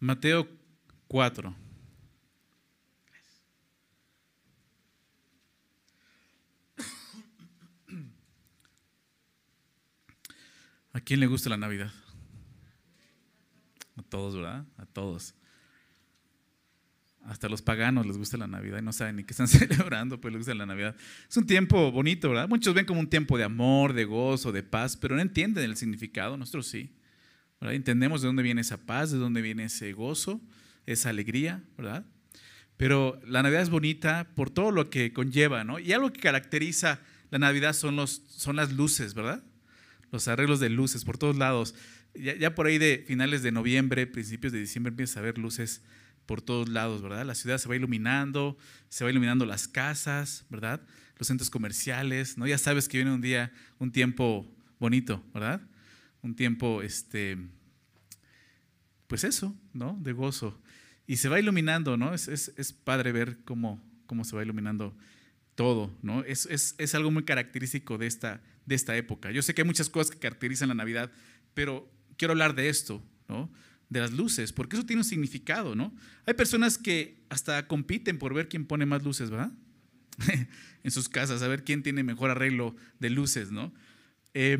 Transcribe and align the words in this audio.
Mateo 0.00 0.48
4. 1.08 1.54
¿A 10.92 11.00
quién 11.00 11.20
le 11.20 11.26
gusta 11.26 11.50
la 11.50 11.56
Navidad? 11.56 11.92
A 13.96 14.02
todos, 14.02 14.34
¿verdad? 14.34 14.64
A 14.76 14.86
todos. 14.86 15.34
Hasta 17.24 17.48
los 17.48 17.60
paganos 17.60 18.06
les 18.06 18.16
gusta 18.16 18.36
la 18.36 18.46
Navidad 18.46 18.78
y 18.78 18.82
no 18.82 18.92
saben 18.92 19.16
ni 19.16 19.24
qué 19.24 19.32
están 19.32 19.48
celebrando, 19.48 20.20
pero 20.20 20.32
les 20.32 20.40
gusta 20.40 20.54
la 20.54 20.66
Navidad. 20.66 20.96
Es 21.28 21.36
un 21.36 21.46
tiempo 21.46 21.90
bonito, 21.92 22.30
¿verdad? 22.30 22.48
Muchos 22.48 22.74
ven 22.74 22.86
como 22.86 23.00
un 23.00 23.10
tiempo 23.10 23.36
de 23.36 23.44
amor, 23.44 23.92
de 23.92 24.04
gozo, 24.04 24.52
de 24.52 24.62
paz, 24.62 24.96
pero 24.96 25.14
no 25.14 25.22
entienden 25.22 25.64
el 25.64 25.76
significado. 25.76 26.36
Nosotros 26.36 26.66
sí. 26.66 26.97
Entendemos 27.60 28.22
de 28.22 28.28
dónde 28.28 28.42
viene 28.42 28.60
esa 28.60 28.76
paz, 28.76 29.10
de 29.10 29.18
dónde 29.18 29.42
viene 29.42 29.64
ese 29.64 29.92
gozo, 29.92 30.40
esa 30.86 31.10
alegría, 31.10 31.62
¿verdad? 31.76 32.04
Pero 32.76 33.20
la 33.26 33.42
Navidad 33.42 33.62
es 33.62 33.70
bonita 33.70 34.28
por 34.34 34.50
todo 34.50 34.70
lo 34.70 34.90
que 34.90 35.12
conlleva, 35.12 35.64
¿no? 35.64 35.78
Y 35.78 35.92
algo 35.92 36.12
que 36.12 36.20
caracteriza 36.20 37.00
la 37.30 37.38
Navidad 37.38 37.72
son, 37.72 37.96
los, 37.96 38.22
son 38.28 38.56
las 38.56 38.72
luces, 38.72 39.14
¿verdad? 39.14 39.42
Los 40.12 40.28
arreglos 40.28 40.60
de 40.60 40.70
luces 40.70 41.04
por 41.04 41.18
todos 41.18 41.36
lados. 41.36 41.74
Ya, 42.14 42.36
ya 42.36 42.54
por 42.54 42.66
ahí 42.66 42.78
de 42.78 43.04
finales 43.06 43.42
de 43.42 43.52
noviembre, 43.52 44.06
principios 44.06 44.52
de 44.52 44.60
diciembre, 44.60 44.90
empiezas 44.90 45.16
a 45.16 45.20
ver 45.20 45.36
luces 45.36 45.82
por 46.24 46.40
todos 46.40 46.68
lados, 46.68 47.02
¿verdad? 47.02 47.26
La 47.26 47.34
ciudad 47.34 47.58
se 47.58 47.68
va 47.68 47.74
iluminando, 47.74 48.56
se 48.88 49.02
va 49.02 49.10
iluminando 49.10 49.46
las 49.46 49.66
casas, 49.66 50.44
¿verdad? 50.48 50.80
Los 51.16 51.26
centros 51.26 51.50
comerciales, 51.50 52.38
¿no? 52.38 52.46
Ya 52.46 52.58
sabes 52.58 52.88
que 52.88 52.98
viene 52.98 53.12
un 53.12 53.20
día, 53.20 53.52
un 53.78 53.90
tiempo 53.90 54.46
bonito, 54.78 55.24
¿verdad? 55.34 55.62
Un 56.22 56.34
tiempo, 56.34 56.82
este, 56.82 57.38
pues 59.06 59.24
eso, 59.24 59.56
¿no? 59.72 59.98
De 60.00 60.12
gozo. 60.12 60.60
Y 61.06 61.16
se 61.16 61.28
va 61.28 61.40
iluminando, 61.40 61.96
¿no? 61.96 62.14
Es, 62.14 62.28
es, 62.28 62.52
es 62.56 62.72
padre 62.72 63.12
ver 63.12 63.38
cómo, 63.44 63.82
cómo 64.06 64.24
se 64.24 64.36
va 64.36 64.42
iluminando 64.42 64.96
todo, 65.54 65.92
¿no? 66.02 66.22
Es, 66.22 66.46
es, 66.46 66.74
es, 66.78 66.94
algo 66.94 67.10
muy 67.10 67.24
característico 67.24 67.98
de 67.98 68.06
esta, 68.06 68.42
de 68.66 68.74
esta 68.74 68.96
época. 68.96 69.30
Yo 69.32 69.42
sé 69.42 69.54
que 69.54 69.62
hay 69.62 69.66
muchas 69.66 69.88
cosas 69.88 70.10
que 70.10 70.18
caracterizan 70.18 70.68
la 70.68 70.74
Navidad, 70.74 71.10
pero 71.54 71.90
quiero 72.16 72.32
hablar 72.32 72.54
de 72.54 72.68
esto, 72.68 73.02
¿no? 73.28 73.50
De 73.88 74.00
las 74.00 74.12
luces, 74.12 74.52
porque 74.52 74.76
eso 74.76 74.84
tiene 74.84 75.00
un 75.00 75.04
significado, 75.04 75.74
¿no? 75.74 75.94
Hay 76.26 76.34
personas 76.34 76.76
que 76.76 77.24
hasta 77.30 77.66
compiten 77.66 78.18
por 78.18 78.34
ver 78.34 78.48
quién 78.48 78.66
pone 78.66 78.84
más 78.84 79.02
luces, 79.02 79.30
¿verdad? 79.30 79.50
en 80.84 80.90
sus 80.90 81.08
casas, 81.08 81.42
a 81.42 81.48
ver 81.48 81.64
quién 81.64 81.82
tiene 81.82 82.02
mejor 82.02 82.30
arreglo 82.30 82.76
de 82.98 83.10
luces, 83.10 83.50
¿no? 83.50 83.72
Eh, 84.34 84.58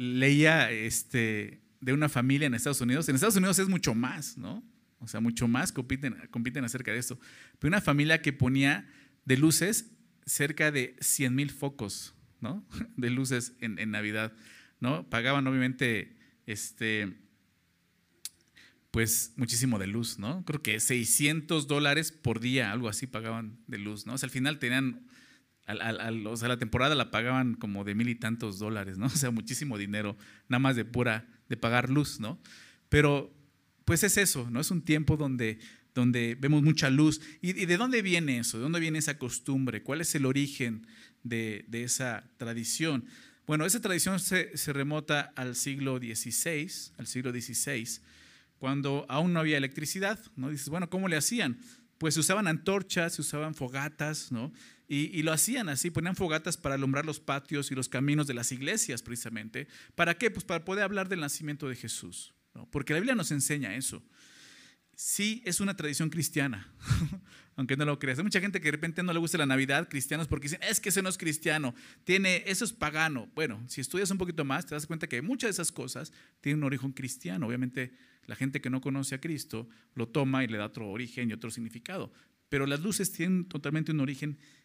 leía 0.00 0.70
este, 0.70 1.60
de 1.82 1.92
una 1.92 2.08
familia 2.08 2.46
en 2.46 2.54
Estados 2.54 2.80
Unidos. 2.80 3.06
En 3.10 3.16
Estados 3.16 3.36
Unidos 3.36 3.58
es 3.58 3.68
mucho 3.68 3.94
más, 3.94 4.38
¿no? 4.38 4.64
O 4.98 5.06
sea, 5.06 5.20
mucho 5.20 5.46
más 5.46 5.72
compiten, 5.72 6.64
acerca 6.64 6.90
de 6.90 6.98
esto. 6.98 7.18
Pero 7.58 7.68
una 7.68 7.82
familia 7.82 8.22
que 8.22 8.32
ponía 8.32 8.88
de 9.26 9.36
luces 9.36 9.90
cerca 10.24 10.72
de 10.72 10.96
100 11.00 11.34
mil 11.34 11.50
focos, 11.50 12.14
¿no? 12.40 12.66
De 12.96 13.10
luces 13.10 13.52
en, 13.60 13.78
en, 13.78 13.90
Navidad, 13.90 14.32
¿no? 14.80 15.08
Pagaban 15.10 15.46
obviamente, 15.46 16.16
este, 16.46 17.18
pues 18.90 19.34
muchísimo 19.36 19.78
de 19.78 19.86
luz, 19.86 20.18
¿no? 20.18 20.44
Creo 20.46 20.62
que 20.62 20.80
600 20.80 21.66
dólares 21.66 22.10
por 22.10 22.40
día, 22.40 22.72
algo 22.72 22.88
así 22.88 23.06
pagaban 23.06 23.58
de 23.66 23.76
luz, 23.76 24.06
¿no? 24.06 24.14
O 24.14 24.18
sea, 24.18 24.28
al 24.28 24.32
final 24.32 24.58
tenían, 24.58 25.06
al, 25.78 26.00
al, 26.00 26.26
o 26.26 26.36
sea, 26.36 26.48
la 26.48 26.58
temporada 26.58 26.94
la 26.94 27.10
pagaban 27.10 27.54
como 27.54 27.84
de 27.84 27.94
mil 27.94 28.08
y 28.08 28.14
tantos 28.14 28.58
dólares, 28.58 28.98
¿no? 28.98 29.06
O 29.06 29.10
sea, 29.10 29.30
muchísimo 29.30 29.78
dinero, 29.78 30.16
nada 30.48 30.58
más 30.58 30.76
de 30.76 30.84
pura, 30.84 31.26
de 31.48 31.56
pagar 31.56 31.90
luz, 31.90 32.20
¿no? 32.20 32.40
Pero, 32.88 33.32
pues 33.84 34.02
es 34.04 34.16
eso, 34.16 34.50
¿no? 34.50 34.60
Es 34.60 34.70
un 34.70 34.82
tiempo 34.82 35.16
donde, 35.16 35.58
donde 35.94 36.36
vemos 36.38 36.62
mucha 36.62 36.90
luz. 36.90 37.20
¿Y, 37.40 37.50
¿Y, 37.50 37.66
de 37.66 37.76
dónde 37.76 38.02
viene 38.02 38.38
eso? 38.38 38.58
¿De 38.58 38.62
dónde 38.62 38.80
viene 38.80 38.98
esa 38.98 39.18
costumbre? 39.18 39.82
¿Cuál 39.82 40.00
es 40.00 40.14
el 40.14 40.26
origen 40.26 40.86
de, 41.22 41.64
de 41.68 41.84
esa 41.84 42.30
tradición? 42.36 43.04
Bueno, 43.46 43.66
esa 43.66 43.80
tradición 43.80 44.20
se, 44.20 44.56
se 44.56 44.72
remota 44.72 45.32
al 45.34 45.56
siglo 45.56 45.98
XVI, 45.98 46.70
al 46.98 47.06
siglo 47.06 47.32
XVI 47.32 48.00
cuando 48.60 49.06
aún 49.08 49.32
no 49.32 49.40
había 49.40 49.56
electricidad, 49.56 50.20
¿no? 50.36 50.50
Dices, 50.50 50.68
bueno, 50.68 50.90
¿cómo 50.90 51.08
le 51.08 51.16
hacían? 51.16 51.58
Pues 51.96 52.12
se 52.12 52.20
usaban 52.20 52.46
antorchas, 52.46 53.14
se 53.14 53.22
usaban 53.22 53.54
fogatas, 53.54 54.30
¿no? 54.30 54.52
Y, 54.92 55.22
lo 55.22 55.32
hacían 55.32 55.68
así, 55.68 55.88
ponían 55.88 56.16
fogatas 56.16 56.56
para 56.56 56.74
alumbrar 56.74 57.06
los 57.06 57.20
patios 57.20 57.70
y 57.70 57.76
los 57.76 57.88
caminos 57.88 58.26
de 58.26 58.34
las 58.34 58.50
iglesias 58.50 59.02
precisamente. 59.02 59.68
¿Para 59.94 60.18
qué? 60.18 60.32
Pues 60.32 60.44
para 60.44 60.64
poder 60.64 60.82
hablar 60.82 61.08
del 61.08 61.20
nacimiento 61.20 61.68
de 61.68 61.76
Jesús. 61.76 62.34
Porque 62.72 62.92
la 62.92 62.98
Biblia 62.98 63.14
nos 63.14 63.30
enseña 63.30 63.76
eso. 63.76 64.02
Sí 64.96 65.44
es 65.46 65.60
una 65.60 65.76
tradición 65.76 66.10
cristiana, 66.10 66.74
aunque 67.56 67.76
no 67.76 67.84
lo 67.84 68.00
creas. 68.00 68.18
Hay 68.18 68.24
mucha 68.24 68.40
gente 68.40 68.58
que 68.58 68.64
de 68.64 68.72
repente 68.72 69.04
no 69.04 69.12
le 69.12 69.20
gusta 69.20 69.38
la 69.38 69.46
Navidad, 69.46 69.88
cristianos, 69.88 70.26
porque 70.26 70.48
dicen, 70.48 70.60
es 70.68 70.80
que 70.80 70.88
ese 70.88 71.02
no 71.02 71.08
es 71.08 71.18
cristiano, 71.18 71.72
tiene, 72.02 72.42
eso 72.46 72.64
es 72.64 72.72
pagano. 72.72 73.30
Bueno, 73.36 73.62
si 73.68 73.80
estudias 73.80 74.10
un 74.10 74.18
poquito 74.18 74.44
más, 74.44 74.66
te 74.66 74.74
das 74.74 74.86
cuenta 74.86 75.06
que 75.06 75.22
muchas 75.22 75.46
de 75.46 75.52
esas 75.52 75.70
cosas 75.70 76.12
tienen 76.40 76.58
un 76.58 76.64
origen 76.64 76.90
cristiano. 76.90 77.46
Obviamente 77.46 77.92
la 78.26 78.34
gente 78.34 78.60
que 78.60 78.70
no 78.70 78.80
conoce 78.80 79.14
a 79.14 79.20
Cristo 79.20 79.68
lo 79.94 80.08
toma 80.08 80.42
y 80.42 80.48
le 80.48 80.58
da 80.58 80.66
otro 80.66 80.90
origen 80.90 81.30
y 81.30 81.32
otro 81.32 81.52
significado. 81.52 82.12
Pero 82.48 82.66
las 82.66 82.80
luces 82.80 83.12
tienen 83.12 83.44
totalmente 83.44 83.92
un 83.92 84.00
origen 84.00 84.36
cristiano, 84.36 84.59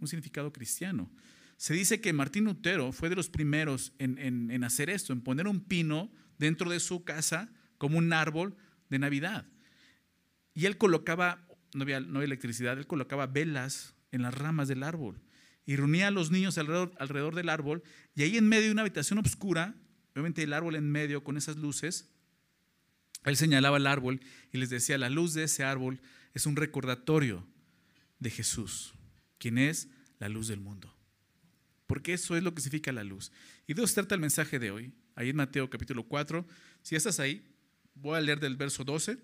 un 0.00 0.08
significado 0.08 0.52
cristiano. 0.52 1.10
Se 1.56 1.74
dice 1.74 2.00
que 2.00 2.12
Martín 2.12 2.44
Lutero 2.44 2.92
fue 2.92 3.08
de 3.08 3.14
los 3.14 3.28
primeros 3.28 3.92
en, 3.98 4.64
hacer 4.64 4.90
esto, 4.90 5.12
en 5.12 5.20
poner 5.20 5.46
un 5.46 5.60
pino 5.60 6.10
dentro 6.38 6.70
de 6.70 6.80
su 6.80 7.04
casa 7.04 7.52
como 7.78 7.98
un 7.98 8.12
árbol 8.12 8.56
de 8.90 8.98
Navidad. 8.98 9.46
Y 10.54 10.66
él 10.66 10.76
colocaba, 10.76 11.46
no 11.74 11.82
había, 11.82 12.00
no 12.00 12.18
había 12.18 12.26
electricidad, 12.26 12.76
él 12.78 12.86
colocaba 12.86 13.26
velas 13.26 13.94
en 14.10 14.22
las 14.22 14.34
ramas 14.34 14.68
del 14.68 14.82
árbol 14.82 15.22
y 15.64 15.76
reunía 15.76 16.08
a 16.08 16.10
los 16.10 16.30
niños 16.30 16.58
alrededor, 16.58 16.92
alrededor 16.98 17.34
del 17.34 17.48
árbol 17.48 17.82
y 18.14 18.22
ahí 18.22 18.36
en 18.36 18.48
medio 18.48 18.66
de 18.66 18.72
una 18.72 18.82
habitación 18.82 19.18
oscura, 19.18 19.74
obviamente 20.12 20.42
el 20.42 20.52
árbol 20.52 20.74
en 20.74 20.90
medio 20.90 21.22
con 21.22 21.36
esas 21.36 21.56
luces, 21.56 22.10
él 23.24 23.36
señalaba 23.36 23.76
el 23.76 23.86
árbol 23.86 24.20
y 24.52 24.58
les 24.58 24.70
decía, 24.70 24.98
la 24.98 25.08
luz 25.08 25.34
de 25.34 25.44
ese 25.44 25.64
árbol 25.64 26.00
es 26.34 26.46
un 26.46 26.56
recordatorio 26.56 27.46
de 28.18 28.30
Jesús, 28.30 28.94
quien 29.42 29.58
es 29.58 29.88
la 30.20 30.28
luz 30.28 30.46
del 30.46 30.60
mundo. 30.60 30.96
Porque 31.88 32.12
eso 32.12 32.36
es 32.36 32.44
lo 32.44 32.54
que 32.54 32.62
significa 32.62 32.92
la 32.92 33.02
luz. 33.02 33.32
Y 33.66 33.72
eso 33.72 33.92
trata 33.92 34.14
el 34.14 34.20
mensaje 34.20 34.60
de 34.60 34.70
hoy, 34.70 34.94
ahí 35.16 35.30
en 35.30 35.36
Mateo 35.36 35.68
capítulo 35.68 36.04
4. 36.04 36.46
Si 36.82 36.94
estás 36.94 37.18
ahí, 37.18 37.44
voy 37.96 38.16
a 38.16 38.20
leer 38.20 38.38
del 38.38 38.54
verso 38.54 38.84
12 38.84 39.18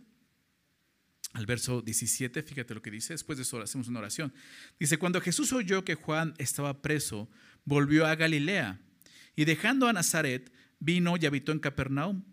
al 1.35 1.47
verso 1.47 1.83
17, 1.83 2.43
fíjate 2.43 2.75
lo 2.75 2.83
que 2.83 2.91
dice, 2.91 3.13
después 3.13 3.37
de 3.37 3.43
eso 3.43 3.61
hacemos 3.61 3.87
una 3.87 4.01
oración. 4.01 4.33
Dice, 4.81 4.99
cuando 4.99 5.21
Jesús 5.21 5.53
oyó 5.53 5.85
que 5.85 5.95
Juan 5.95 6.35
estaba 6.39 6.83
preso, 6.83 7.31
volvió 7.65 8.07
a 8.07 8.17
Galilea 8.17 8.81
y 9.37 9.45
dejando 9.45 9.87
a 9.87 9.93
Nazaret, 9.93 10.51
vino 10.81 11.17
y 11.17 11.27
habitó 11.27 11.53
en 11.53 11.61
Capernaum 11.61 12.25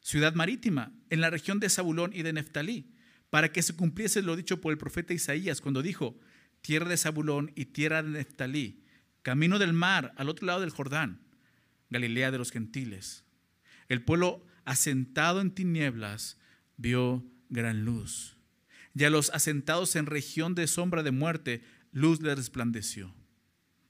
ciudad 0.00 0.34
marítima, 0.34 0.92
en 1.08 1.20
la 1.22 1.30
región 1.30 1.60
de 1.60 1.70
Zabulón 1.70 2.10
y 2.12 2.22
de 2.22 2.32
Neftalí, 2.32 2.92
para 3.30 3.52
que 3.52 3.62
se 3.62 3.74
cumpliese 3.74 4.20
lo 4.20 4.36
dicho 4.36 4.60
por 4.60 4.72
el 4.72 4.78
profeta 4.78 5.14
Isaías 5.14 5.62
cuando 5.62 5.80
dijo, 5.80 6.18
tierra 6.62 6.88
de 6.88 6.96
Zabulón 6.96 7.52
y 7.54 7.66
tierra 7.66 8.02
de 8.02 8.10
Neftalí, 8.10 8.82
camino 9.22 9.58
del 9.58 9.72
mar 9.72 10.14
al 10.16 10.28
otro 10.28 10.46
lado 10.46 10.60
del 10.60 10.70
Jordán, 10.70 11.20
Galilea 11.90 12.30
de 12.30 12.38
los 12.38 12.50
gentiles. 12.50 13.24
El 13.88 14.02
pueblo 14.02 14.46
asentado 14.64 15.40
en 15.40 15.50
tinieblas 15.50 16.38
vio 16.76 17.24
gran 17.50 17.84
luz, 17.84 18.38
y 18.94 19.04
a 19.04 19.10
los 19.10 19.30
asentados 19.30 19.96
en 19.96 20.06
región 20.06 20.54
de 20.54 20.66
sombra 20.66 21.02
de 21.02 21.10
muerte, 21.10 21.62
luz 21.92 22.20
les 22.22 22.36
resplandeció. 22.36 23.14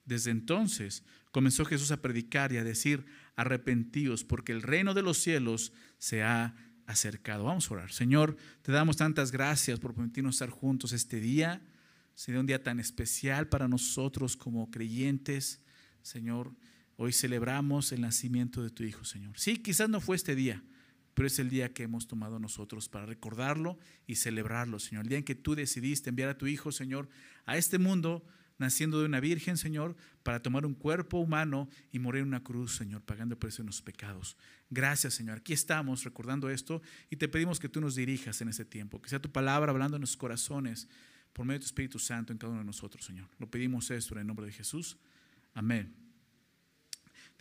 Desde 0.05 0.31
entonces 0.31 1.05
comenzó 1.31 1.64
Jesús 1.64 1.91
a 1.93 2.02
predicar 2.02 2.52
y 2.52 2.56
a 2.56 2.64
decir, 2.64 3.06
arrepentidos, 3.37 4.25
porque 4.25 4.52
el 4.52 4.62
reino 4.62 4.94
de 4.94 5.02
los 5.02 5.19
cielos 5.19 5.73
se 5.99 6.23
ha 6.23 6.55
acercado. 6.87 7.44
Vamos 7.44 7.70
a 7.70 7.75
orar. 7.75 7.93
Señor, 7.93 8.37
te 8.62 8.73
damos 8.73 8.96
tantas 8.96 9.32
gracias 9.32 9.81
por 9.81 9.94
permitirnos 9.94 10.37
estar 10.37 10.50
juntos 10.50 10.93
este 10.93 11.20
día. 11.20 11.62
Sería 12.14 12.41
un 12.41 12.47
día 12.47 12.62
tan 12.62 12.81
especial 12.81 13.49
para 13.49 13.69
nosotros 13.69 14.37
como 14.37 14.70
creyentes. 14.70 15.61
Señor, 16.03 16.55
hoy 16.97 17.12
celebramos 17.12 17.93
el 17.93 18.03
nacimiento 18.03 18.62
de 18.62 18.70
tu 18.70 18.85
Hijo, 18.85 19.05
Señor. 19.05 19.38
Sí, 19.38 19.59
quizás 19.59 19.88
no 19.88 20.00
fue 20.00 20.17
este 20.17 20.35
día, 20.35 20.62
pero 21.14 21.26
es 21.26 21.38
el 21.38 21.49
día 21.50 21.73
que 21.73 21.85
hemos 21.85 22.06
tomado 22.06 22.38
nosotros 22.38 22.88
para 22.88 23.06
recordarlo 23.06 23.79
y 24.06 24.17
celebrarlo, 24.17 24.79
Señor. 24.79 25.05
El 25.05 25.09
día 25.09 25.19
en 25.19 25.25
que 25.25 25.35
tú 25.35 25.55
decidiste 25.55 26.11
enviar 26.11 26.29
a 26.29 26.38
tu 26.38 26.47
Hijo, 26.47 26.73
Señor, 26.73 27.09
a 27.47 27.56
este 27.56 27.79
mundo 27.79 28.25
naciendo 28.58 29.00
de 29.00 29.06
una 29.06 29.19
virgen, 29.19 29.56
Señor, 29.56 29.97
para 30.23 30.41
tomar 30.41 30.65
un 30.65 30.75
cuerpo 30.75 31.19
humano 31.19 31.69
y 31.91 31.99
morir 31.99 32.23
en 32.23 32.29
una 32.29 32.44
cruz, 32.44 32.76
Señor, 32.76 33.03
pagando 33.03 33.35
el 33.35 33.38
precio 33.38 33.62
de 33.62 33.67
nuestros 33.67 33.85
pecados. 33.85 34.37
Gracias, 34.70 35.15
Señor. 35.15 35.38
Aquí 35.38 35.53
estamos 35.53 36.05
recordando 36.05 36.49
esto 36.49 36.81
y 37.11 37.17
te 37.17 37.29
pedimos 37.29 37.58
que 37.58 37.69
tú 37.69 37.81
nos 37.81 37.97
dirijas 37.97 38.41
en 38.41 38.49
ese 38.49 38.65
tiempo, 38.65 39.03
que 39.03 39.11
sea 39.11 39.20
tu 39.20 39.32
palabra 39.32 39.73
hablando 39.73 39.97
en 39.97 40.03
nuestros 40.03 40.19
corazones 40.19 40.88
por 41.32 41.46
medio 41.46 41.58
de 41.58 41.64
tu 41.64 41.67
Espíritu 41.67 41.99
Santo 41.99 42.32
en 42.32 42.38
cada 42.38 42.52
uno 42.52 42.61
de 42.61 42.67
nosotros, 42.67 43.05
Señor. 43.05 43.29
Lo 43.38 43.50
pedimos 43.50 43.90
esto 43.90 44.14
en 44.14 44.20
el 44.20 44.26
nombre 44.26 44.46
de 44.46 44.52
Jesús. 44.52 44.96
Amén. 45.55 46.02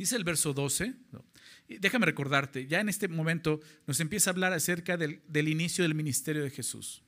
Dice 0.02 0.16
el 0.16 0.24
verso 0.24 0.52
12, 0.54 0.96
déjame 1.80 2.08
recordarte, 2.08 2.66
ya 2.66 2.80
en 2.80 2.90
este 2.90 3.08
momento 3.08 3.60
nos 3.86 4.00
empieza 4.00 4.30
a 4.30 4.34
hablar 4.34 4.52
acerca 4.52 4.98
del, 4.98 5.22
inicio 5.48 5.84
del 5.84 5.94
ministerio 5.94 6.44
de 6.44 6.50
Jesús. 6.50 7.04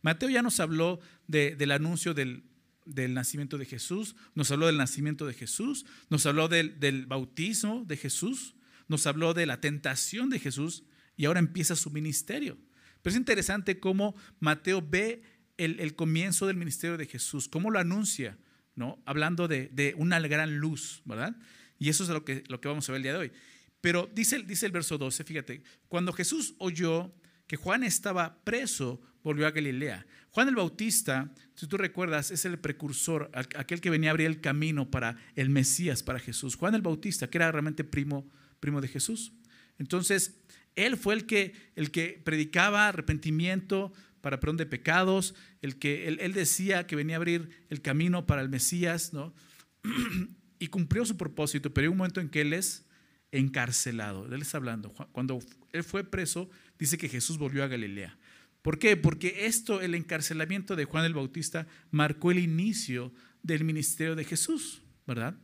Mateo 0.00 0.30
ya 0.30 0.40
nos 0.40 0.58
habló 0.58 1.00
del 1.26 1.70
anuncio 1.70 2.14
del, 2.14 2.42
nacimiento 2.86 3.58
de 3.58 3.66
Jesús, 3.66 4.16
nos 4.34 4.50
habló 4.50 4.66
del 4.66 4.78
nacimiento 4.78 5.26
de 5.26 5.34
Jesús, 5.34 5.84
nos 6.08 6.24
habló 6.24 6.48
del, 6.48 7.04
bautismo 7.06 7.84
de 7.86 7.98
Jesús, 7.98 8.54
nos 8.88 9.06
habló 9.06 9.34
de 9.34 9.44
la 9.44 9.60
tentación 9.60 10.30
de 10.30 10.38
Jesús 10.38 10.84
y 11.18 11.26
ahora 11.26 11.40
empieza 11.40 11.76
su 11.76 11.90
ministerio. 11.90 12.56
Pero 13.02 13.12
es 13.12 13.18
interesante 13.18 13.78
cómo 13.78 14.14
Mateo 14.40 14.80
ve 14.80 15.22
el, 15.64 15.94
comienzo 15.94 16.46
del 16.46 16.56
ministerio 16.56 16.96
de 16.96 17.06
Jesús, 17.06 17.48
cómo 17.48 17.70
lo 17.70 17.78
anuncia, 17.78 18.38
¿no? 18.74 19.02
hablando 19.06 19.48
de, 19.48 19.94
una 19.96 20.20
gran 20.20 20.58
luz, 20.58 21.02
¿verdad? 21.04 21.36
Y 21.78 21.88
eso 21.88 22.04
es 22.04 22.10
lo 22.10 22.24
que, 22.24 22.44
lo 22.48 22.60
que 22.60 22.68
vamos 22.68 22.88
a 22.88 22.92
ver 22.92 22.98
el 22.98 23.02
día 23.02 23.12
de 23.12 23.18
hoy. 23.18 23.32
Pero 23.80 24.08
dice, 24.14 24.38
dice 24.40 24.66
el 24.66 24.72
verso 24.72 24.96
12, 24.96 25.24
fíjate, 25.24 25.62
cuando 25.88 26.12
Jesús 26.12 26.54
oyó 26.58 27.12
que 27.46 27.56
Juan 27.56 27.82
estaba 27.82 28.42
preso, 28.44 29.02
volvió 29.22 29.46
a 29.46 29.50
Galilea. 29.50 30.06
Juan 30.30 30.48
el 30.48 30.54
Bautista, 30.54 31.32
si 31.54 31.66
tú 31.66 31.76
recuerdas, 31.76 32.30
es 32.30 32.44
el 32.44 32.58
precursor, 32.58 33.30
aquel 33.34 33.80
que 33.80 33.90
venía 33.90 34.10
a 34.10 34.12
abrir 34.12 34.26
el 34.26 34.40
camino 34.40 34.90
para 34.90 35.16
el 35.34 35.50
Mesías, 35.50 36.02
para 36.02 36.18
Jesús. 36.18 36.56
Juan 36.56 36.74
el 36.74 36.82
Bautista, 36.82 37.28
que 37.28 37.38
era 37.38 37.52
realmente 37.52 37.84
primo, 37.84 38.30
primo 38.60 38.80
de 38.80 38.88
Jesús. 38.88 39.32
Entonces, 39.78 40.38
él 40.76 40.96
fue 40.96 41.14
el 41.14 41.26
que, 41.26 41.54
el 41.76 41.90
que 41.90 42.20
predicaba 42.24 42.88
arrepentimiento 42.88 43.92
para 44.22 44.40
perdón 44.40 44.56
de 44.56 44.66
pecados, 44.66 45.34
el 45.60 45.78
que 45.78 46.08
él, 46.08 46.18
él 46.20 46.32
decía 46.32 46.86
que 46.86 46.96
venía 46.96 47.16
a 47.16 47.18
abrir 47.18 47.50
el 47.68 47.82
camino 47.82 48.24
para 48.24 48.40
el 48.40 48.48
Mesías, 48.48 49.12
¿no? 49.12 49.34
y 50.58 50.68
cumplió 50.68 51.04
su 51.04 51.16
propósito, 51.16 51.74
pero 51.74 51.84
hay 51.84 51.90
un 51.90 51.98
momento 51.98 52.20
en 52.20 52.30
que 52.30 52.40
él 52.40 52.54
es 52.54 52.86
encarcelado. 53.32 54.32
Él 54.32 54.42
está 54.42 54.58
hablando. 54.58 54.92
Cuando 55.12 55.40
él 55.72 55.82
fue 55.82 56.04
preso, 56.04 56.48
dice 56.78 56.96
que 56.98 57.08
Jesús 57.08 57.38
volvió 57.38 57.64
a 57.64 57.68
Galilea. 57.68 58.16
¿Por 58.62 58.78
qué? 58.78 58.96
Porque 58.96 59.46
esto, 59.46 59.80
el 59.80 59.94
encarcelamiento 59.94 60.76
de 60.76 60.84
Juan 60.84 61.04
el 61.04 61.14
Bautista, 61.14 61.66
marcó 61.90 62.30
el 62.30 62.38
inicio 62.38 63.12
del 63.42 63.64
ministerio 63.64 64.14
de 64.14 64.24
Jesús, 64.24 64.82
¿verdad? 65.04 65.36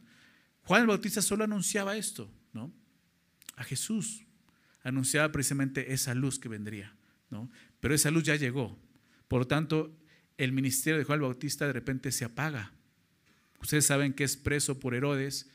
Juan 0.63 0.83
el 0.83 0.87
Bautista 0.87 1.21
solo 1.21 1.43
anunciaba 1.43 1.97
esto, 1.97 2.31
¿no? 2.53 2.73
A 3.57 3.65
Jesús. 3.65 4.25
Anunciaba 4.85 5.33
precisamente 5.33 5.93
esa 5.93 6.15
luz 6.15 6.39
que 6.39 6.49
vendría, 6.49 6.95
¿no? 7.31 7.51
Pero 7.81 7.95
esa 7.95 8.11
luz 8.11 8.25
ya 8.25 8.37
llegó. 8.37 8.79
Por 9.29 9.41
lo 9.41 9.47
tanto, 9.47 9.97
el 10.37 10.53
ministerio 10.53 10.99
de 10.99 11.05
Juan 11.05 11.19
el 11.19 11.23
Bautista 11.23 11.67
de 11.67 11.73
repente 11.73 12.13
se 12.13 12.25
apaga. 12.25 12.73
Ustedes 13.61 13.87
saben 13.87 14.13
que 14.13 14.25
es 14.25 14.37
preso 14.37 14.79
por 14.79 14.95
Herodes, 14.95 15.51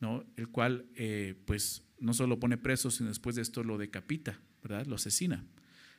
¿no? 0.00 0.24
el 0.36 0.48
cual 0.48 0.86
eh, 0.94 1.34
pues 1.44 1.82
no 1.98 2.14
solo 2.14 2.30
lo 2.30 2.40
pone 2.40 2.56
preso, 2.56 2.90
sino 2.90 3.08
después 3.08 3.36
de 3.36 3.42
esto 3.42 3.64
lo 3.64 3.78
decapita, 3.78 4.40
¿verdad? 4.62 4.86
Lo 4.86 4.94
asesina. 4.94 5.44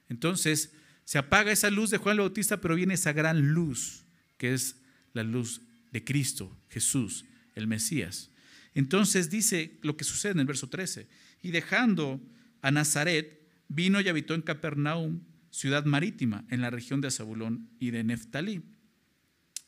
Entonces, 0.07 0.73
se 1.03 1.17
apaga 1.17 1.51
esa 1.51 1.69
luz 1.69 1.89
de 1.89 1.97
Juan 1.97 2.13
el 2.13 2.21
Bautista, 2.21 2.61
pero 2.61 2.75
viene 2.75 2.93
esa 2.93 3.13
gran 3.13 3.53
luz, 3.53 4.05
que 4.37 4.53
es 4.53 4.77
la 5.13 5.23
luz 5.23 5.61
de 5.91 6.03
Cristo, 6.03 6.55
Jesús, 6.69 7.25
el 7.55 7.67
Mesías. 7.67 8.29
Entonces 8.73 9.29
dice 9.29 9.79
lo 9.81 9.97
que 9.97 10.03
sucede 10.03 10.33
en 10.33 10.39
el 10.39 10.45
verso 10.45 10.69
13, 10.69 11.07
y 11.41 11.51
dejando 11.51 12.21
a 12.61 12.71
Nazaret, 12.71 13.41
vino 13.67 13.99
y 13.99 14.07
habitó 14.07 14.33
en 14.33 14.41
Capernaum, 14.41 15.21
ciudad 15.59 15.83
marítima, 15.83 16.45
en 16.49 16.61
la 16.61 16.69
región 16.69 17.01
de 17.01 17.11
Zabulón 17.11 17.69
y 17.81 17.91
de 17.91 18.05
Neftalí. 18.05 18.63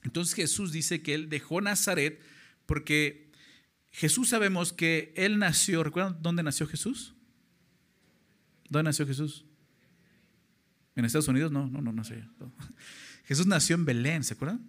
Entonces 0.04 0.34
Jesús 0.36 0.72
dice 0.72 1.02
que 1.02 1.14
él 1.14 1.28
dejó 1.28 1.60
Nazaret 1.60 2.22
porque 2.66 3.30
Jesús 3.92 4.30
sabemos 4.30 4.72
que 4.72 5.14
él 5.18 5.38
nació, 5.38 5.84
¿recuerdan 5.84 6.18
dónde 6.22 6.44
nació 6.44 6.66
Jesús? 6.66 7.14
¿Dónde 8.70 8.88
nació 8.88 9.06
Jesús? 9.06 9.44
¿En 10.96 11.04
Estados 11.04 11.28
Unidos? 11.28 11.52
No, 11.52 11.68
no, 11.68 11.82
no 11.82 11.92
nació. 11.92 12.26
Jesús 13.26 13.46
nació 13.46 13.76
en 13.76 13.84
Belén, 13.84 14.24
¿se 14.24 14.36
acuerdan? 14.36 14.66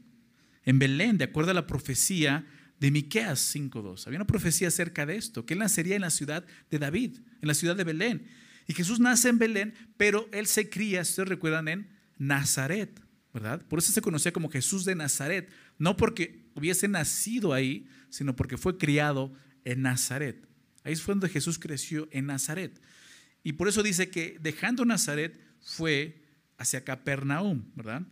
En 0.65 0.81
Belén, 0.81 1.19
de 1.19 1.25
acuerdo 1.25 1.53
a 1.53 1.55
la 1.55 1.69
profecía 1.69 2.45
de 2.81 2.91
Miqueas 2.91 3.55
5:2. 3.55 4.09
Había 4.09 4.19
una 4.19 4.27
profecía 4.27 4.67
acerca 4.67 5.07
de 5.07 5.15
esto, 5.15 5.47
que 5.47 5.55
él 5.55 5.61
nacería 5.61 5.95
en 5.95 6.03
la 6.03 6.11
ciudad 6.11 6.45
de 6.69 6.81
David, 6.81 7.19
en 7.41 7.47
la 7.47 7.55
ciudad 7.55 7.77
de 7.77 7.85
Belén. 7.85 8.27
Y 8.67 8.75
Jesús 8.75 9.01
nace 9.01 9.29
en 9.29 9.39
Belén, 9.39 9.75
pero 9.97 10.29
él 10.33 10.47
se 10.47 10.69
cría, 10.69 11.03
ustedes 11.03 11.29
recuerdan, 11.29 11.69
en 11.69 11.89
Nazaret. 12.19 13.01
¿verdad? 13.33 13.65
Por 13.67 13.79
eso 13.79 13.93
se 13.93 14.03
conocía 14.03 14.33
como 14.33 14.51
Jesús 14.51 14.85
de 14.85 14.95
Nazaret, 14.95 15.51
no 15.79 15.97
porque 15.97 16.45
hubiese 16.55 16.87
nacido 16.87 17.53
ahí, 17.53 17.89
sino 18.11 18.37
porque 18.37 18.59
fue 18.59 18.77
criado 18.77 19.33
en 19.65 19.83
Nazaret. 19.83 20.47
Ahí 20.85 20.97
fue 20.97 21.15
donde 21.15 21.29
Jesús 21.29 21.59
creció 21.59 22.09
en 22.11 22.27
Nazaret. 22.27 22.81
Y 23.43 23.55
por 23.55 23.69
eso 23.69 23.83
dice 23.83 24.11
que 24.11 24.39
dejando 24.41 24.85
Nazaret 24.85 25.41
fue 25.61 26.23
hacia 26.59 26.85
Capernaum, 26.85 27.65
¿verdad? 27.75 28.03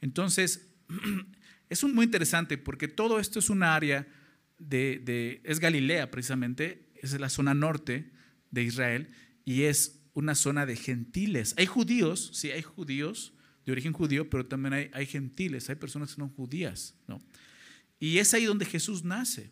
Entonces, 0.00 0.68
es 1.70 1.82
muy 1.84 2.04
interesante 2.04 2.58
porque 2.58 2.88
todo 2.88 3.18
esto 3.18 3.38
es 3.38 3.48
un 3.48 3.62
área 3.62 4.06
de, 4.58 5.00
de, 5.02 5.40
es 5.44 5.58
Galilea 5.58 6.10
precisamente, 6.10 6.90
es 6.94 7.18
la 7.18 7.28
zona 7.30 7.54
norte 7.54 8.10
de 8.50 8.62
Israel 8.62 9.08
y 9.46 9.62
es 9.62 10.02
una 10.12 10.34
zona 10.34 10.66
de 10.66 10.76
gentiles. 10.76 11.54
Hay 11.56 11.64
judíos, 11.64 12.30
sí, 12.34 12.50
hay 12.50 12.62
judíos, 12.62 13.32
de 13.64 13.72
origen 13.72 13.92
judío, 13.92 14.28
pero 14.28 14.44
también 14.44 14.90
hay, 14.92 15.06
gentiles, 15.06 15.70
hay 15.70 15.76
personas 15.76 16.14
que 16.14 16.20
no 16.20 16.28
judías. 16.28 16.94
¿no? 17.06 17.22
Y 17.98 18.18
es 18.18 18.34
ahí 18.34 18.44
donde 18.44 18.66
Jesús 18.66 19.04
nace. 19.04 19.50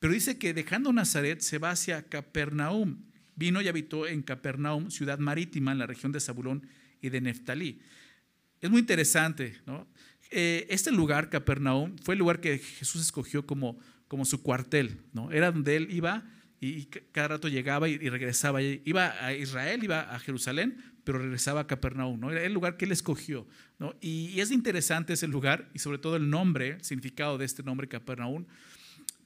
Pero 0.00 0.12
dice 0.12 0.38
que 0.38 0.52
dejando 0.54 0.92
Nazaret 0.92 1.40
se 1.40 1.58
va 1.58 1.70
hacia 1.70 2.02
Capernaum. 2.08 3.04
Vino 3.36 3.60
y 3.60 3.68
habitó 3.68 4.06
en 4.06 4.22
Capernaum, 4.22 4.90
ciudad 4.90 5.18
marítima 5.18 5.72
en 5.72 5.78
la 5.78 5.86
región 5.86 6.12
de 6.12 6.20
Zabulón 6.20 6.66
y 7.00 7.10
de 7.10 7.20
Neftalí. 7.20 7.80
Es 8.60 8.70
muy 8.70 8.80
interesante, 8.80 9.60
¿no? 9.66 9.86
Eh, 10.30 10.66
este 10.70 10.90
lugar, 10.90 11.28
Capernaum, 11.28 11.96
fue 12.02 12.14
el 12.14 12.20
lugar 12.20 12.40
que 12.40 12.58
Jesús 12.58 13.02
escogió 13.02 13.44
como, 13.46 13.78
como 14.08 14.24
su 14.24 14.42
cuartel, 14.42 15.00
¿no? 15.12 15.32
Era 15.32 15.50
donde 15.50 15.76
él 15.76 15.88
iba 15.90 16.24
y 16.64 16.86
cada 17.12 17.28
rato 17.28 17.48
llegaba 17.48 17.88
y, 17.88 17.96
regresaba. 17.96 18.62
Iba 18.62 19.14
a 19.24 19.34
Israel, 19.34 19.84
iba 19.84 20.14
a 20.14 20.18
Jerusalén, 20.18 20.82
pero 21.04 21.18
regresaba 21.18 21.60
a 21.60 21.66
Capernaum, 21.66 22.18
¿no? 22.18 22.30
Era 22.30 22.42
el 22.42 22.52
lugar 22.52 22.76
que 22.76 22.86
él 22.86 22.92
escogió, 22.92 23.46
¿no? 23.78 23.94
Y, 24.00 24.40
es 24.40 24.50
interesante 24.50 25.12
ese 25.12 25.28
lugar 25.28 25.70
y 25.74 25.78
sobre 25.78 25.98
todo 25.98 26.16
el 26.16 26.30
nombre, 26.30 26.70
el 26.70 26.84
significado 26.84 27.38
de 27.38 27.44
este 27.44 27.62
nombre 27.62 27.88
Capernaum, 27.88 28.46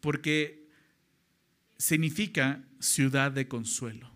porque 0.00 0.68
significa 1.76 2.64
ciudad 2.80 3.30
de 3.30 3.46
consuelo. 3.46 4.10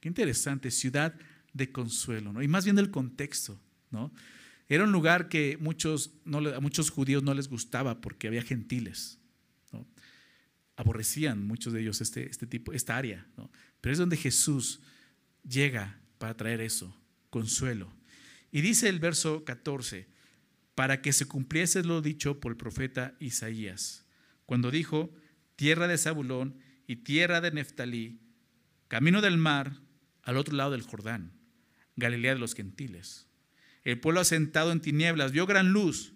Qué 0.00 0.08
interesante, 0.08 0.70
ciudad 0.70 1.14
de 1.52 1.70
consuelo, 1.70 2.32
¿no? 2.32 2.42
Y 2.42 2.48
más 2.48 2.64
bien 2.64 2.78
el 2.78 2.90
contexto, 2.90 3.60
¿no? 3.90 4.12
Era 4.68 4.84
un 4.84 4.92
lugar 4.92 5.28
que 5.28 5.56
muchos, 5.60 6.12
no, 6.24 6.38
a 6.38 6.60
muchos 6.60 6.90
judíos 6.90 7.22
no 7.22 7.34
les 7.34 7.48
gustaba 7.48 8.00
porque 8.00 8.28
había 8.28 8.42
gentiles. 8.42 9.18
Aborrecían 10.78 11.44
muchos 11.44 11.72
de 11.72 11.80
ellos 11.80 12.00
este, 12.00 12.30
este 12.30 12.46
tipo, 12.46 12.72
esta 12.72 12.96
área, 12.96 13.26
¿no? 13.36 13.50
Pero 13.80 13.92
es 13.92 13.98
donde 13.98 14.16
Jesús 14.16 14.80
llega 15.42 15.98
para 16.18 16.36
traer 16.36 16.60
eso, 16.60 16.96
consuelo. 17.30 17.92
Y 18.52 18.60
dice 18.60 18.88
el 18.88 19.00
verso 19.00 19.44
14, 19.44 20.06
para 20.76 21.02
que 21.02 21.12
se 21.12 21.26
cumpliese 21.26 21.82
lo 21.82 22.00
dicho 22.00 22.38
por 22.38 22.52
el 22.52 22.56
profeta 22.56 23.16
Isaías, 23.18 24.06
cuando 24.46 24.70
dijo, 24.70 25.12
tierra 25.56 25.88
de 25.88 25.98
Zabulón 25.98 26.60
y 26.86 26.94
tierra 26.94 27.40
de 27.40 27.50
Neftalí, 27.50 28.20
camino 28.86 29.20
del 29.20 29.36
mar 29.36 29.80
al 30.22 30.36
otro 30.36 30.54
lado 30.54 30.70
del 30.70 30.82
Jordán, 30.82 31.32
Galilea 31.96 32.34
de 32.34 32.40
los 32.40 32.54
gentiles. 32.54 33.26
El 33.82 33.98
pueblo 33.98 34.20
asentado 34.20 34.70
en 34.70 34.80
tinieblas 34.80 35.32
vio 35.32 35.44
gran 35.44 35.72
luz, 35.72 36.12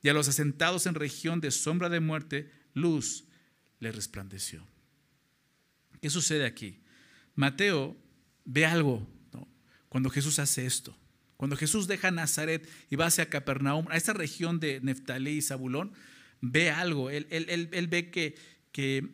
y 0.00 0.08
a 0.08 0.14
los 0.14 0.26
asentados 0.26 0.86
en 0.86 0.94
región 0.94 1.42
de 1.42 1.50
sombra 1.50 1.90
de 1.90 2.00
muerte, 2.00 2.50
luz 2.72 3.26
le 3.80 3.90
resplandeció. 3.90 4.64
¿Qué 6.00 6.08
sucede 6.08 6.46
aquí? 6.46 6.80
Mateo 7.34 7.96
ve 8.44 8.64
algo 8.66 9.06
cuando 9.88 10.08
Jesús 10.08 10.38
hace 10.38 10.66
esto. 10.66 10.96
Cuando 11.36 11.56
Jesús 11.56 11.88
deja 11.88 12.10
Nazaret 12.10 12.68
y 12.90 12.96
va 12.96 13.06
hacia 13.06 13.30
Capernaum, 13.30 13.86
a 13.88 13.96
esa 13.96 14.12
región 14.12 14.60
de 14.60 14.80
Neftalí 14.80 15.30
y 15.32 15.42
Zabulón, 15.42 15.92
ve 16.40 16.70
algo. 16.70 17.10
Él, 17.10 17.26
él, 17.30 17.86
ve 17.88 18.10
que, 18.10 18.36
que, 18.72 19.08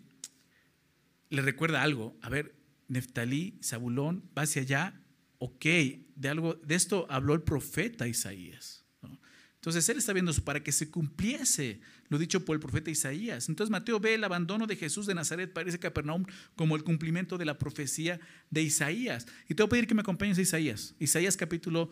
le 1.30 1.42
recuerda 1.42 1.82
algo. 1.82 2.16
A 2.20 2.28
ver, 2.28 2.54
Neftalí, 2.88 3.58
Zabulón, 3.62 4.28
va 4.37 4.42
hacia 4.42 4.62
allá. 4.62 5.00
Ok, 5.38 5.64
de, 6.16 6.28
algo, 6.28 6.54
de 6.54 6.75
esto 6.75 7.06
habló 7.08 7.35
el 7.35 7.42
profeta 7.42 8.08
Isaías. 8.08 8.85
Entonces 9.54 9.88
él 9.88 9.99
está 9.99 10.12
viendo 10.12 10.30
eso 10.30 10.44
para 10.44 10.62
que 10.62 10.73
se 10.73 10.90
cumpliese 10.90 11.80
lo 12.08 12.18
dicho 12.18 12.44
por 12.44 12.54
el 12.54 12.60
profeta 12.60 12.90
Isaías. 12.90 13.48
Entonces 13.48 13.70
Mateo 13.70 14.00
ve 14.00 14.14
el 14.14 14.25
abandono 14.25 14.66
de 14.66 14.76
Jesús 14.76 15.06
de 15.06 15.14
Nazaret 15.14 15.52
para 15.52 15.68
ese 15.68 15.78
Capernaum 15.78 16.25
como 16.54 16.76
el 16.76 16.84
cumplimiento 16.84 17.38
de 17.38 17.44
la 17.44 17.58
profecía 17.58 18.20
de 18.50 18.62
Isaías. 18.62 19.26
Y 19.48 19.54
te 19.54 19.62
voy 19.62 19.66
a 19.66 19.70
pedir 19.70 19.86
que 19.86 19.94
me 19.94 20.02
acompañes 20.02 20.38
a 20.38 20.42
Isaías. 20.42 20.94
Isaías 20.98 21.36
capítulo 21.36 21.90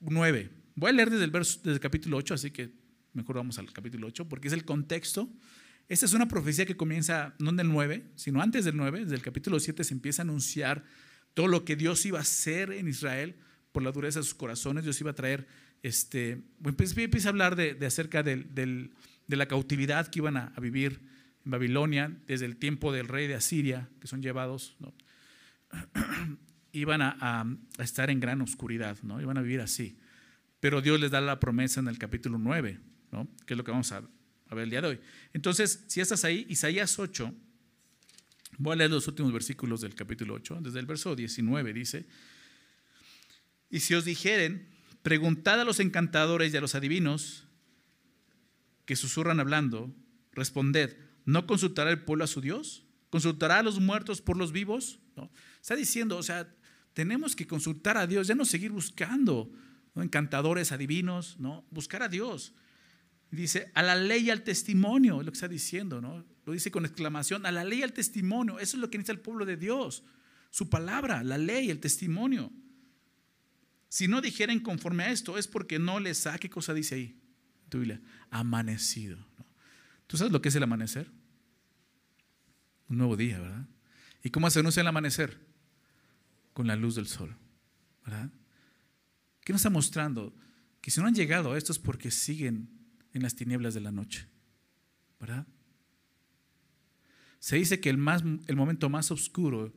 9. 0.00 0.50
Voy 0.74 0.90
a 0.90 0.92
leer 0.92 1.10
desde 1.10 1.24
el, 1.24 1.30
verso, 1.30 1.58
desde 1.58 1.74
el 1.74 1.80
capítulo 1.80 2.16
8, 2.18 2.34
así 2.34 2.50
que 2.50 2.70
mejor 3.12 3.36
vamos 3.36 3.58
al 3.58 3.72
capítulo 3.72 4.06
8, 4.08 4.28
porque 4.28 4.48
es 4.48 4.54
el 4.54 4.64
contexto 4.64 5.30
Esta 5.88 6.04
es 6.04 6.12
una 6.12 6.28
profecía 6.28 6.66
que 6.66 6.76
comienza 6.76 7.34
no 7.38 7.50
en 7.50 7.60
el 7.60 7.68
9, 7.68 8.10
sino 8.14 8.42
antes 8.42 8.64
del 8.64 8.76
9, 8.76 9.04
desde 9.04 9.14
el 9.14 9.22
capítulo 9.22 9.58
7 9.58 9.84
se 9.84 9.94
empieza 9.94 10.22
a 10.22 10.24
anunciar 10.24 10.84
todo 11.32 11.48
lo 11.48 11.64
que 11.64 11.76
Dios 11.76 12.04
iba 12.06 12.18
a 12.18 12.22
hacer 12.22 12.72
en 12.72 12.88
Israel 12.88 13.36
por 13.72 13.82
la 13.82 13.92
dureza 13.92 14.20
de 14.20 14.24
sus 14.24 14.34
corazones. 14.34 14.84
Dios 14.84 14.98
iba 15.02 15.10
a 15.10 15.14
traer, 15.14 15.46
este, 15.82 16.42
empieza 16.64 17.28
a 17.28 17.30
hablar 17.30 17.56
de, 17.56 17.76
acerca 17.86 18.22
de 19.26 19.36
la 19.36 19.46
cautividad 19.46 20.08
que 20.08 20.20
iban 20.20 20.36
a, 20.36 20.52
vivir 20.60 21.00
en 21.44 21.50
Babilonia 21.50 22.16
desde 22.26 22.46
el 22.46 22.56
tiempo 22.56 22.92
del 22.92 23.08
rey 23.08 23.26
de 23.26 23.34
Asiria, 23.34 23.88
que 24.00 24.06
son 24.06 24.22
llevados, 24.22 24.76
iban 26.72 27.02
a, 27.02 27.44
estar 27.78 28.10
en 28.10 28.20
gran 28.20 28.40
oscuridad, 28.40 28.98
¿no? 29.02 29.20
iban 29.20 29.38
a 29.38 29.42
vivir 29.42 29.60
así. 29.60 29.98
Pero 30.60 30.80
Dios 30.80 31.00
les 31.00 31.10
da 31.10 31.20
la 31.20 31.40
promesa 31.40 31.80
en 31.80 31.88
el 31.88 31.98
capítulo 31.98 32.38
9, 32.38 32.80
¿no? 33.12 33.28
que 33.46 33.54
es 33.54 33.58
lo 33.58 33.64
que 33.64 33.70
vamos 33.70 33.92
a, 33.92 34.02
a 34.48 34.54
ver 34.54 34.64
el 34.64 34.70
día 34.70 34.80
de 34.80 34.88
hoy. 34.88 35.00
Entonces, 35.32 35.84
si 35.86 36.00
estás 36.00 36.24
ahí, 36.24 36.46
Isaías 36.48 36.98
8, 36.98 37.34
voy 38.58 38.72
a 38.72 38.76
leer 38.76 38.90
los 38.90 39.06
últimos 39.08 39.32
versículos 39.32 39.80
del 39.80 39.94
capítulo 39.94 40.34
8, 40.34 40.60
desde 40.62 40.80
el 40.80 40.86
verso 40.86 41.14
19 41.14 41.72
dice, 41.72 42.06
y 43.70 43.80
si 43.80 43.94
os 43.94 44.04
dijeren, 44.04 44.68
preguntad 45.02 45.60
a 45.60 45.64
los 45.64 45.80
encantadores 45.80 46.54
y 46.54 46.56
a 46.56 46.60
los 46.60 46.74
adivinos 46.74 47.45
que 48.86 48.96
susurran 48.96 49.40
hablando, 49.40 49.94
responded, 50.32 50.96
¿no 51.24 51.46
consultará 51.46 51.90
el 51.90 52.02
pueblo 52.02 52.24
a 52.24 52.28
su 52.28 52.40
Dios? 52.40 52.86
¿Consultará 53.10 53.58
a 53.58 53.62
los 53.62 53.80
muertos 53.80 54.22
por 54.22 54.36
los 54.36 54.52
vivos? 54.52 55.00
¿No? 55.16 55.30
Está 55.60 55.76
diciendo, 55.76 56.16
o 56.16 56.22
sea, 56.22 56.48
tenemos 56.94 57.36
que 57.36 57.46
consultar 57.46 57.98
a 57.98 58.06
Dios, 58.06 58.26
ya 58.26 58.34
no 58.34 58.44
seguir 58.44 58.70
buscando 58.70 59.52
encantadores, 59.96 60.72
adivinos, 60.72 61.36
¿no? 61.38 61.66
Buscar 61.70 62.02
a 62.02 62.08
Dios. 62.08 62.54
Dice, 63.30 63.70
a 63.74 63.82
la 63.82 63.96
ley 63.96 64.26
y 64.26 64.30
al 64.30 64.42
testimonio, 64.42 65.20
es 65.20 65.26
lo 65.26 65.32
que 65.32 65.36
está 65.36 65.48
diciendo, 65.48 66.00
¿no? 66.00 66.24
Lo 66.44 66.52
dice 66.52 66.70
con 66.70 66.84
exclamación, 66.84 67.44
a 67.44 67.52
la 67.52 67.64
ley 67.64 67.80
y 67.80 67.82
al 67.82 67.92
testimonio. 67.92 68.58
Eso 68.58 68.76
es 68.76 68.80
lo 68.80 68.90
que 68.90 68.98
necesita 68.98 69.12
el 69.12 69.20
pueblo 69.20 69.44
de 69.44 69.56
Dios. 69.56 70.04
Su 70.50 70.70
palabra, 70.70 71.24
la 71.24 71.38
ley, 71.38 71.70
el 71.70 71.80
testimonio. 71.80 72.52
Si 73.88 74.08
no 74.08 74.20
dijeren 74.20 74.60
conforme 74.60 75.04
a 75.04 75.10
esto, 75.10 75.38
es 75.38 75.48
porque 75.48 75.78
no 75.78 76.00
les 76.00 76.18
saque 76.18 76.48
¿qué 76.48 76.50
cosa 76.50 76.72
dice 76.72 76.94
ahí? 76.94 77.20
Tu 77.68 77.78
Biblia, 77.78 78.00
amanecido. 78.30 79.18
¿Tú 80.06 80.16
sabes 80.16 80.32
lo 80.32 80.40
que 80.40 80.48
es 80.48 80.54
el 80.54 80.62
amanecer? 80.62 81.10
Un 82.88 82.98
nuevo 82.98 83.16
día, 83.16 83.40
¿verdad? 83.40 83.66
¿Y 84.22 84.30
cómo 84.30 84.48
se 84.50 84.60
anuncia 84.60 84.80
el 84.80 84.86
amanecer? 84.86 85.44
Con 86.52 86.66
la 86.66 86.76
luz 86.76 86.94
del 86.94 87.06
sol, 87.06 87.36
¿verdad? 88.04 88.30
¿Qué 89.40 89.52
nos 89.52 89.60
está 89.60 89.70
mostrando? 89.70 90.34
Que 90.80 90.90
si 90.90 91.00
no 91.00 91.06
han 91.06 91.14
llegado 91.14 91.52
a 91.52 91.58
esto 91.58 91.72
es 91.72 91.78
porque 91.78 92.10
siguen 92.10 92.68
en 93.12 93.22
las 93.22 93.34
tinieblas 93.34 93.74
de 93.74 93.80
la 93.80 93.92
noche, 93.92 94.26
¿verdad? 95.20 95.46
Se 97.38 97.56
dice 97.56 97.80
que 97.80 97.90
el, 97.90 97.98
más, 97.98 98.22
el 98.46 98.56
momento 98.56 98.88
más 98.88 99.10
oscuro 99.10 99.74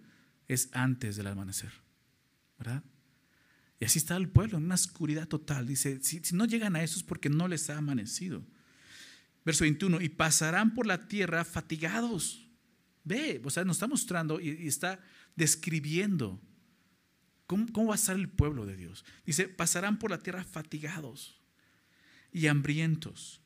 es 0.48 0.70
antes 0.74 1.16
del 1.16 1.28
amanecer, 1.28 1.72
¿verdad? 2.58 2.84
Y 3.80 3.86
así 3.86 4.00
está 4.00 4.18
el 4.18 4.30
pueblo, 4.30 4.58
en 4.58 4.66
una 4.66 4.76
oscuridad 4.76 5.28
total. 5.28 5.66
Dice, 5.66 6.00
si, 6.04 6.22
no 6.34 6.46
llegan 6.46 6.76
a 6.76 6.84
eso 6.84 6.98
es 6.98 7.04
porque 7.04 7.30
no 7.30 7.48
les 7.48 7.70
ha 7.70 7.78
amanecido. 7.78 8.46
Verso 9.46 9.64
21, 9.64 10.02
y 10.02 10.10
pasarán 10.10 10.74
por 10.74 10.86
la 10.86 11.08
tierra 11.08 11.46
fatigados. 11.46 12.46
Ve, 13.06 13.42
o 13.44 13.50
sea, 13.50 13.64
nos 13.64 13.78
está 13.78 13.88
mostrando 13.88 14.42
y, 14.42 14.68
está 14.68 15.00
describiendo 15.36 16.42
cómo, 17.48 17.68
cómo 17.72 17.88
va 17.88 17.94
a 17.94 17.96
estar 17.96 18.18
el 18.18 18.28
pueblo 18.28 18.66
de 18.66 18.76
Dios. 18.76 19.06
Dice, 19.26 19.48
pasarán 19.48 19.98
por 19.98 20.12
la 20.12 20.20
tierra 20.20 20.44
fatigados 20.44 21.40
y 22.34 22.48
hambrientos. 22.48 23.42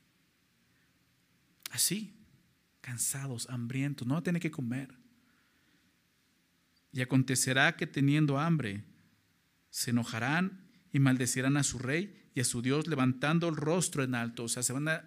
Así, 1.69 2.15
cansados, 2.81 3.47
hambrientos, 3.49 4.07
no 4.07 4.15
van 4.15 4.21
a 4.21 4.23
tener 4.23 4.41
que 4.41 4.51
comer. 4.51 4.93
Y 6.91 7.01
acontecerá 7.01 7.75
que 7.75 7.87
teniendo 7.87 8.39
hambre, 8.39 8.83
se 9.73 9.89
enojarán 9.89 10.61
y 10.91 10.99
maldecirán 10.99 11.57
a 11.57 11.63
su 11.63 11.79
rey 11.79 12.29
y 12.35 12.41
a 12.41 12.43
su 12.43 12.61
Dios 12.61 12.85
levantando 12.85 13.49
el 13.49 13.55
rostro 13.55 14.03
en 14.03 14.13
alto. 14.13 14.43
O 14.43 14.47
sea, 14.47 14.61
se 14.61 14.71
van 14.71 14.87
a, 14.87 14.97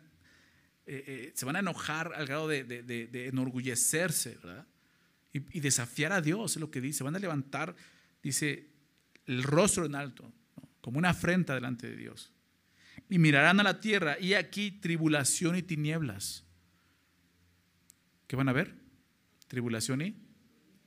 eh, 0.87 1.05
eh, 1.07 1.33
se 1.37 1.47
van 1.47 1.55
a 1.55 1.61
enojar 1.61 2.13
al 2.17 2.27
grado 2.27 2.49
de, 2.49 3.29
enorgullecerse, 3.29 4.35
¿verdad? 4.43 4.67
Y, 5.33 5.61
desafiar 5.61 6.11
a 6.11 6.21
Dios, 6.21 6.57
es 6.57 6.61
lo 6.61 6.73
que 6.73 6.81
dice. 6.81 7.05
Van 7.05 7.15
a 7.15 7.21
levantar, 7.21 7.77
dice, 8.25 8.73
el 9.27 9.45
rostro 9.45 9.87
en 9.87 9.95
alto, 9.95 10.33
como 10.81 10.99
una 10.99 11.11
afrenta 11.11 11.55
delante 11.55 11.89
de 11.89 11.97
Dios. 11.97 12.33
Y 13.09 13.21
mirarán 13.21 13.61
a 13.61 13.63
la 13.63 13.79
tierra 13.79 14.19
y 14.19 14.35
aquí 14.35 14.73
tribulación 14.73 15.55
y 15.55 15.63
tinieblas. 15.63 16.45
¿Qué 18.27 18.35
van 18.35 18.49
a 18.49 18.53
ver? 18.53 18.75
Tribulación 19.47 20.03
y 20.03 20.17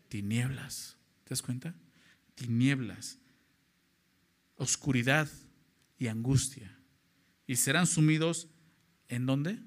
tinieblas. 0.09 0.98
¿Te 1.24 1.29
das 1.29 1.41
cuenta? 1.41 1.75
Tinieblas 2.36 3.18
oscuridad 4.60 5.30
y 5.98 6.08
angustia. 6.08 6.78
Y 7.48 7.56
serán 7.56 7.88
sumidos 7.88 8.48
en 9.08 9.25
dónde? 9.25 9.60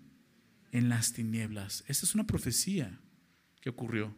En 0.71 0.89
las 0.89 1.13
tinieblas. 1.13 1.83
Esa 1.89 2.07
es 2.07 2.15
una 2.15 2.27
profecía 2.27 3.01
que 3.61 3.71
ocurrió. 3.71 4.15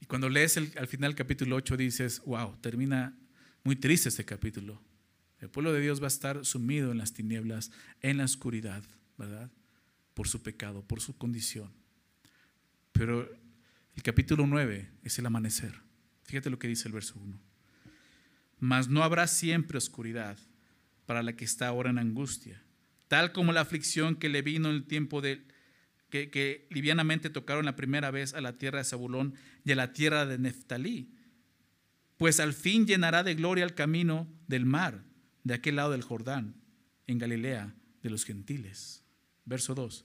Y 0.00 0.06
cuando 0.06 0.28
lees 0.28 0.56
al 0.56 0.86
final 0.86 1.10
del 1.10 1.18
capítulo 1.18 1.56
8 1.56 1.76
dices, 1.76 2.22
wow, 2.24 2.56
termina 2.60 3.18
muy 3.64 3.76
triste 3.76 4.08
este 4.08 4.24
capítulo. 4.24 4.80
El 5.40 5.50
pueblo 5.50 5.72
de 5.72 5.80
Dios 5.80 6.00
va 6.00 6.06
a 6.06 6.08
estar 6.08 6.44
sumido 6.44 6.90
en 6.90 6.98
las 6.98 7.12
tinieblas, 7.12 7.70
en 8.00 8.16
la 8.16 8.24
oscuridad, 8.24 8.82
¿verdad? 9.16 9.50
Por 10.14 10.26
su 10.26 10.42
pecado, 10.42 10.82
por 10.82 11.00
su 11.00 11.16
condición. 11.16 11.72
Pero 12.92 13.28
el 13.94 14.02
capítulo 14.02 14.46
9 14.46 14.90
es 15.02 15.18
el 15.18 15.26
amanecer. 15.26 15.74
Fíjate 16.24 16.50
lo 16.50 16.58
que 16.58 16.68
dice 16.68 16.88
el 16.88 16.94
verso 16.94 17.14
1 17.20 17.47
mas 18.58 18.88
no 18.88 19.02
habrá 19.02 19.26
siempre 19.26 19.78
oscuridad 19.78 20.38
para 21.06 21.22
la 21.22 21.34
que 21.34 21.44
está 21.44 21.68
ahora 21.68 21.90
en 21.90 21.98
angustia, 21.98 22.62
tal 23.08 23.32
como 23.32 23.52
la 23.52 23.62
aflicción 23.62 24.16
que 24.16 24.28
le 24.28 24.42
vino 24.42 24.68
en 24.68 24.76
el 24.76 24.84
tiempo 24.84 25.20
de 25.20 25.46
que, 26.10 26.66
livianamente 26.70 27.30
tocaron 27.30 27.66
la 27.66 27.76
primera 27.76 28.10
vez 28.10 28.34
a 28.34 28.40
la 28.40 28.56
tierra 28.56 28.78
de 28.78 28.84
Zabulón 28.84 29.34
y 29.64 29.72
a 29.72 29.76
la 29.76 29.92
tierra 29.92 30.26
de 30.26 30.38
Neftalí, 30.38 31.14
pues 32.16 32.40
al 32.40 32.52
fin 32.52 32.86
llenará 32.86 33.22
de 33.22 33.34
gloria 33.34 33.64
el 33.64 33.74
camino 33.74 34.26
del 34.46 34.64
mar, 34.64 35.04
de 35.44 35.54
aquel 35.54 35.76
lado 35.76 35.92
del 35.92 36.02
Jordán, 36.02 36.56
en 37.06 37.18
Galilea 37.18 37.74
de 38.02 38.10
los 38.10 38.24
gentiles. 38.24 39.04
Verso 39.44 39.74
2. 39.74 40.04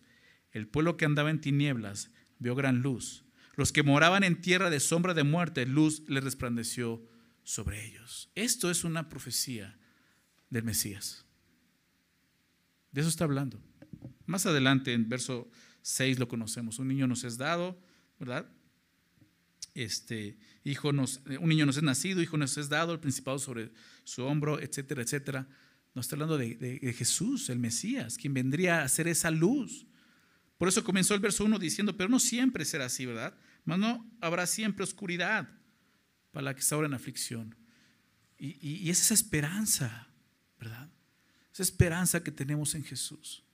El 0.51 0.67
pueblo 0.67 0.95
que 0.97 1.05
andaba 1.05 1.31
en 1.31 1.41
tinieblas 1.41 2.11
vio 2.39 2.55
gran 2.55 2.81
luz. 2.81 3.25
Los 3.55 3.71
que 3.71 3.83
moraban 3.83 4.23
en 4.23 4.41
tierra 4.41 4.69
de 4.69 4.79
sombra 4.79 5.13
de 5.13 5.23
muerte, 5.23 5.65
luz 5.65 6.03
les 6.07 6.23
resplandeció 6.23 7.03
sobre 7.43 7.85
ellos. 7.85 8.29
Esto 8.35 8.71
es 8.71 8.83
una 8.83 9.09
profecía 9.09 9.77
del 10.49 10.63
Mesías. 10.63 11.25
De 12.91 13.01
eso 13.01 13.09
está 13.09 13.23
hablando. 13.23 13.61
Más 14.25 14.45
adelante, 14.45 14.93
en 14.93 15.09
verso 15.09 15.49
6 15.81 16.19
lo 16.19 16.27
conocemos. 16.27 16.79
Un 16.79 16.87
niño 16.87 17.07
nos 17.07 17.23
es 17.23 17.37
dado, 17.37 17.79
¿verdad? 18.19 18.49
Este, 19.73 20.37
hijo 20.63 20.93
nos, 20.93 21.21
un 21.39 21.49
niño 21.49 21.65
nos 21.65 21.77
es 21.77 21.83
nacido, 21.83 22.21
hijo 22.21 22.37
nos 22.37 22.57
es 22.57 22.69
dado, 22.69 22.93
el 22.93 22.99
principado 22.99 23.39
sobre 23.39 23.71
su 24.03 24.23
hombro, 24.23 24.59
etcétera, 24.59 25.01
etcétera. 25.01 25.47
Nos 25.95 26.05
está 26.05 26.15
hablando 26.15 26.37
de, 26.37 26.93
Jesús, 26.97 27.49
el 27.49 27.59
Mesías, 27.59 28.17
quien 28.17 28.33
vendría 28.33 28.83
a 28.83 28.89
ser 28.89 29.07
esa 29.07 29.31
luz. 29.31 29.85
Por 30.57 30.67
eso 30.67 30.83
comenzó 30.83 31.13
el 31.13 31.19
verso 31.19 31.43
1 31.43 31.59
diciendo, 31.59 31.97
pero 31.97 32.09
no 32.09 32.19
siempre 32.19 32.63
será 32.65 32.85
así, 32.85 33.05
¿verdad? 33.05 33.35
Mas 33.65 33.79
no 33.79 34.09
habrá 34.21 34.47
siempre 34.47 34.83
oscuridad 34.83 35.49
para 36.33 36.43
la 36.43 36.53
que 36.53 36.59
está 36.59 36.75
ahora 36.75 36.87
en 36.87 36.95
aflicción. 36.95 37.55
Y, 38.37 38.57
y, 38.59 38.89
es 38.89 38.99
esa 38.99 39.13
esperanza, 39.13 40.09
¿verdad? 40.59 40.89
Esa 41.53 41.63
esperanza 41.63 42.21
que 42.21 42.31
tenemos 42.31 42.75
en 42.75 42.83
Jesús. 42.83 43.45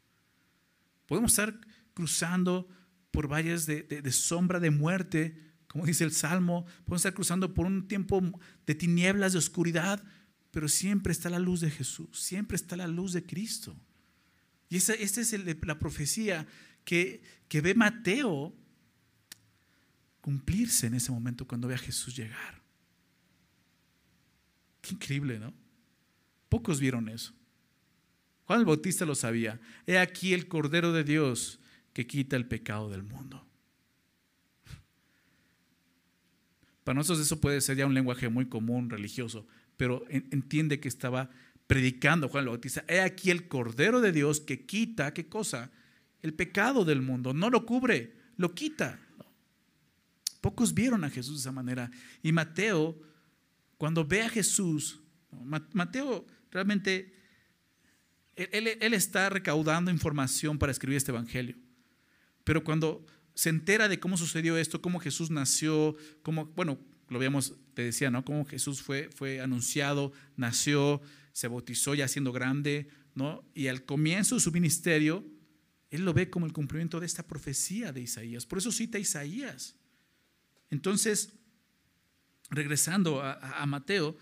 Podemos 1.06 1.32
estar 1.32 1.60
cruzando 1.94 2.68
por 3.12 3.28
valles 3.28 3.66
de, 3.66 4.12
sombra 4.12 4.60
de 4.60 4.72
muerte, 4.72 5.36
como 5.68 5.86
dice 5.86 6.04
el 6.06 6.14
Salmo, 6.14 6.66
podemos 6.86 7.02
estar 7.02 7.14
cruzando 7.14 7.54
por 7.54 7.66
un 7.66 7.88
tiempo 7.88 8.22
de 8.66 8.76
tinieblas, 8.76 9.34
de 9.34 9.40
oscuridad, 9.40 10.04
pero 10.52 10.68
siempre 10.70 11.12
está 11.12 11.30
la 11.30 11.40
luz 11.40 11.62
de 11.62 11.70
Jesús, 11.70 12.20
siempre 12.20 12.56
está 12.56 12.76
la 12.78 12.88
luz 12.88 13.14
de 13.14 13.24
Cristo. 13.24 13.76
Y 14.70 14.78
esa, 14.78 14.94
esta 14.94 15.22
es 15.22 15.34
la 15.66 15.80
profecía 15.80 16.48
que, 16.86 17.22
que 17.48 17.62
ve 17.62 17.76
Mateo 17.76 18.56
cumplirse 20.22 20.88
en 20.88 20.94
ese 20.94 21.12
momento 21.12 21.48
cuando 21.48 21.68
ve 21.68 21.76
a 21.76 21.80
Jesús 21.80 22.16
llegar. 22.16 22.59
Qué 24.90 24.96
increíble, 24.96 25.40
¿no? 25.40 25.54
Pocos 26.50 26.80
vieron 26.80 27.10
eso. 27.10 27.34
Juan 28.46 28.60
el 28.60 28.66
Bautista 28.66 29.06
lo 29.06 29.16
sabía. 29.16 29.60
He 29.86 30.00
aquí 30.00 30.34
el 30.34 30.48
Cordero 30.48 30.92
de 30.92 31.04
Dios 31.04 31.60
que 31.94 32.08
quita 32.08 32.36
el 32.36 32.48
pecado 32.48 32.90
del 32.90 33.04
mundo. 33.04 33.46
Para 36.84 36.96
nosotros 36.96 37.26
eso 37.26 37.40
puede 37.40 37.62
ser 37.62 37.78
ya 37.78 37.86
un 37.86 37.94
lenguaje 37.94 38.30
muy 38.30 38.48
común, 38.48 38.90
religioso, 38.90 39.46
pero 39.78 40.04
entiende 40.10 40.80
que 40.80 40.88
estaba 40.88 41.30
predicando 41.68 42.30
Juan 42.30 42.46
el 42.46 42.50
Bautista. 42.50 42.84
He 42.88 43.02
aquí 43.02 43.30
el 43.30 43.48
Cordero 43.48 44.02
de 44.02 44.12
Dios 44.12 44.40
que 44.40 44.66
quita, 44.66 45.14
¿qué 45.14 45.28
cosa? 45.28 45.72
el 46.22 46.34
pecado 46.34 46.86
del 46.86 47.02
mundo, 47.02 47.34
no 47.34 47.50
lo 47.50 47.66
cubre, 47.66 48.16
lo 48.38 48.54
quita. 48.54 49.00
Pocos 50.42 50.74
vieron 50.74 51.04
a 51.04 51.10
Jesús 51.10 51.36
de 51.36 51.42
esa 51.42 51.52
manera. 51.52 51.92
Y 52.24 52.32
Mateo, 52.32 52.98
cuando 53.80 54.04
ve 54.04 54.24
a 54.24 54.30
Jesús, 54.30 55.00
Mateo 55.32 56.28
realmente, 56.52 57.14
él, 58.36 58.94
está 58.94 59.30
recaudando 59.30 59.90
información 59.90 60.60
para 60.60 60.74
escribir 60.74 60.98
este 60.98 61.12
Evangelio. 61.12 61.56
Pero 62.44 62.66
cuando 62.66 63.06
se 63.36 63.48
entera 63.48 63.88
de 63.88 63.98
cómo 63.98 64.18
sucedió 64.18 64.58
esto, 64.58 64.82
cómo 64.82 65.00
Jesús 65.00 65.32
nació, 65.32 65.96
cómo, 66.24 66.48
bueno, 66.48 66.78
lo 67.08 67.20
veíamos, 67.20 67.54
te 67.74 67.84
decía, 67.84 68.12
¿no? 68.12 68.26
Cómo 68.26 68.44
Jesús 68.44 68.82
fue, 68.82 69.10
fue 69.16 69.40
anunciado, 69.40 70.12
nació, 70.36 71.02
se 71.32 71.48
bautizó 71.48 71.96
ya 71.96 72.10
siendo 72.10 72.34
grande, 72.34 72.90
¿no? 73.16 73.50
Y 73.54 73.68
al 73.68 73.86
comienzo 73.86 74.36
de 74.36 74.42
su 74.42 74.52
ministerio, 74.52 75.26
él 75.90 76.04
lo 76.04 76.14
ve 76.14 76.30
como 76.30 76.46
el 76.46 76.52
cumplimiento 76.52 77.00
de 77.00 77.06
esta 77.06 77.26
profecía 77.26 77.94
de 77.94 78.02
Isaías. 78.02 78.46
Por 78.46 78.58
eso 78.58 78.74
cita 78.74 78.98
a 78.98 79.02
Isaías. 79.02 79.78
Entonces, 80.70 81.39
regresando 82.50 83.22
a, 83.22 83.66
Mateo, 83.66 84.18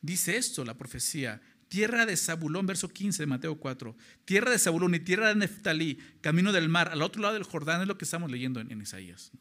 dice 0.00 0.36
esto 0.36 0.64
la 0.64 0.76
profecía. 0.76 1.40
Tierra 1.68 2.06
de 2.06 2.16
Zabulón, 2.16 2.66
verso 2.66 2.88
15 2.88 3.22
de 3.22 3.26
Mateo 3.26 3.58
4. 3.58 3.96
Tierra 4.24 4.50
de 4.50 4.58
Zabulón 4.58 4.94
y 4.94 5.00
tierra 5.00 5.28
de 5.28 5.34
Neftalí, 5.34 5.98
camino 6.20 6.52
del 6.52 6.68
mar, 6.68 6.90
al 6.90 7.02
otro 7.02 7.22
lado 7.22 7.34
del 7.34 7.42
Jordán, 7.42 7.80
es 7.80 7.88
lo 7.88 7.98
que 7.98 8.04
estamos 8.04 8.30
leyendo 8.30 8.60
en, 8.60 8.80
Isaías. 8.80 9.32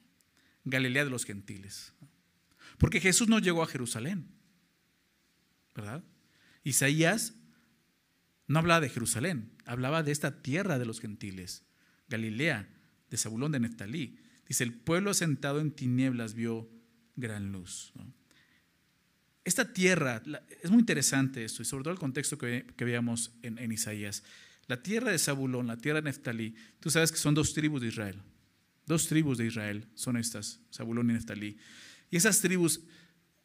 Galilea 0.65 1.03
de 1.03 1.09
los 1.09 1.25
gentiles. 1.25 1.93
Porque 2.77 2.99
Jesús 2.99 3.27
no 3.27 3.39
llegó 3.39 3.61
a 3.61 3.67
Jerusalén, 3.67 4.27
¿verdad? 5.75 6.03
Isaías 6.63 7.35
no 8.47 8.59
hablaba 8.59 8.81
de 8.81 8.89
Jerusalén, 8.89 9.51
hablaba 9.65 10.03
de 10.03 10.11
esta 10.11 10.41
tierra 10.41 10.79
de 10.79 10.85
los 10.85 10.99
gentiles, 10.99 11.63
Galilea, 12.09 12.69
de 13.09 13.17
Zabulón 13.17 13.51
de 13.51 13.59
Neftalí. 13.59 14.17
Dice, 14.47 14.63
el 14.63 14.73
pueblo 14.73 15.13
sentado 15.13 15.59
en 15.59 15.71
tinieblas 15.71 16.33
vio 16.33 16.69
gran 17.15 17.51
luz. 17.51 17.93
Esta 19.43 19.73
tierra, 19.73 20.21
es 20.61 20.71
muy 20.71 20.79
interesante 20.79 21.43
esto, 21.43 21.61
y 21.61 21.65
sobre 21.65 21.83
todo 21.83 21.93
el 21.93 21.99
contexto 21.99 22.37
que, 22.37 22.65
veíamos 22.77 23.33
en, 23.41 23.57
en, 23.57 23.71
Isaías. 23.71 24.23
La 24.67 24.81
tierra 24.81 25.11
de 25.11 25.19
Zabulón, 25.19 25.67
la 25.67 25.77
tierra 25.77 25.99
de 25.99 26.05
Neftalí, 26.05 26.55
tú 26.79 26.89
sabes 26.89 27.11
que 27.11 27.17
son 27.17 27.33
dos 27.33 27.53
tribus 27.53 27.81
de 27.81 27.87
Israel. 27.87 28.21
Dos 28.85 29.07
tribus 29.07 29.37
de 29.37 29.47
Israel 29.47 29.87
son 29.95 30.17
estas, 30.17 30.59
Zabulón 30.73 31.09
y 31.09 31.13
Neftalí. 31.13 31.57
Y 32.09 32.17
esas 32.17 32.39
tribus 32.39 32.81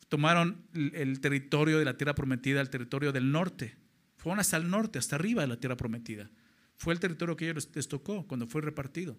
tomaron 0.08 0.66
el 0.75 1.20
territorio 1.20 1.78
de 1.78 1.84
la 1.84 1.96
tierra 1.96 2.14
prometida, 2.14 2.60
el 2.60 2.70
territorio 2.70 3.12
del 3.12 3.30
norte. 3.30 3.76
Fueron 4.16 4.40
hasta 4.40 4.56
el 4.56 4.68
norte, 4.68 4.98
hasta 4.98 5.16
arriba 5.16 5.42
de 5.42 5.48
la 5.48 5.60
tierra 5.60 5.76
prometida. 5.76 6.30
Fue 6.76 6.92
el 6.92 7.00
territorio 7.00 7.37
que 7.37 7.50
ellos 7.50 7.68
les 7.75 7.88
tocó 7.88 8.26
cuando 8.26 8.46
fue 8.46 8.62
repartido. 8.62 9.18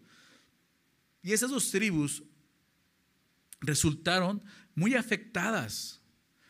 Y 1.21 1.33
esas 1.33 1.51
dos 1.51 1.71
tribus 1.71 2.23
resultaron 3.61 4.43
muy 4.75 4.95
afectadas, 4.95 6.01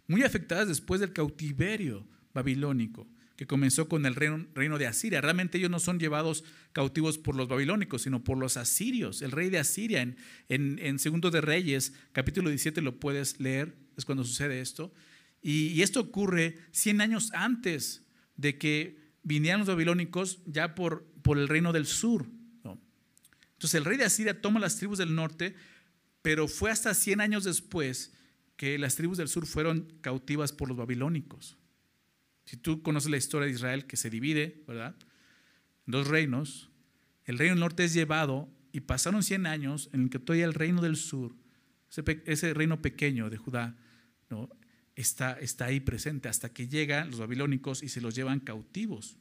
muy 0.07 0.23
afectadas 0.23 0.67
después 0.67 1.01
del 1.01 1.13
cautiverio 1.13 2.07
babilónico 2.33 3.07
que 3.39 3.47
comenzó 3.47 3.87
con 3.87 4.05
el 4.05 4.15
reino, 4.15 4.77
de 4.77 4.85
Asiria. 4.85 5.21
Realmente 5.21 5.57
ellos 5.57 5.71
no 5.71 5.79
son 5.79 5.97
llevados 5.97 6.43
cautivos 6.73 7.17
por 7.17 7.35
los 7.35 7.47
babilónicos, 7.47 8.01
sino 8.01 8.21
por 8.21 8.37
los 8.37 8.57
asirios. 8.57 9.21
El 9.21 9.31
rey 9.31 9.49
de 9.49 9.59
Asiria, 9.59 10.01
en, 10.01 10.17
en, 10.49 10.99
Segundo 10.99 11.31
de 11.31 11.39
Reyes, 11.39 11.93
capítulo 12.11 12.49
17, 12.49 12.81
lo 12.81 12.99
puedes 12.99 13.39
leer, 13.39 13.77
es 13.95 14.03
cuando 14.03 14.25
sucede 14.25 14.59
esto. 14.59 14.93
Y, 15.41 15.81
esto 15.83 16.01
ocurre 16.01 16.57
100 16.71 16.99
años 16.99 17.31
antes 17.33 18.05
de 18.35 18.57
que 18.57 18.97
vinieran 19.23 19.59
los 19.59 19.69
babilónicos 19.69 20.41
ya 20.45 20.75
por, 20.75 21.05
por 21.21 21.37
el 21.37 21.47
reino 21.47 21.71
del 21.71 21.85
sur. 21.85 22.25
Entonces 22.63 23.75
el 23.75 23.85
rey 23.85 23.97
de 23.97 24.03
Asiria 24.03 24.41
toma 24.41 24.59
las 24.59 24.75
tribus 24.75 24.97
del 24.97 25.15
norte, 25.15 25.55
pero 26.21 26.47
fue 26.47 26.71
hasta 26.71 26.93
100 26.93 27.21
años 27.21 27.43
después 27.43 28.13
que 28.55 28.77
las 28.77 28.95
tribus 28.95 29.17
del 29.17 29.29
sur 29.29 29.45
fueron 29.45 29.93
cautivas 30.01 30.51
por 30.51 30.67
los 30.67 30.77
babilónicos. 30.77 31.57
Si 32.45 32.57
tú 32.57 32.81
conoces 32.81 33.09
la 33.09 33.17
historia 33.17 33.45
de 33.47 33.53
Israel 33.53 33.85
que 33.85 33.95
se 33.95 34.09
divide, 34.09 34.63
¿verdad? 34.67 34.95
En 35.87 35.91
dos 35.91 36.07
reinos, 36.07 36.69
el 37.25 37.37
reino 37.37 37.53
del 37.53 37.61
norte 37.61 37.85
es 37.85 37.93
llevado 37.93 38.49
y 38.71 38.81
pasaron 38.81 39.23
100 39.23 39.45
años 39.45 39.89
en 39.93 40.03
el 40.03 40.09
que 40.09 40.19
todavía 40.19 40.45
el 40.45 40.53
reino 40.53 40.81
del 40.81 40.95
sur, 40.95 41.35
ese, 42.25 42.53
reino 42.53 42.81
pequeño 42.81 43.29
de 43.29 43.37
Judá, 43.37 43.77
¿no? 44.29 44.49
está, 44.95 45.33
está 45.33 45.65
ahí 45.65 45.79
presente 45.79 46.27
hasta 46.27 46.49
que 46.49 46.67
llegan 46.67 47.11
los 47.11 47.19
babilónicos 47.19 47.81
y 47.81 47.89
se 47.89 48.01
los 48.01 48.15
llevan 48.15 48.39
cautivos. 48.39 49.17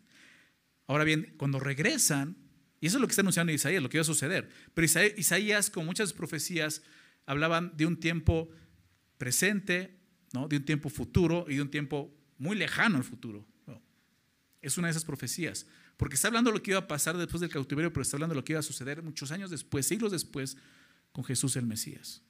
Ahora 0.87 1.05
bien, 1.05 1.35
cuando 1.37 1.61
regresan, 1.61 2.37
y 2.81 2.87
eso 2.87 2.97
es 2.97 3.01
lo 3.01 3.07
que 3.07 3.13
está 3.13 3.23
anunciando 3.23 3.53
Isaías, 3.53 3.83
lo 3.83 3.89
que 3.89 3.97
iba 3.97 4.03
a 4.03 4.05
suceder. 4.05 4.49
Pero 4.75 4.87
Isaías, 5.17 5.71
con 5.71 5.85
muchas 5.85 6.13
profecías, 6.13 6.83
hablaban 7.27 7.77
de 7.77 7.87
un 7.87 7.99
tiempo 7.99 8.49
presente, 9.19 9.99
¿no? 10.33 10.47
de 10.47 10.59
un 10.59 10.65
tiempo 10.65 10.89
futuro 10.89 11.47
y 11.49 11.57
de 11.57 11.63
un 11.63 11.71
tiempo 11.71 12.15
muy 12.39 12.57
lejano 12.57 12.97
al 12.97 13.05
futuro. 13.05 13.47
Es 14.61 14.79
una 14.79 14.89
de 14.89 14.93
esas 14.93 15.05
profecías. 15.05 15.67
Porque 15.97 16.15
está 16.15 16.29
hablando 16.29 16.51
de 16.51 16.59
lo 16.59 16.63
que 16.63 16.71
iba 16.71 16.81
a 16.81 16.87
pasar 16.87 17.17
después 17.17 17.41
del 17.41 17.51
cautiverio, 17.51 17.93
pero 17.93 18.03
está 18.03 18.17
hablando 18.17 18.35
de 18.35 18.41
lo 18.41 18.45
que 18.45 18.53
iba 18.53 18.61
a 18.61 18.63
suceder 18.63 19.03
muchos 19.03 19.33
años 19.33 19.51
después, 19.51 19.87
siglos 19.87 20.13
después, 20.13 20.57
con 21.11 21.25
Jesús 21.25 21.57
el 21.57 21.67
Mesías. 21.67 22.23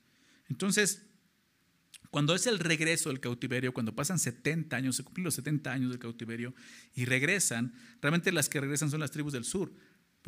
Entonces, 0.49 1.07
cuando 2.11 2.35
es 2.35 2.47
el 2.47 2.59
regreso 2.59 3.11
del 3.11 3.21
cautiverio, 3.21 3.75
cuando 3.75 3.95
pasan 3.95 4.19
70 4.19 4.75
años, 4.75 4.97
se 4.97 5.05
cumplen 5.05 5.25
los 5.25 5.35
70 5.35 5.71
años 5.71 5.91
del 5.91 5.99
cautiverio 5.99 6.55
y 6.95 7.05
regresan, 7.05 7.75
realmente 8.01 8.33
las 8.33 8.49
que 8.49 8.61
regresan 8.61 8.91
son 8.91 9.01
las 9.01 9.11
tribus 9.11 9.35
del 9.35 9.45
sur 9.45 9.71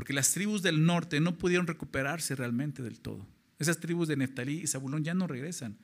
porque 0.01 0.15
las 0.15 0.33
tribus 0.33 0.63
del 0.63 0.87
norte 0.87 1.21
no 1.21 1.37
pudieron 1.37 1.67
recuperarse 1.67 2.35
realmente 2.35 2.83
del 2.83 3.01
todo. 3.01 3.29
Esas 3.59 3.81
tribus 3.81 4.09
de 4.09 4.17
Neftalí 4.17 4.63
y 4.63 4.67
Zabulón 4.67 5.05
ya 5.05 5.13
no 5.13 5.27
regresan. 5.27 5.77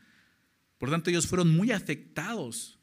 Por 0.79 0.89
tanto, 0.89 1.11
ellos 1.11 1.27
fueron 1.27 1.55
muy 1.55 1.71
afectados 1.71 2.79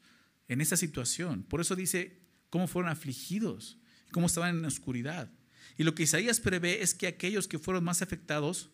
en 0.46 0.60
esa 0.60 0.76
situación. 0.76 1.42
Por 1.42 1.60
eso 1.60 1.74
dice 1.74 2.20
cómo 2.50 2.68
fueron 2.68 2.88
afligidos, 2.88 3.80
cómo 4.12 4.26
estaban 4.26 4.54
en 4.54 4.62
la 4.62 4.68
oscuridad. 4.68 5.28
Y 5.76 5.82
lo 5.82 5.96
que 5.96 6.04
Isaías 6.04 6.38
prevé 6.38 6.84
es 6.84 6.94
que 6.94 7.08
aquellos 7.08 7.48
que 7.48 7.58
fueron 7.58 7.82
más 7.82 8.00
afectados 8.00 8.70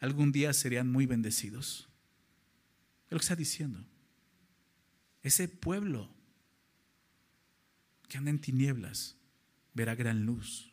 algún 0.00 0.32
día 0.32 0.54
serían 0.54 0.90
muy 0.90 1.04
bendecidos. 1.04 1.90
Es 3.08 3.12
lo 3.12 3.18
que 3.18 3.24
está 3.24 3.36
diciendo. 3.36 3.84
Ese 5.20 5.46
pueblo 5.46 6.10
que 8.08 8.16
anda 8.16 8.30
en 8.30 8.40
tinieblas 8.40 9.18
verá 9.74 9.94
gran 9.94 10.24
luz. 10.24 10.72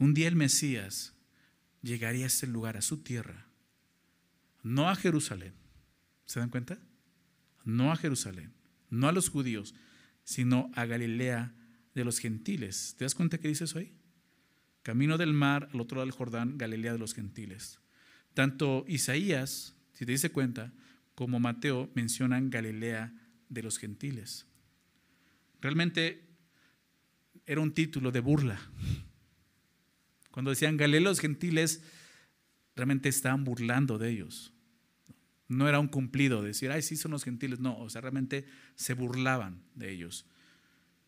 Un 0.00 0.14
día 0.14 0.28
el 0.28 0.34
Mesías 0.34 1.12
llegaría 1.82 2.24
a 2.24 2.28
ese 2.28 2.46
lugar, 2.46 2.78
a 2.78 2.80
su 2.80 3.02
tierra, 3.02 3.46
no 4.62 4.88
a 4.88 4.96
Jerusalén. 4.96 5.52
¿Se 6.24 6.40
dan 6.40 6.48
cuenta? 6.48 6.78
No 7.64 7.92
a 7.92 7.96
Jerusalén, 7.96 8.54
no 8.88 9.08
a 9.08 9.12
los 9.12 9.28
judíos, 9.28 9.74
sino 10.24 10.70
a 10.74 10.86
Galilea 10.86 11.54
de 11.94 12.04
los 12.06 12.18
gentiles. 12.18 12.94
¿Te 12.96 13.04
das 13.04 13.14
cuenta 13.14 13.36
que 13.36 13.48
dice 13.48 13.64
eso 13.64 13.78
ahí? 13.78 13.92
Camino 14.82 15.18
del 15.18 15.34
mar, 15.34 15.68
al 15.70 15.82
otro 15.82 15.96
lado 15.96 16.06
del 16.06 16.16
Jordán, 16.16 16.56
Galilea 16.56 16.94
de 16.94 16.98
los 16.98 17.12
gentiles. 17.12 17.78
Tanto 18.32 18.86
Isaías, 18.88 19.76
si 19.92 20.06
te 20.06 20.12
dice 20.12 20.32
cuenta, 20.32 20.72
como 21.14 21.40
Mateo 21.40 21.90
mencionan 21.94 22.48
Galilea 22.48 23.12
de 23.50 23.62
los 23.62 23.76
gentiles. 23.76 24.46
Realmente 25.60 26.26
era 27.44 27.60
un 27.60 27.74
título 27.74 28.12
de 28.12 28.20
burla 28.20 28.58
cuando 30.30 30.50
decían 30.50 30.76
Galileos 30.76 31.20
gentiles, 31.20 31.82
realmente 32.76 33.08
estaban 33.08 33.44
burlando 33.44 33.98
de 33.98 34.10
ellos. 34.10 34.52
No 35.48 35.68
era 35.68 35.80
un 35.80 35.88
cumplido 35.88 36.42
decir, 36.42 36.70
ay, 36.70 36.82
sí 36.82 36.96
son 36.96 37.10
los 37.10 37.24
gentiles. 37.24 37.58
No, 37.58 37.76
o 37.78 37.90
sea, 37.90 38.00
realmente 38.00 38.46
se 38.76 38.94
burlaban 38.94 39.62
de 39.74 39.90
ellos. 39.90 40.26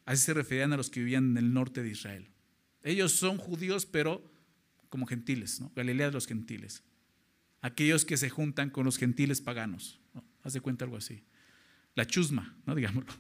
Así 0.05 0.25
se 0.25 0.35
referían 0.35 0.73
a 0.73 0.77
los 0.77 0.91
que 0.91 1.01
vivían 1.01 1.31
en 1.31 1.37
el 1.39 1.53
norte 1.55 1.83
de 1.83 1.91
Israel. 1.91 2.29
Ellos 2.83 3.13
son 3.13 3.39
judíos, 3.39 3.87
pero 3.87 4.29
como 4.89 5.07
gentiles, 5.07 5.61
¿no? 5.61 5.73
Galilea 5.77 6.09
de 6.09 6.13
los 6.13 6.27
gentiles. 6.27 6.83
Aquellos 7.61 8.05
que 8.05 8.17
se 8.17 8.29
juntan 8.29 8.71
con 8.71 8.85
los 8.85 8.99
gentiles 8.99 9.41
paganos. 9.41 10.01
Haz 10.43 10.55
de 10.55 10.61
cuenta 10.61 10.85
algo 10.85 10.97
así. 10.97 11.23
La 11.95 12.07
chusma, 12.07 12.57
¿no? 12.67 12.75
Digámoslo. 12.75 13.13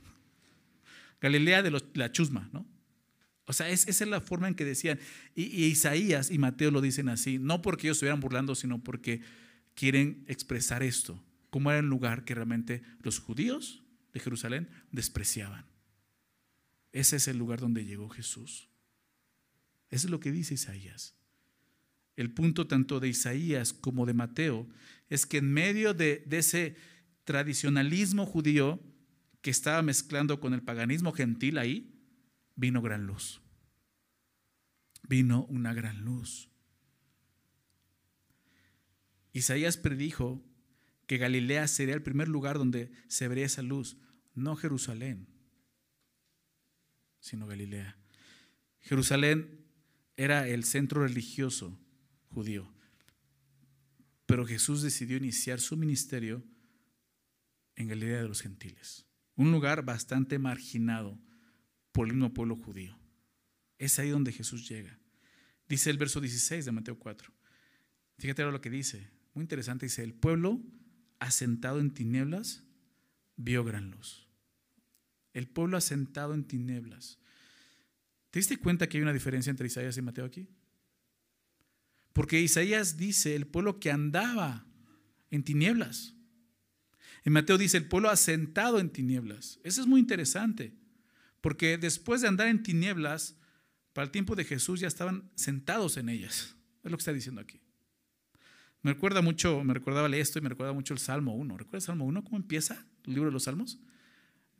Galilea 1.21 1.63
de 1.63 1.71
los, 1.71 1.85
la 1.95 2.11
chusma, 2.11 2.51
¿no? 2.53 2.67
O 3.47 3.53
sea, 3.53 3.69
esa 3.69 3.91
es 3.91 4.01
la 4.07 4.21
forma 4.21 4.49
en 4.49 4.55
que 4.55 4.65
decían. 4.65 4.99
Y, 5.35 5.65
Isaías 5.65 6.31
y 6.31 6.39
Mateo 6.39 6.71
lo 6.71 6.81
dicen 6.81 7.09
así, 7.09 7.39
no 7.39 7.63
porque 7.63 7.87
ellos 7.87 7.97
estuvieran 7.97 8.21
burlando, 8.21 8.55
sino 8.55 8.83
porque 8.83 9.21
quieren 9.75 10.25
expresar 10.29 10.83
esto, 10.83 11.23
como 11.51 11.71
era 11.71 11.81
el 11.81 11.87
lugar 11.87 12.25
que 12.25 12.35
realmente 12.35 12.83
los 13.01 13.19
judíos 13.19 13.83
de 14.13 14.21
Jerusalén 14.21 14.69
despreciaban. 14.93 15.67
Ese 16.93 17.17
es 17.17 17.27
el 17.27 17.39
lugar 17.39 17.61
donde 17.61 17.85
llegó 17.85 18.09
Jesús. 18.09 18.69
Eso 19.91 20.07
es 20.07 20.11
lo 20.11 20.21
que 20.21 20.31
dice 20.31 20.55
Isaías. 20.55 21.15
El 22.17 22.33
punto 22.33 22.67
tanto 22.67 23.01
de 23.01 23.09
Isaías 23.09 23.73
como 23.73 24.07
de 24.07 24.15
Mateo 24.15 24.69
es 25.09 25.27
que 25.27 25.39
en 25.39 25.53
medio 25.53 25.95
de 25.95 26.25
ese 26.31 26.77
tradicionalismo 27.25 28.27
judío 28.27 28.83
que 29.41 29.51
estaba 29.51 29.83
mezclando 29.83 30.39
con 30.39 30.55
el 30.55 30.63
paganismo 30.63 31.13
gentil 31.13 31.59
ahí, 31.59 31.92
vino 32.63 32.81
gran 32.81 33.09
luz. 33.09 33.43
vino 35.09 35.47
una 35.47 35.75
gran 35.75 36.05
luz. 36.05 36.49
Isaías 39.33 39.77
predijo 39.77 40.41
que 41.09 41.19
Galilea 41.19 41.67
sería 41.67 41.97
el 41.97 42.05
primer 42.05 42.29
lugar 42.29 42.59
donde 42.59 42.93
se 43.09 43.27
vería 43.27 43.47
esa 43.47 43.63
luz, 43.63 43.97
no 44.35 44.55
Jerusalén, 44.55 45.27
sino 47.19 47.49
Galilea. 47.49 47.99
Jerusalén 48.79 49.67
era 50.17 50.47
el 50.47 50.63
centro 50.63 51.03
religioso 51.03 51.81
judío, 52.29 52.73
pero 54.25 54.47
Jesús 54.47 54.83
decidió 54.83 55.17
iniciar 55.17 55.61
su 55.61 55.77
ministerio 55.77 56.45
en 57.75 57.89
Galilea 57.89 58.23
de 58.23 58.29
los 58.29 58.41
gentiles, 58.41 59.05
un 59.35 59.51
lugar 59.51 59.85
bastante 59.85 60.39
marginado 60.39 61.19
por 61.93 62.07
el 62.07 62.15
mismo 62.15 62.35
pueblo 62.35 62.57
judío. 62.57 62.99
Es 63.79 63.99
ahí 63.99 64.11
donde 64.11 64.33
Jesús 64.33 64.69
llega. 64.69 64.99
Dice 65.69 65.91
el 65.91 65.99
verso 65.99 66.21
16 66.21 66.65
de 66.65 66.73
Mateo 66.73 66.99
4. 66.99 67.33
Fíjate 68.19 68.43
ahora 68.43 68.53
lo 68.53 68.61
que 68.61 68.71
dice. 68.71 69.09
Muy 69.35 69.43
interesante. 69.43 69.87
Dice, 69.87 70.03
el 70.03 70.15
pueblo 70.15 70.61
asentado 71.19 71.81
en 71.81 71.93
tinieblas 71.93 72.63
vio 73.37 73.65
gran 73.65 73.91
luz. 73.91 74.29
El 75.33 75.49
pueblo 75.49 75.77
asentado 75.77 76.35
en 76.35 76.45
tinieblas. 76.45 77.19
¿Te 78.31 78.39
diste 78.39 78.57
cuenta 78.59 78.89
que 78.89 78.99
hay 78.99 79.03
una 79.03 79.13
diferencia 79.13 79.51
entre 79.51 79.67
Isaías 79.67 79.97
y 79.97 80.03
Mateo 80.03 80.25
aquí? 80.25 80.49
Porque 82.13 82.41
Isaías 82.41 82.97
dice 82.97 83.35
el 83.35 83.47
pueblo 83.47 83.81
que 83.81 83.91
andaba 83.91 84.67
en 85.31 85.43
tinieblas. 85.43 86.15
En 87.25 87.33
Mateo 87.33 87.57
dice 87.57 87.77
el 87.79 87.89
pueblo 87.89 88.11
asentado 88.11 88.79
en 88.79 88.91
tinieblas. 88.91 89.61
Eso 89.65 89.81
es 89.81 89.87
muy 89.87 90.01
interesante, 90.01 90.75
porque 91.43 91.77
después 91.77 92.23
de 92.23 92.29
andar 92.29 92.47
en 92.47 92.63
tinieblas, 92.63 93.37
para 93.93 94.07
el 94.07 94.11
tiempo 94.11 94.35
de 94.35 94.45
Jesús 94.45 94.81
ya 94.81 94.89
estaban 94.89 95.31
sentados 95.35 95.99
en 95.99 96.09
ellas. 96.09 96.57
Es 96.83 96.91
lo 96.91 96.97
que 96.97 97.03
está 97.03 97.13
diciendo 97.13 97.43
aquí. 97.43 97.61
Me 98.81 98.95
recuerda 98.95 99.21
mucho, 99.21 99.63
me 99.63 99.75
recordaba 99.75 100.09
esto 100.17 100.39
y 100.39 100.43
me 100.43 100.49
recuerda 100.49 100.73
mucho 100.73 100.95
el 100.95 101.01
Salmo 101.01 101.35
1. 101.35 101.59
¿Recuerda 101.59 101.79
el 101.79 101.83
Salmo 101.83 102.07
1? 102.07 102.25
¿Cómo 102.25 102.37
empieza 102.37 102.87
el 103.05 103.15
libro 103.15 103.29
de 103.29 103.33
los 103.33 103.45
Salmos? 103.45 103.79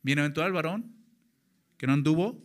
Bienaventurado 0.03 0.49
el 0.49 0.55
varón 0.55 0.95
que 1.79 1.87
no 1.87 1.95
anduvo 1.95 2.45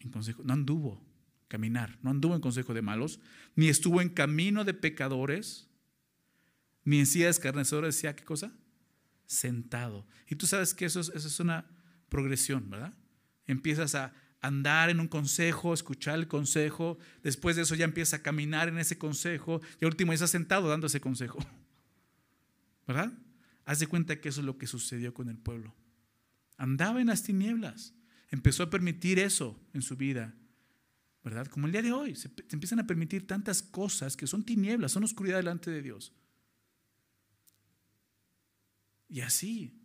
en 0.00 0.10
consejo, 0.10 0.42
no 0.44 0.52
anduvo 0.52 1.02
caminar, 1.48 1.98
no 2.02 2.10
anduvo 2.10 2.34
en 2.34 2.40
consejo 2.40 2.74
de 2.74 2.82
malos, 2.82 3.20
ni 3.54 3.68
estuvo 3.68 4.00
en 4.00 4.08
camino 4.08 4.64
de 4.64 4.74
pecadores, 4.74 5.68
ni 6.84 6.98
en 6.98 7.06
silla 7.06 7.26
de 7.26 7.30
escarnecedores, 7.30 7.94
decía 7.94 8.16
qué 8.16 8.24
cosa? 8.24 8.52
Sentado. 9.26 10.06
Y 10.28 10.36
tú 10.36 10.46
sabes 10.46 10.74
que 10.74 10.86
eso 10.86 11.00
es, 11.00 11.10
eso 11.14 11.28
es 11.28 11.40
una 11.40 11.66
progresión, 12.08 12.68
¿verdad? 12.68 12.94
Empiezas 13.52 13.94
a 13.94 14.12
andar 14.40 14.90
en 14.90 14.98
un 14.98 15.08
consejo, 15.08 15.72
escuchar 15.72 16.18
el 16.18 16.26
consejo, 16.26 16.98
después 17.22 17.54
de 17.56 17.62
eso 17.62 17.76
ya 17.76 17.84
empieza 17.84 18.16
a 18.16 18.22
caminar 18.22 18.68
en 18.68 18.78
ese 18.78 18.98
consejo 18.98 19.60
y 19.80 19.84
al 19.84 19.92
último 19.92 20.12
ya 20.12 20.16
está 20.16 20.26
sentado 20.26 20.68
dando 20.68 20.88
ese 20.88 21.00
consejo. 21.00 21.38
¿Verdad? 22.86 23.12
Haz 23.64 23.78
de 23.78 23.86
cuenta 23.86 24.20
que 24.20 24.28
eso 24.28 24.40
es 24.40 24.46
lo 24.46 24.58
que 24.58 24.66
sucedió 24.66 25.14
con 25.14 25.28
el 25.28 25.38
pueblo. 25.38 25.74
Andaba 26.56 27.00
en 27.00 27.06
las 27.06 27.22
tinieblas, 27.22 27.94
empezó 28.30 28.64
a 28.64 28.70
permitir 28.70 29.20
eso 29.20 29.60
en 29.72 29.82
su 29.82 29.96
vida, 29.96 30.34
¿verdad? 31.22 31.46
Como 31.46 31.66
el 31.66 31.72
día 31.72 31.82
de 31.82 31.92
hoy, 31.92 32.16
se, 32.16 32.28
se 32.28 32.54
empiezan 32.56 32.80
a 32.80 32.86
permitir 32.86 33.28
tantas 33.28 33.62
cosas 33.62 34.16
que 34.16 34.26
son 34.26 34.42
tinieblas, 34.42 34.90
son 34.90 35.04
oscuridad 35.04 35.36
delante 35.36 35.70
de 35.70 35.82
Dios. 35.82 36.12
Y 39.08 39.20
así, 39.20 39.81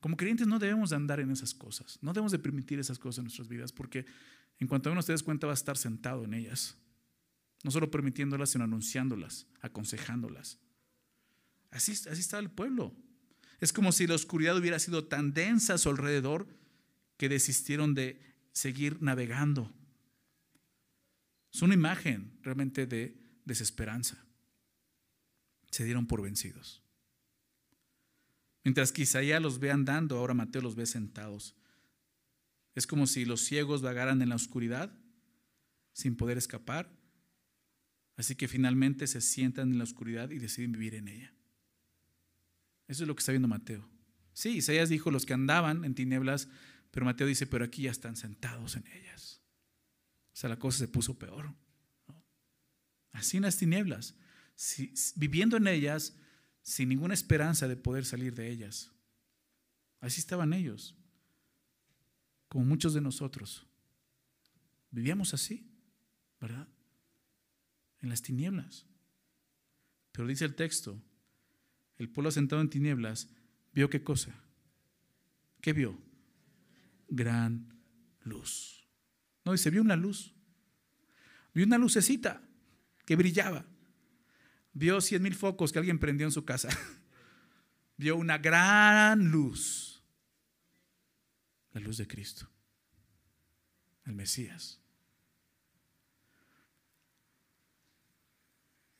como 0.00 0.16
creyentes 0.16 0.46
no 0.46 0.58
debemos 0.58 0.90
de 0.90 0.96
andar 0.96 1.20
en 1.20 1.30
esas 1.30 1.54
cosas, 1.54 1.98
no 2.00 2.12
debemos 2.12 2.32
de 2.32 2.38
permitir 2.38 2.78
esas 2.78 2.98
cosas 2.98 3.18
en 3.18 3.24
nuestras 3.24 3.48
vidas, 3.48 3.72
porque 3.72 4.06
en 4.58 4.66
cuanto 4.66 4.90
uno 4.90 5.02
se 5.02 5.12
des 5.12 5.22
cuenta 5.22 5.46
va 5.46 5.52
a 5.52 5.54
estar 5.54 5.76
sentado 5.76 6.24
en 6.24 6.34
ellas, 6.34 6.76
no 7.62 7.70
solo 7.70 7.90
permitiéndolas, 7.90 8.50
sino 8.50 8.64
anunciándolas, 8.64 9.46
aconsejándolas. 9.60 10.58
Así, 11.70 11.92
así 11.92 12.20
estaba 12.20 12.42
el 12.42 12.50
pueblo. 12.50 12.94
Es 13.60 13.72
como 13.72 13.92
si 13.92 14.06
la 14.06 14.14
oscuridad 14.14 14.56
hubiera 14.56 14.78
sido 14.78 15.04
tan 15.04 15.34
densa 15.34 15.74
a 15.74 15.78
su 15.78 15.90
alrededor 15.90 16.48
que 17.18 17.28
desistieron 17.28 17.94
de 17.94 18.20
seguir 18.52 19.02
navegando. 19.02 19.70
Es 21.52 21.60
una 21.62 21.74
imagen 21.74 22.38
realmente 22.42 22.86
de 22.86 23.16
desesperanza. 23.44 24.24
Se 25.70 25.84
dieron 25.84 26.06
por 26.06 26.22
vencidos. 26.22 26.79
Mientras 28.64 28.92
que 28.92 29.02
Isaías 29.02 29.40
los 29.40 29.58
ve 29.58 29.70
andando, 29.70 30.18
ahora 30.18 30.34
Mateo 30.34 30.62
los 30.62 30.74
ve 30.74 30.86
sentados. 30.86 31.56
Es 32.74 32.86
como 32.86 33.06
si 33.06 33.24
los 33.24 33.42
ciegos 33.42 33.82
vagaran 33.82 34.22
en 34.22 34.28
la 34.28 34.36
oscuridad 34.36 34.92
sin 35.92 36.16
poder 36.16 36.38
escapar. 36.38 36.90
Así 38.16 38.34
que 38.34 38.48
finalmente 38.48 39.06
se 39.06 39.20
sientan 39.20 39.72
en 39.72 39.78
la 39.78 39.84
oscuridad 39.84 40.30
y 40.30 40.38
deciden 40.38 40.72
vivir 40.72 40.94
en 40.94 41.08
ella. 41.08 41.34
Eso 42.86 43.04
es 43.04 43.08
lo 43.08 43.14
que 43.14 43.20
está 43.20 43.32
viendo 43.32 43.48
Mateo. 43.48 43.88
Sí, 44.32 44.56
Isaías 44.56 44.88
dijo 44.88 45.10
los 45.10 45.26
que 45.26 45.34
andaban 45.34 45.84
en 45.84 45.94
tinieblas, 45.94 46.48
pero 46.90 47.06
Mateo 47.06 47.26
dice, 47.26 47.46
pero 47.46 47.64
aquí 47.64 47.82
ya 47.82 47.90
están 47.90 48.16
sentados 48.16 48.76
en 48.76 48.86
ellas. 48.88 49.40
O 50.32 50.36
sea, 50.36 50.50
la 50.50 50.58
cosa 50.58 50.78
se 50.78 50.88
puso 50.88 51.18
peor. 51.18 51.54
Así 53.12 53.36
en 53.36 53.44
las 53.44 53.56
tinieblas, 53.56 54.14
viviendo 55.16 55.56
en 55.56 55.66
ellas, 55.66 56.16
sin 56.62 56.88
ninguna 56.88 57.14
esperanza 57.14 57.68
de 57.68 57.76
poder 57.76 58.04
salir 58.04 58.34
de 58.34 58.50
ellas. 58.50 58.90
Así 60.00 60.20
estaban 60.20 60.52
ellos, 60.52 60.96
como 62.48 62.64
muchos 62.64 62.94
de 62.94 63.00
nosotros. 63.00 63.66
Vivíamos 64.90 65.34
así, 65.34 65.70
¿verdad? 66.40 66.68
En 68.00 68.08
las 68.08 68.22
tinieblas. 68.22 68.86
Pero 70.12 70.26
dice 70.26 70.44
el 70.44 70.54
texto, 70.54 71.00
el 71.98 72.08
pueblo 72.08 72.30
sentado 72.30 72.62
en 72.62 72.70
tinieblas 72.70 73.28
vio 73.72 73.90
qué 73.90 74.02
cosa. 74.02 74.34
¿Qué 75.60 75.72
vio? 75.72 75.98
Gran 77.08 77.78
luz. 78.22 78.88
No, 79.44 79.52
dice, 79.52 79.70
vio 79.70 79.82
una 79.82 79.96
luz. 79.96 80.34
Vio 81.52 81.66
una 81.66 81.78
lucecita 81.78 82.42
que 83.04 83.16
brillaba. 83.16 83.66
Vio 84.72 85.00
cien 85.00 85.22
mil 85.22 85.34
focos 85.34 85.72
que 85.72 85.78
alguien 85.78 85.98
prendió 85.98 86.26
en 86.26 86.32
su 86.32 86.44
casa. 86.44 86.68
Vio 87.96 88.16
una 88.16 88.38
gran 88.38 89.30
luz. 89.30 90.02
La 91.72 91.80
luz 91.80 91.98
de 91.98 92.06
Cristo. 92.06 92.48
El 94.04 94.14
Mesías. 94.14 94.80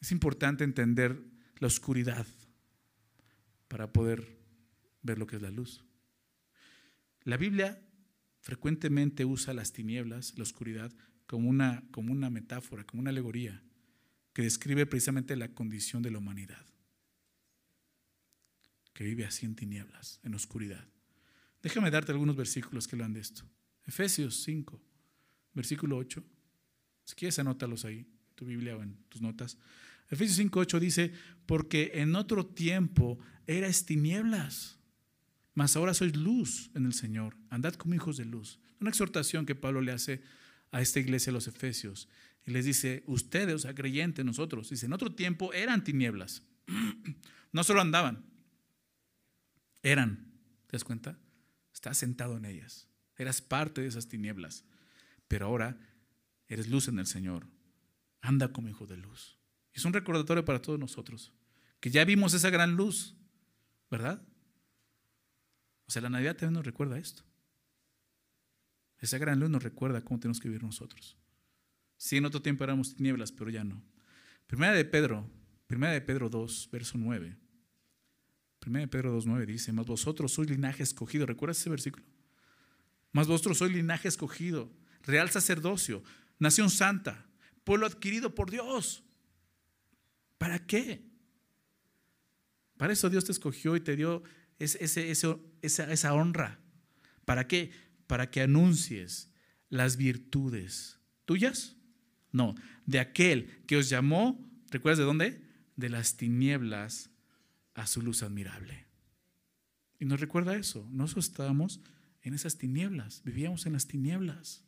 Es 0.01 0.13
importante 0.13 0.65
entender 0.65 1.23
la 1.59 1.67
oscuridad 1.67 2.27
para 3.69 3.93
poder 3.93 4.39
ver 5.03 5.19
lo 5.19 5.27
que 5.27 5.37
es 5.37 5.43
la 5.43 5.51
luz. 5.51 5.85
La 7.23 7.37
Biblia 7.37 7.83
frecuentemente 8.41 9.25
usa 9.25 9.53
las 9.53 9.73
tinieblas, 9.73 10.37
la 10.37 10.43
oscuridad, 10.43 10.93
como 11.27 11.49
una, 11.49 11.85
como 11.91 12.13
una 12.13 12.31
metáfora, 12.31 12.85
como 12.85 13.03
una 13.03 13.11
alegoría 13.11 13.63
que 14.33 14.43
describe 14.43 14.87
precisamente 14.87 15.37
la 15.37 15.49
condición 15.49 16.03
de 16.03 16.11
la 16.11 16.19
humanidad, 16.19 16.65
que 18.93 19.05
vive 19.05 19.25
así 19.25 19.47
en 19.47 19.57
tinieblas, 19.57 20.21
en 20.23 20.35
oscuridad. 20.35 20.87
Déjame 21.63 21.91
darte 21.91 22.13
algunos 22.13 22.37
versículos 22.37 22.87
que 22.87 22.97
hablan 22.97 23.13
de 23.13 23.21
esto. 23.21 23.45
Efesios 23.87 24.43
5, 24.43 24.81
versículo 25.55 25.97
8. 25.97 26.23
Si 27.05 27.15
quieres, 27.15 27.39
anótalos 27.39 27.85
ahí, 27.85 27.99
en 27.99 28.35
tu 28.35 28.45
Biblia 28.47 28.77
o 28.77 28.83
en 28.83 28.97
tus 29.09 29.21
notas. 29.21 29.59
Efesios 30.11 30.37
5, 30.37 30.61
8 30.61 30.81
dice, 30.81 31.13
porque 31.47 31.93
en 31.95 32.15
otro 32.15 32.47
tiempo 32.47 33.19
eras 33.47 33.85
tinieblas, 33.85 34.79
mas 35.55 35.77
ahora 35.77 35.95
sois 35.95 36.17
luz 36.17 36.71
en 36.75 36.87
el 36.87 36.95
Señor. 36.95 37.37
Andad 37.51 37.75
como 37.75 37.95
hijos 37.95 38.17
de 38.17 38.25
luz. 38.25 38.59
Una 38.81 38.91
exhortación 38.91 39.45
que 39.45 39.55
Pablo 39.55 39.81
le 39.81 39.93
hace 39.93 40.23
a 40.71 40.81
esta 40.81 41.01
iglesia 41.01 41.31
de 41.31 41.35
los 41.35 41.49
Efesios. 41.49 42.09
Y 42.47 42.53
les 42.53 42.65
dice, 42.65 43.05
ustedes, 43.07 43.55
o 43.55 43.59
sea, 43.59 43.75
creyentes, 43.75 44.25
nosotros, 44.25 44.71
dice, 44.71 44.87
en 44.87 44.93
otro 44.93 45.15
tiempo 45.15 45.53
eran 45.53 45.85
tinieblas. 45.85 46.43
No 47.53 47.65
solo 47.65 47.81
andaban, 47.81 48.31
eran. 49.83 50.31
¿Te 50.69 50.77
das 50.77 50.85
cuenta? 50.85 51.19
Estás 51.73 51.99
sentado 51.99 52.37
en 52.37 52.45
ellas. 52.45 52.89
Eras 53.17 53.43
parte 53.43 53.81
de 53.81 53.89
esas 53.89 54.09
tinieblas. 54.09 54.65
Pero 55.27 55.47
ahora 55.47 55.79
eres 56.49 56.69
luz 56.69 56.89
en 56.89 56.99
el 56.99 57.07
Señor. 57.07 57.47
Anda 58.21 58.53
como 58.53 58.69
hijo 58.69 58.87
de 58.87 58.97
luz. 58.97 59.39
Es 59.73 59.85
un 59.85 59.93
recordatorio 59.93 60.45
para 60.45 60.63
todos 60.63 60.79
nosotros. 60.79 61.33
Que 61.81 61.91
ya 61.91 62.05
vimos 62.05 62.35
esa 62.35 62.51
gran 62.51 62.77
luz, 62.77 63.17
¿verdad? 63.91 64.23
O 65.87 65.91
sea, 65.91 66.03
la 66.03 66.11
Navidad 66.11 66.37
también 66.37 66.55
nos 66.55 66.67
recuerda 66.67 66.99
esto. 66.99 67.25
Esa 68.99 69.19
gran 69.19 69.41
luz 69.41 69.49
nos 69.49 69.63
recuerda 69.63 70.05
cómo 70.05 70.21
tenemos 70.21 70.41
que 70.41 70.49
vivir 70.49 70.63
nosotros. 70.63 71.17
Sí, 72.01 72.17
en 72.17 72.25
otro 72.25 72.41
tiempo 72.41 72.65
éramos 72.65 72.97
tinieblas, 72.97 73.31
pero 73.31 73.51
ya 73.51 73.63
no. 73.63 73.85
Primera 74.47 74.73
de 74.73 74.87
Pedro, 74.87 75.29
primera 75.67 75.93
de 75.93 76.01
Pedro 76.01 76.31
2, 76.31 76.71
verso 76.73 76.97
9. 76.97 77.37
Primera 78.59 78.87
de 78.87 78.89
Pedro 78.89 79.13
2, 79.13 79.27
9 79.27 79.45
dice, 79.45 79.71
más 79.71 79.85
vosotros 79.85 80.33
sois 80.33 80.49
linaje 80.49 80.83
escogido. 80.83 81.27
¿Recuerdas 81.27 81.59
ese 81.59 81.69
versículo? 81.69 82.07
Más 83.13 83.27
vosotros 83.27 83.59
sois 83.59 83.71
linaje 83.71 84.09
escogido, 84.09 84.73
real 85.03 85.29
sacerdocio, 85.29 86.03
nación 86.39 86.71
santa, 86.71 87.27
pueblo 87.65 87.85
adquirido 87.85 88.35
por 88.35 88.51
Dios. 88.51 89.05
¿Para 90.39 90.59
qué? 90.67 91.03
Para 92.79 92.95
eso 92.95 93.11
Dios 93.11 93.27
te 93.27 93.33
escogió 93.33 93.77
y 93.77 93.81
te 93.81 93.95
dio 93.95 94.23
esa 94.59 96.15
honra. 96.15 96.61
¿Para 97.27 97.47
qué? 97.47 97.73
Para 98.07 98.31
que 98.31 98.41
anuncies 98.41 99.31
las 99.69 99.99
virtudes 99.99 100.99
tuyas. 101.27 101.77
No, 102.33 102.55
de 102.87 103.01
aquel 103.01 103.65
que 103.67 103.77
os 103.77 103.89
llamó, 103.89 104.39
¿recuerdas 104.71 104.99
de 104.99 105.05
dónde? 105.05 105.43
De 105.77 105.89
las 105.89 106.17
tinieblas 106.17 107.11
a 107.75 107.87
su 107.87 108.03
luz 108.03 108.23
admirable. 108.23 108.87
Y 109.99 110.05
nos 110.05 110.21
recuerda 110.21 110.57
eso, 110.57 110.89
nosotros 110.91 111.27
estábamos 111.27 111.81
en 112.23 112.35
esas 112.35 112.59
tinieblas, 112.59 113.23
vivíamos 113.25 113.67
en 113.67 113.75
las 113.75 113.87
tinieblas. 113.87 114.65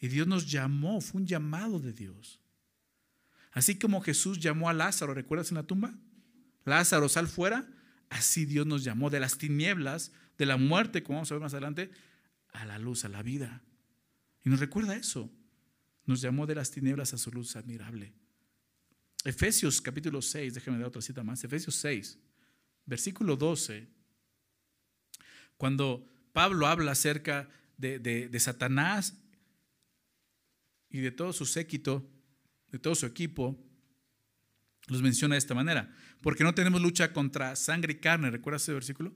Y 0.00 0.08
Dios 0.08 0.26
nos 0.26 0.50
llamó, 0.50 1.00
fue 1.00 1.22
un 1.22 1.26
llamado 1.26 1.80
de 1.80 1.92
Dios. 1.92 2.40
Así 3.52 3.78
como 3.78 4.00
Jesús 4.00 4.40
llamó 4.40 4.68
a 4.68 4.74
Lázaro, 4.74 5.14
¿recuerdas 5.14 5.50
en 5.50 5.56
la 5.56 5.62
tumba? 5.62 5.94
Lázaro, 6.64 7.08
sal 7.08 7.28
fuera. 7.28 7.68
Así 8.10 8.44
Dios 8.44 8.66
nos 8.66 8.84
llamó 8.84 9.10
de 9.10 9.20
las 9.20 9.38
tinieblas, 9.38 10.12
de 10.36 10.46
la 10.46 10.56
muerte, 10.56 11.02
como 11.02 11.18
vamos 11.18 11.30
a 11.30 11.34
ver 11.34 11.42
más 11.42 11.54
adelante, 11.54 11.90
a 12.52 12.64
la 12.64 12.78
luz, 12.78 13.04
a 13.04 13.08
la 13.08 13.22
vida. 13.22 13.62
Y 14.44 14.50
nos 14.50 14.60
recuerda 14.60 14.96
eso. 14.96 15.30
Nos 16.06 16.20
llamó 16.20 16.46
de 16.46 16.54
las 16.54 16.70
tinieblas 16.70 17.14
a 17.14 17.18
su 17.18 17.30
luz 17.30 17.56
admirable. 17.56 18.12
Efesios 19.24 19.80
capítulo 19.80 20.20
6, 20.20 20.54
déjame 20.54 20.78
dar 20.78 20.88
otra 20.88 21.00
cita 21.00 21.22
más. 21.22 21.42
Efesios 21.44 21.74
6, 21.76 22.18
versículo 22.84 23.36
12. 23.36 23.88
Cuando 25.56 26.06
Pablo 26.32 26.66
habla 26.66 26.92
acerca 26.92 27.48
de, 27.78 27.98
de 27.98 28.40
Satanás 28.40 29.14
y 30.90 31.00
de 31.00 31.10
todo 31.10 31.32
su 31.32 31.46
séquito, 31.46 32.06
de 32.70 32.78
todo 32.78 32.94
su 32.94 33.06
equipo, 33.06 33.58
los 34.88 35.02
menciona 35.02 35.34
de 35.34 35.38
esta 35.38 35.54
manera. 35.54 35.94
Porque 36.20 36.44
no 36.44 36.54
tenemos 36.54 36.82
lucha 36.82 37.12
contra 37.12 37.56
sangre 37.56 37.94
y 37.94 38.00
carne, 38.00 38.30
¿recuerdas 38.30 38.62
ese 38.62 38.72
versículo? 38.72 39.14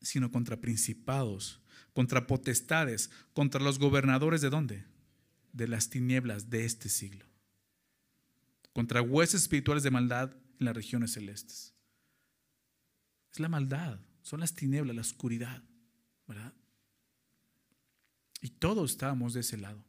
Sino 0.00 0.30
contra 0.30 0.60
principados, 0.60 1.60
contra 1.92 2.26
potestades, 2.26 3.10
contra 3.32 3.60
los 3.60 3.78
gobernadores 3.78 4.40
de 4.40 4.50
dónde? 4.50 4.84
De 5.52 5.68
las 5.68 5.90
tinieblas 5.90 6.50
de 6.50 6.64
este 6.64 6.88
siglo. 6.88 7.24
Contra 8.72 9.02
huesos 9.02 9.42
espirituales 9.42 9.82
de 9.82 9.90
maldad 9.90 10.36
en 10.58 10.66
las 10.66 10.74
regiones 10.74 11.12
celestes. 11.12 11.74
Es 13.32 13.40
la 13.40 13.48
maldad, 13.48 14.00
son 14.22 14.40
las 14.40 14.54
tinieblas, 14.54 14.94
la 14.94 15.02
oscuridad, 15.02 15.62
¿verdad? 16.26 16.52
Y 18.40 18.50
todos 18.50 18.92
estábamos 18.92 19.34
de 19.34 19.40
ese 19.40 19.56
lado. 19.56 19.84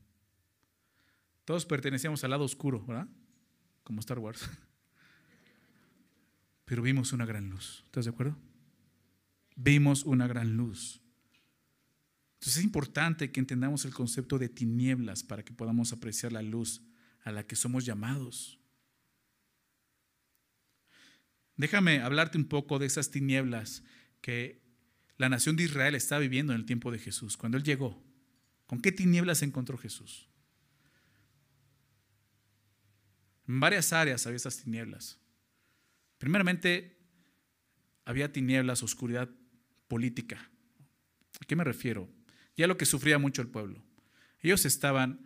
Todos 1.46 1.66
pertenecíamos 1.66 2.24
al 2.24 2.32
lado 2.32 2.44
oscuro, 2.44 2.86
¿verdad? 2.86 3.08
Como 3.84 4.00
Star 4.00 4.20
Wars. 4.20 4.50
Pero 6.66 6.82
vimos 6.82 7.14
una 7.14 7.26
gran 7.26 7.50
luz. 7.50 7.84
¿Estás 7.86 8.06
de 8.06 8.12
acuerdo? 8.12 8.38
Vimos 9.56 10.04
una 10.04 10.28
gran 10.28 10.56
luz. 10.56 11.02
Entonces 12.40 12.60
es 12.60 12.64
importante 12.64 13.34
que 13.34 13.42
entendamos 13.42 13.84
el 13.84 13.94
concepto 13.94 14.40
de 14.40 14.48
tinieblas 14.48 15.24
para 15.24 15.44
que 15.44 15.52
podamos 15.52 15.92
apreciar 15.92 16.32
la 16.32 16.42
luz 16.42 16.82
a 17.24 17.34
la 17.34 17.46
que 17.46 17.58
somos 17.58 17.84
llamados. 17.84 18.60
Déjame 21.58 22.00
hablarte 22.00 22.38
un 22.38 22.46
poco 22.46 22.80
de 22.80 22.86
esas 22.86 23.12
tinieblas 23.12 23.84
que 24.22 24.62
la 25.18 25.28
nación 25.28 25.58
de 25.58 25.64
Israel 25.64 25.96
está 25.96 26.18
viviendo 26.18 26.54
en 26.54 26.62
el 26.62 26.66
tiempo 26.66 26.94
de 26.94 27.00
Jesús, 27.00 27.36
cuando 27.36 27.58
Él 27.58 27.66
llegó. 27.66 28.02
¿Con 28.68 28.80
qué 28.80 28.94
tinieblas 28.94 29.40
se 29.40 29.46
encontró 29.46 29.78
Jesús? 29.78 30.30
En 33.50 33.60
varias 33.60 33.92
áreas 33.92 34.26
había 34.26 34.38
esas 34.38 34.64
tinieblas. 34.64 35.20
Primeramente, 36.20 36.98
había 38.06 38.32
tinieblas, 38.32 38.82
oscuridad 38.82 39.30
política. 39.90 40.50
¿A 41.42 41.46
qué 41.46 41.58
me 41.58 41.66
refiero? 41.66 42.19
Ya 42.60 42.68
lo 42.68 42.76
que 42.76 42.86
sufría 42.86 43.18
mucho 43.20 43.42
el 43.42 43.48
pueblo. 43.48 43.82
Ellos 44.42 44.66
estaban, 44.66 45.22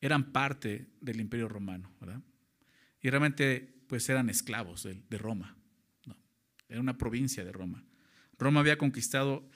eran 0.00 0.32
parte 0.32 0.88
del 1.00 1.20
imperio 1.20 1.48
romano, 1.48 1.94
¿verdad? 2.00 2.20
Y 3.00 3.10
realmente, 3.10 3.84
pues 3.86 4.08
eran 4.08 4.28
esclavos 4.28 4.82
de, 4.82 5.18
Roma. 5.18 5.56
Era 6.68 6.80
una 6.80 6.98
provincia 6.98 7.44
de 7.44 7.52
Roma. 7.52 7.84
Roma 8.40 8.58
había 8.58 8.76
conquistado 8.76 9.48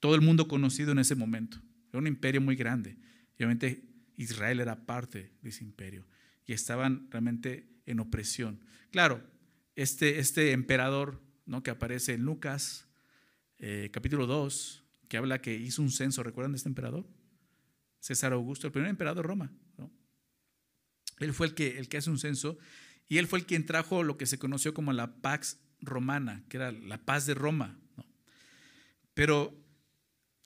todo 0.00 0.14
el 0.14 0.20
mundo 0.20 0.48
conocido 0.48 0.92
en 0.92 0.98
ese 0.98 1.14
momento. 1.14 1.56
Era 1.88 1.98
un 1.98 2.06
imperio 2.06 2.42
muy 2.42 2.56
grande. 2.56 2.98
Y 3.38 3.42
obviamente 3.42 3.82
Israel 4.18 4.60
era 4.60 4.84
parte 4.84 5.32
de 5.40 5.48
ese 5.48 5.64
imperio 5.64 6.06
y 6.44 6.52
estaban 6.52 7.10
realmente 7.10 7.70
en 7.86 8.00
opresión. 8.00 8.60
Claro, 8.90 9.26
este, 9.76 10.18
este 10.18 10.52
emperador 10.52 11.22
¿no? 11.46 11.62
que 11.62 11.70
aparece 11.70 12.12
en 12.12 12.24
Lucas 12.26 12.86
eh, 13.60 13.88
capítulo 13.94 14.26
2, 14.26 14.79
que 15.10 15.16
habla 15.16 15.42
que 15.42 15.56
hizo 15.56 15.82
un 15.82 15.90
censo, 15.90 16.22
¿recuerdan 16.22 16.52
de 16.52 16.56
este 16.58 16.68
emperador? 16.68 17.04
César 17.98 18.32
Augusto, 18.32 18.68
el 18.68 18.72
primer 18.72 18.90
emperador 18.90 19.24
de 19.24 19.28
Roma. 19.28 19.52
Él 21.18 21.34
fue 21.34 21.48
el 21.48 21.54
que, 21.54 21.78
el 21.78 21.88
que 21.88 21.96
hace 21.96 22.10
un 22.10 22.18
censo 22.18 22.58
y 23.08 23.18
él 23.18 23.26
fue 23.26 23.40
el 23.40 23.44
quien 23.44 23.66
trajo 23.66 24.04
lo 24.04 24.16
que 24.16 24.26
se 24.26 24.38
conoció 24.38 24.72
como 24.72 24.92
la 24.92 25.16
Pax 25.20 25.58
Romana, 25.80 26.44
que 26.48 26.58
era 26.58 26.70
la 26.70 27.04
paz 27.04 27.26
de 27.26 27.34
Roma. 27.34 27.76
Pero 29.12 29.52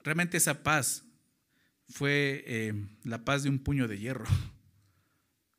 realmente 0.03 0.37
esa 0.37 0.63
paz 0.63 1.05
fue 1.87 2.43
eh, 2.47 2.73
la 3.03 3.23
paz 3.23 3.43
de 3.43 3.49
un 3.49 3.59
puño 3.59 3.87
de 3.87 3.99
hierro. 3.99 4.25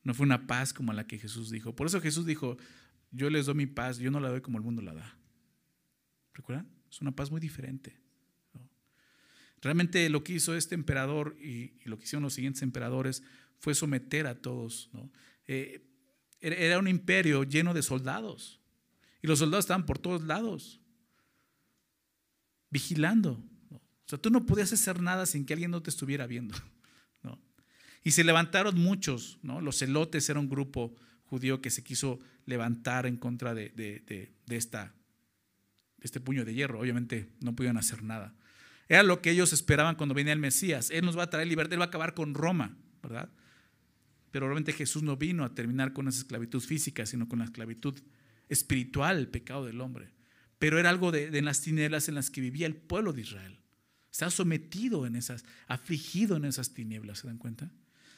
No 0.02 0.14
fue 0.14 0.24
una 0.24 0.46
paz 0.46 0.72
como 0.72 0.92
la 0.92 1.08
que 1.08 1.18
Jesús 1.18 1.50
dijo. 1.50 1.74
Por 1.74 1.88
eso 1.88 2.00
Jesús 2.00 2.26
dijo, 2.26 2.56
yo 3.10 3.28
les 3.28 3.46
doy 3.46 3.56
mi 3.56 3.66
paz, 3.66 3.98
yo 3.98 4.08
no 4.12 4.20
la 4.20 4.28
doy 4.28 4.40
como 4.40 4.56
el 4.56 4.62
mundo 4.62 4.80
la 4.80 4.94
da. 4.94 5.18
¿Recuerdan? 6.32 6.70
Es 6.88 7.00
una 7.00 7.10
paz 7.10 7.32
muy 7.32 7.40
diferente. 7.40 8.05
Realmente 9.66 10.08
lo 10.08 10.24
que 10.24 10.34
hizo 10.34 10.54
este 10.54 10.74
emperador 10.74 11.36
y, 11.40 11.72
lo 11.84 11.98
que 11.98 12.04
hicieron 12.04 12.22
los 12.22 12.34
siguientes 12.34 12.62
emperadores 12.62 13.22
fue 13.58 13.74
someter 13.74 14.26
a 14.26 14.36
todos. 14.36 14.90
Eh, 15.46 15.84
era 16.40 16.78
un 16.78 16.88
imperio 16.88 17.44
lleno 17.44 17.74
de 17.74 17.82
soldados. 17.82 18.60
Y 19.22 19.26
los 19.26 19.40
soldados 19.40 19.64
estaban 19.64 19.86
por 19.86 19.98
todos 19.98 20.22
lados, 20.22 20.80
vigilando. 22.70 23.42
O 23.72 24.08
sea, 24.08 24.18
tú 24.18 24.30
no 24.30 24.46
podías 24.46 24.72
hacer 24.72 25.02
nada 25.02 25.26
sin 25.26 25.44
que 25.44 25.52
alguien 25.52 25.72
no 25.72 25.82
te 25.82 25.90
estuviera 25.90 26.26
viendo. 26.26 26.54
Y 28.04 28.12
se 28.12 28.22
levantaron 28.22 28.78
muchos, 28.78 29.40
¿no? 29.42 29.60
Los 29.60 29.80
celotes 29.80 30.30
era 30.30 30.38
un 30.38 30.48
grupo 30.48 30.94
judío 31.24 31.60
que 31.60 31.70
se 31.70 31.82
quiso 31.82 32.20
levantar 32.44 33.04
en 33.04 33.16
contra 33.16 33.52
de, 33.52 33.72
este 36.00 36.20
puño 36.20 36.44
de 36.44 36.54
hierro. 36.54 36.78
Obviamente 36.78 37.28
no 37.40 37.56
pudieron 37.56 37.78
hacer 37.78 38.04
nada. 38.04 38.32
Era 38.88 39.02
lo 39.02 39.20
que 39.20 39.30
ellos 39.30 39.52
esperaban 39.52 39.96
cuando 39.96 40.14
venía 40.14 40.32
el 40.32 40.38
Mesías. 40.38 40.90
Él 40.90 41.04
nos 41.04 41.18
va 41.18 41.24
a 41.24 41.30
traer 41.30 41.48
libertad, 41.48 41.74
él 41.74 41.80
va 41.80 41.86
a 41.86 41.88
acabar 41.88 42.14
con 42.14 42.34
Roma, 42.34 42.76
¿verdad? 43.02 43.30
Pero 44.30 44.46
realmente 44.46 44.72
Jesús 44.72 45.02
no 45.02 45.16
vino 45.16 45.44
a 45.44 45.54
terminar 45.54 45.92
con 45.92 46.08
esa 46.08 46.18
esclavitud 46.18 46.60
física, 46.60 47.06
sino 47.06 47.28
con 47.28 47.38
la 47.38 47.46
esclavitud 47.46 47.98
espiritual, 48.48 49.18
el 49.18 49.28
pecado 49.28 49.64
del 49.64 49.80
hombre. 49.80 50.12
Pero 50.58 50.78
era 50.78 50.90
algo 50.90 51.12
de, 51.12 51.42
las 51.42 51.60
tinieblas 51.60 52.08
en 52.08 52.14
las 52.14 52.30
que 52.30 52.40
vivía 52.40 52.66
el 52.66 52.76
pueblo 52.76 53.12
de 53.12 53.22
Israel. 53.22 53.58
Está 54.10 54.30
sometido 54.30 55.06
en 55.06 55.16
esas, 55.16 55.44
afligido 55.66 56.36
en 56.36 56.46
esas 56.46 56.72
tinieblas, 56.72 57.18
¿se 57.18 57.26
dan 57.26 57.38
cuenta? 57.38 57.70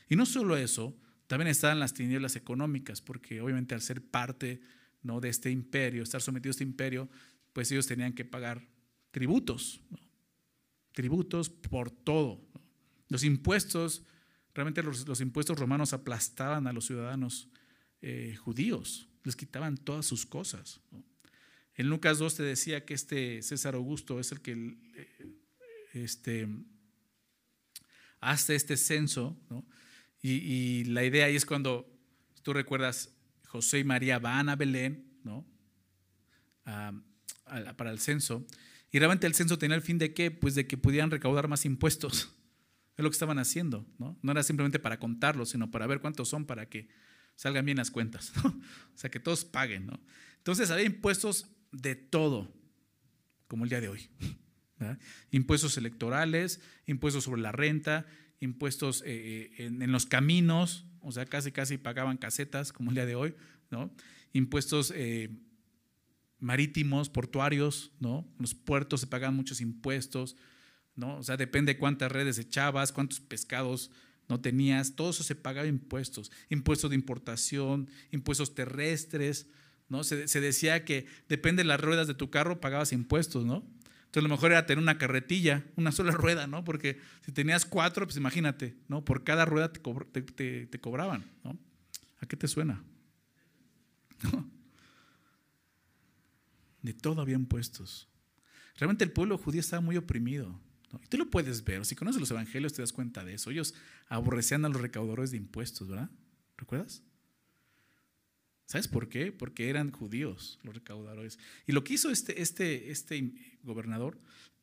Y 0.09 0.17
no 0.17 0.27
solo 0.27 0.57
eso, 0.57 0.97
también 1.27 1.49
están 1.49 1.81
las 1.81 1.95
tinieblas 1.95 2.37
económicas, 2.37 3.01
porque 3.01 3.41
obviamente 3.41 3.75
al 3.75 3.83
ser 3.83 4.03
parte 4.03 4.61
¿no? 5.03 5.21
de 5.21 5.29
este 5.29 5.51
imperio, 5.51 6.03
estar 6.03 6.23
sometido 6.23 6.51
a 6.51 6.53
este 6.53 6.65
imperio, 6.65 7.09
pues 7.53 7.71
ellos 7.73 7.87
tenían 7.87 8.13
que 8.13 8.25
pagar 8.25 8.67
tributos, 9.11 9.81
tributos 10.99 11.49
por 11.49 11.93
todo. 11.93 12.45
Los 13.09 13.23
impuestos, 13.23 14.03
realmente 14.53 14.83
los, 14.83 15.21
impuestos 15.21 15.57
romanos 15.57 15.93
aplastaban 15.93 16.67
a 16.67 16.73
los 16.73 16.87
ciudadanos 16.87 17.49
eh, 18.03 18.35
judíos, 18.35 19.09
les 19.23 19.37
quitaban 19.37 19.77
todas 19.77 20.07
sus 20.07 20.27
cosas. 20.27 20.81
En 21.77 21.89
Lucas 21.89 22.19
2 22.19 22.35
te 22.35 22.43
decía 22.43 22.85
que 22.85 22.95
este 22.95 23.43
César 23.43 23.77
Augusto 23.77 24.19
es 24.19 24.33
el 24.33 24.41
que 24.41 24.77
eh, 24.97 25.37
este, 25.93 26.49
hace 28.19 28.57
este 28.57 28.77
censo, 28.77 29.39
¿no? 29.51 29.65
Y, 30.21 30.83
la 30.87 31.05
idea 31.05 31.27
ahí 31.27 31.37
es 31.37 31.47
cuando 31.47 31.89
tú 32.43 32.53
recuerdas, 32.53 33.15
José 33.47 33.79
y 33.79 33.85
María 33.85 34.19
van 34.19 34.49
a 34.49 34.57
Belén, 34.57 35.07
¿no? 35.23 35.47
para 36.65 37.93
el 37.93 38.01
censo. 38.01 38.45
Y 38.91 38.99
realmente 38.99 39.27
el 39.27 39.35
censo 39.35 39.59
tenía 39.59 39.77
el 39.77 39.83
fin 39.83 39.99
de 39.99 40.15
qué? 40.15 40.31
Pues 40.31 40.55
de 40.55 40.67
que 40.67 40.77
pudieran 40.77 41.11
recaudar 41.11 41.49
más 41.49 41.65
impuestos. 41.65 42.35
Es 42.97 43.05
lo 43.05 43.11
que 43.11 43.15
estaban 43.15 43.39
haciendo, 43.39 43.87
¿no? 44.01 44.19
No 44.23 44.33
era 44.33 44.43
simplemente 44.43 44.81
para 44.81 44.99
contarlos, 44.99 45.51
sino 45.51 45.71
para 45.71 45.87
ver 45.87 46.01
cuántos 46.01 46.29
son 46.29 46.47
para 46.47 46.69
que 46.69 46.89
salgan 47.37 47.65
bien 47.65 47.79
las 47.79 47.93
cuentas, 47.93 48.33
¿no? 48.43 48.51
O 48.51 48.99
sea, 48.99 49.09
que 49.09 49.21
todos 49.21 49.45
paguen, 49.45 49.87
¿no? 49.87 50.01
Entonces 50.39 50.73
había 50.73 50.85
impuestos 50.85 51.47
de 51.71 51.95
todo, 51.95 52.53
como 53.47 53.63
el 53.63 53.71
día 53.71 53.81
de 53.81 53.89
hoy. 53.89 54.11
Impuestos 55.31 55.77
electorales, 55.77 56.61
impuestos 56.87 57.25
sobre 57.25 57.41
la 57.41 57.53
renta, 57.53 58.07
impuestos 58.41 59.03
eh, 59.05 59.53
eh, 59.59 59.67
en, 59.67 59.93
los 59.93 60.07
caminos, 60.07 60.87
o 61.01 61.13
sea, 61.13 61.27
casi 61.27 61.53
casi 61.53 61.79
pagaban 61.79 62.17
casetas 62.17 62.73
como 62.73 62.91
el 62.91 62.95
día 62.95 63.07
de 63.07 63.15
hoy, 63.15 63.35
¿no? 63.71 63.93
Impuestos 64.33 64.93
eh, 64.95 65.31
marítimos, 66.41 67.09
portuarios, 67.09 67.93
¿no? 68.01 68.27
Los 68.39 68.55
puertos 68.55 69.01
se 69.01 69.07
pagan 69.07 69.35
muchos 69.35 69.61
impuestos, 69.61 70.37
¿no? 70.95 71.17
O 71.17 71.23
sea, 71.23 71.37
depende 71.37 71.79
cuántas 71.79 72.13
redes 72.13 72.39
echabas, 72.39 72.93
cuántos 72.93 73.21
pescados 73.21 73.91
no 74.29 74.41
tenías, 74.41 74.95
todo 74.95 75.11
eso 75.11 75.23
se 75.23 75.35
pagaba 75.35 75.67
impuestos, 75.67 76.31
impuestos 76.51 76.91
de 76.91 76.97
importación, 76.97 77.89
impuestos 78.11 78.55
terrestres, 78.55 79.47
¿no? 79.89 80.05
Se, 80.05 80.41
decía 80.41 80.85
que 80.85 81.07
depende 81.29 81.63
de 81.63 81.69
las 81.69 81.81
ruedas 81.81 82.07
de 82.07 82.15
tu 82.15 82.31
carro, 82.31 82.61
pagabas 82.61 82.93
impuestos, 82.93 83.45
¿no? 83.47 83.65
Entonces 84.05 84.23
lo 84.23 84.29
mejor 84.29 84.53
era 84.53 84.67
tener 84.67 84.83
una 84.83 84.99
carretilla, 84.99 85.65
una 85.77 85.93
sola 85.93 86.13
rueda, 86.13 86.47
¿no? 86.47 86.63
Porque 86.65 87.01
si 87.25 87.33
tenías 87.33 87.65
cuatro, 87.65 88.07
pues 88.07 88.17
imagínate, 88.17 88.77
¿no? 88.89 89.05
Por 89.05 89.25
cada 89.25 89.45
rueda 89.45 89.73
te, 89.73 89.81
te, 90.23 90.67
te 90.67 90.81
cobraban, 90.81 91.25
¿no? 91.43 91.59
¿A 92.21 92.27
qué 92.27 92.37
te 92.37 92.49
suena? 92.49 92.85
De 96.83 96.93
todo 96.93 97.21
había 97.21 97.37
impuestos. 97.37 98.09
Realmente 98.77 99.05
el 99.05 99.13
pueblo 99.13 99.39
judío 99.39 99.61
estaba 99.61 99.81
muy 99.81 99.97
oprimido. 99.97 100.61
Y 101.03 101.07
tú 101.09 101.19
lo 101.19 101.31
puedes 101.31 101.65
ver. 101.65 101.85
Si 101.85 101.95
conoces 101.95 102.21
los 102.21 102.31
evangelios 102.31 102.73
te 102.73 102.83
das 102.83 102.93
cuenta 102.93 103.25
de 103.25 103.35
eso. 103.35 103.51
Ellos 103.51 103.75
aborrecían 104.09 104.65
a 104.65 104.69
los 104.69 104.81
recaudadores 104.81 105.31
de 105.31 105.37
impuestos, 105.37 105.89
¿verdad? 105.89 106.11
¿Recuerdas? 106.57 107.03
¿Sabes 108.67 108.87
por 108.87 109.09
qué? 109.09 109.33
Porque 109.33 109.71
eran 109.71 109.91
judíos 109.91 110.59
los 110.63 110.75
recaudadores. 110.75 111.39
Y 111.67 111.73
lo 111.73 111.85
que 111.85 111.95
hizo 111.95 112.11
este, 112.11 112.43
este, 112.43 112.91
este 112.91 113.33
gobernador, 113.63 114.21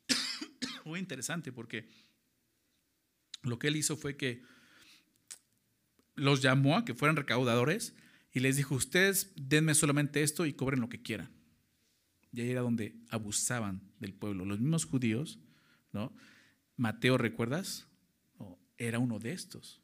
muy 0.85 0.99
interesante, 0.99 1.51
porque 1.51 1.89
lo 3.41 3.59
que 3.59 3.67
él 3.67 3.75
hizo 3.75 3.97
fue 3.97 4.15
que 4.15 4.43
los 6.15 6.41
llamó 6.41 6.77
a 6.77 6.85
que 6.85 6.93
fueran 6.93 7.15
recaudadores 7.15 7.95
y 8.31 8.39
les 8.41 8.57
dijo, 8.57 8.75
ustedes 8.75 9.31
denme 9.35 9.75
solamente 9.75 10.21
esto 10.23 10.45
y 10.45 10.53
cobren 10.53 10.81
lo 10.81 10.89
que 10.89 11.01
quieran. 11.01 11.31
Y 12.35 12.41
ahí 12.41 12.51
era 12.51 12.61
donde 12.61 12.93
abusaban 13.09 13.81
del 13.99 14.13
pueblo. 14.13 14.43
Los 14.43 14.59
mismos 14.59 14.83
judíos, 14.83 15.39
¿no? 15.93 16.13
Mateo, 16.75 17.17
¿recuerdas? 17.17 17.87
Era 18.77 18.99
uno 18.99 19.19
de 19.19 19.31
estos, 19.31 19.81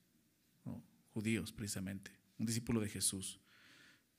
judíos 1.14 1.54
precisamente, 1.54 2.12
un 2.38 2.46
discípulo 2.46 2.82
de 2.82 2.90
Jesús. 2.90 3.40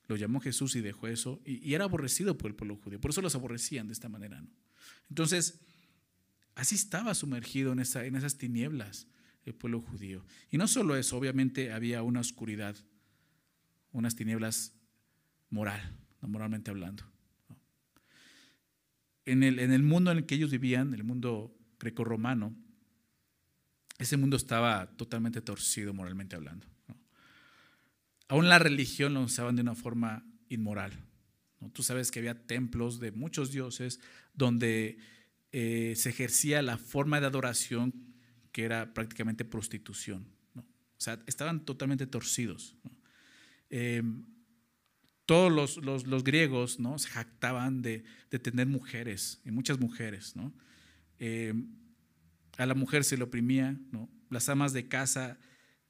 Lo 0.08 0.16
llamó 0.16 0.40
Jesús 0.40 0.74
y 0.76 0.80
dejó 0.80 1.08
eso, 1.08 1.42
y, 1.44 1.74
era 1.74 1.84
aborrecido 1.84 2.38
por 2.38 2.50
el 2.50 2.56
pueblo 2.56 2.76
judío. 2.76 2.98
Por 2.98 3.10
eso 3.10 3.20
los 3.20 3.34
aborrecían 3.34 3.86
de 3.86 3.92
esta 3.92 4.08
manera. 4.08 4.40
¿no? 4.40 4.48
Entonces, 5.10 5.60
así 6.54 6.74
estaba 6.74 7.14
sumergido 7.14 7.72
en, 7.72 7.80
esa, 7.80 8.06
en 8.06 8.16
esas 8.16 8.38
tinieblas 8.38 9.06
el 9.44 9.54
pueblo 9.54 9.82
judío. 9.82 10.24
Y 10.50 10.56
no 10.56 10.68
solo 10.68 10.96
eso, 10.96 11.18
obviamente 11.18 11.70
había 11.70 12.02
una 12.02 12.20
oscuridad, 12.20 12.76
unas 13.90 14.16
tinieblas 14.16 14.72
moral, 15.50 15.98
moralmente 16.22 16.70
hablando 16.70 17.11
en 19.24 19.42
el, 19.42 19.58
en 19.58 19.72
el 19.72 19.82
mundo 19.82 20.10
en 20.10 20.18
el 20.18 20.26
que 20.26 20.34
ellos 20.34 20.50
vivían, 20.50 20.94
el 20.94 21.04
mundo 21.04 21.56
grecorromano, 21.78 22.54
ese 23.98 24.16
mundo 24.16 24.36
estaba 24.36 24.86
totalmente 24.96 25.40
torcido 25.40 25.94
moralmente 25.94 26.36
hablando. 26.36 26.66
Aún 28.28 28.48
la 28.48 28.58
religión 28.58 29.14
lo 29.14 29.22
usaban 29.22 29.56
de 29.56 29.62
una 29.62 29.74
forma 29.74 30.24
inmoral. 30.48 30.92
Tú 31.72 31.82
sabes 31.82 32.10
que 32.10 32.18
había 32.18 32.46
templos 32.46 32.98
de 32.98 33.12
muchos 33.12 33.52
dioses 33.52 34.00
donde 34.34 34.98
eh, 35.52 35.94
se 35.96 36.10
ejercía 36.10 36.62
la 36.62 36.78
forma 36.78 37.20
de 37.20 37.26
adoración 37.26 37.92
que 38.50 38.64
era 38.64 38.92
prácticamente 38.94 39.44
prostitución. 39.44 40.26
O 40.56 40.64
sea, 40.96 41.22
estaban 41.26 41.64
totalmente 41.64 42.06
torcidos. 42.06 42.76
Eh, 43.70 44.02
todos 45.26 45.52
los, 45.52 46.04
los, 46.06 46.24
griegos 46.24 46.80
¿no? 46.80 46.98
se 46.98 47.08
jactaban 47.08 47.82
de, 47.82 48.04
de, 48.30 48.38
tener 48.38 48.66
mujeres, 48.66 49.40
y 49.44 49.50
muchas 49.50 49.78
mujeres. 49.78 50.34
¿no? 50.36 50.52
Eh, 51.18 51.54
a 52.58 52.66
la 52.66 52.74
mujer 52.74 53.04
se 53.04 53.16
le 53.16 53.24
oprimía, 53.24 53.78
¿no? 53.90 54.10
las 54.30 54.48
amas 54.48 54.72
de 54.72 54.88
casa 54.88 55.38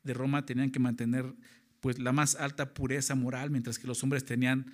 de 0.02 0.14
Roma 0.14 0.44
tenían 0.44 0.70
que 0.70 0.78
mantener 0.78 1.34
pues, 1.80 1.98
la 1.98 2.12
más 2.12 2.34
alta 2.34 2.74
pureza 2.74 3.14
moral, 3.14 3.50
mientras 3.50 3.78
que 3.78 3.86
los 3.86 4.02
hombres 4.02 4.24
tenían 4.24 4.72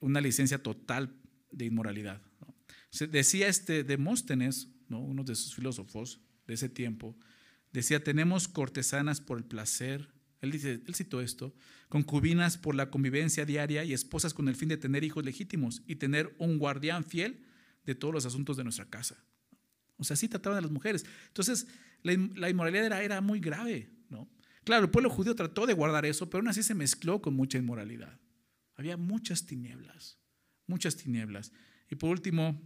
una 0.00 0.20
licencia 0.20 0.62
total 0.62 1.14
de 1.50 1.66
inmoralidad. 1.66 2.22
¿no? 2.40 2.54
decía 3.08 3.48
este 3.48 3.84
Demóstenes, 3.84 4.68
¿no? 4.88 5.00
uno 5.00 5.24
de 5.24 5.34
sus 5.34 5.54
filósofos 5.54 6.20
de 6.46 6.54
ese 6.54 6.68
tiempo, 6.68 7.16
decía, 7.72 8.02
tenemos 8.02 8.48
cortesanas 8.48 9.20
por 9.20 9.38
el 9.38 9.44
placer, 9.44 10.08
él, 10.40 10.52
dice, 10.52 10.80
él 10.86 10.94
citó 10.94 11.20
esto, 11.20 11.54
concubinas 11.88 12.58
por 12.58 12.74
la 12.74 12.90
convivencia 12.90 13.44
diaria 13.44 13.84
y 13.84 13.92
esposas 13.92 14.34
con 14.34 14.48
el 14.48 14.56
fin 14.56 14.68
de 14.68 14.76
tener 14.76 15.04
hijos 15.04 15.24
legítimos 15.24 15.82
y 15.86 15.96
tener 15.96 16.34
un 16.38 16.58
guardián 16.58 17.04
fiel 17.04 17.44
de 17.84 17.94
todos 17.94 18.12
los 18.12 18.26
asuntos 18.26 18.56
de 18.56 18.64
nuestra 18.64 18.86
casa. 18.86 19.22
O 19.96 20.04
sea, 20.04 20.14
así 20.14 20.28
trataban 20.28 20.58
a 20.58 20.62
las 20.62 20.70
mujeres. 20.70 21.04
Entonces, 21.28 21.66
la, 22.02 22.12
inmoralidad 22.48 22.84
era, 22.84 23.02
era, 23.02 23.20
muy 23.20 23.40
grave. 23.40 23.90
¿no? 24.10 24.28
Claro, 24.64 24.84
el 24.84 24.90
pueblo 24.90 25.10
judío 25.10 25.34
trató 25.34 25.66
de 25.66 25.74
guardar 25.74 26.06
eso, 26.06 26.28
pero 26.28 26.40
aún 26.40 26.48
así 26.48 26.62
se 26.62 26.74
mezcló 26.74 27.20
con 27.20 27.34
mucha 27.34 27.58
inmoralidad. 27.58 28.20
Había 28.76 28.96
muchas 28.96 29.46
tinieblas, 29.46 30.18
muchas 30.66 30.96
tinieblas. 30.96 31.52
Y 31.90 31.96
por 31.96 32.10
último, 32.10 32.60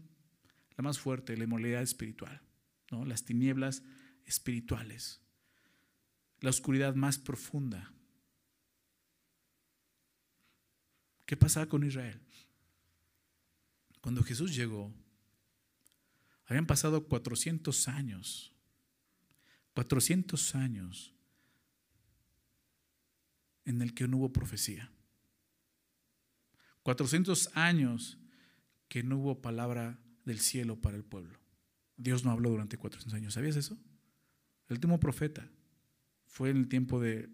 la 0.76 0.82
más 0.82 0.98
fuerte, 0.98 1.36
la 1.36 1.44
inmoralidad 1.44 1.82
espiritual, 1.82 2.42
¿no? 2.90 3.04
las 3.04 3.24
tinieblas 3.24 3.82
espirituales 4.26 5.22
la 6.42 6.50
oscuridad 6.50 6.94
más 6.94 7.18
profunda. 7.18 7.91
¿Qué 11.32 11.36
pasaba 11.38 11.64
con 11.64 11.82
Israel? 11.82 12.20
Cuando 14.02 14.22
Jesús 14.22 14.54
llegó, 14.54 14.92
habían 16.44 16.66
pasado 16.66 17.08
400 17.08 17.88
años, 17.88 18.52
400 19.72 20.54
años 20.56 21.14
en 23.64 23.80
el 23.80 23.94
que 23.94 24.06
no 24.06 24.18
hubo 24.18 24.30
profecía, 24.30 24.92
400 26.82 27.48
años 27.54 28.18
que 28.88 29.02
no 29.02 29.16
hubo 29.16 29.40
palabra 29.40 29.98
del 30.26 30.38
cielo 30.38 30.82
para 30.82 30.98
el 30.98 31.02
pueblo. 31.02 31.38
Dios 31.96 32.26
no 32.26 32.30
habló 32.30 32.50
durante 32.50 32.76
400 32.76 33.14
años, 33.14 33.32
¿sabías 33.32 33.56
eso? 33.56 33.78
El 34.68 34.74
último 34.74 35.00
profeta 35.00 35.48
fue 36.26 36.50
en 36.50 36.58
el 36.58 36.68
tiempo 36.68 37.00
de, 37.00 37.30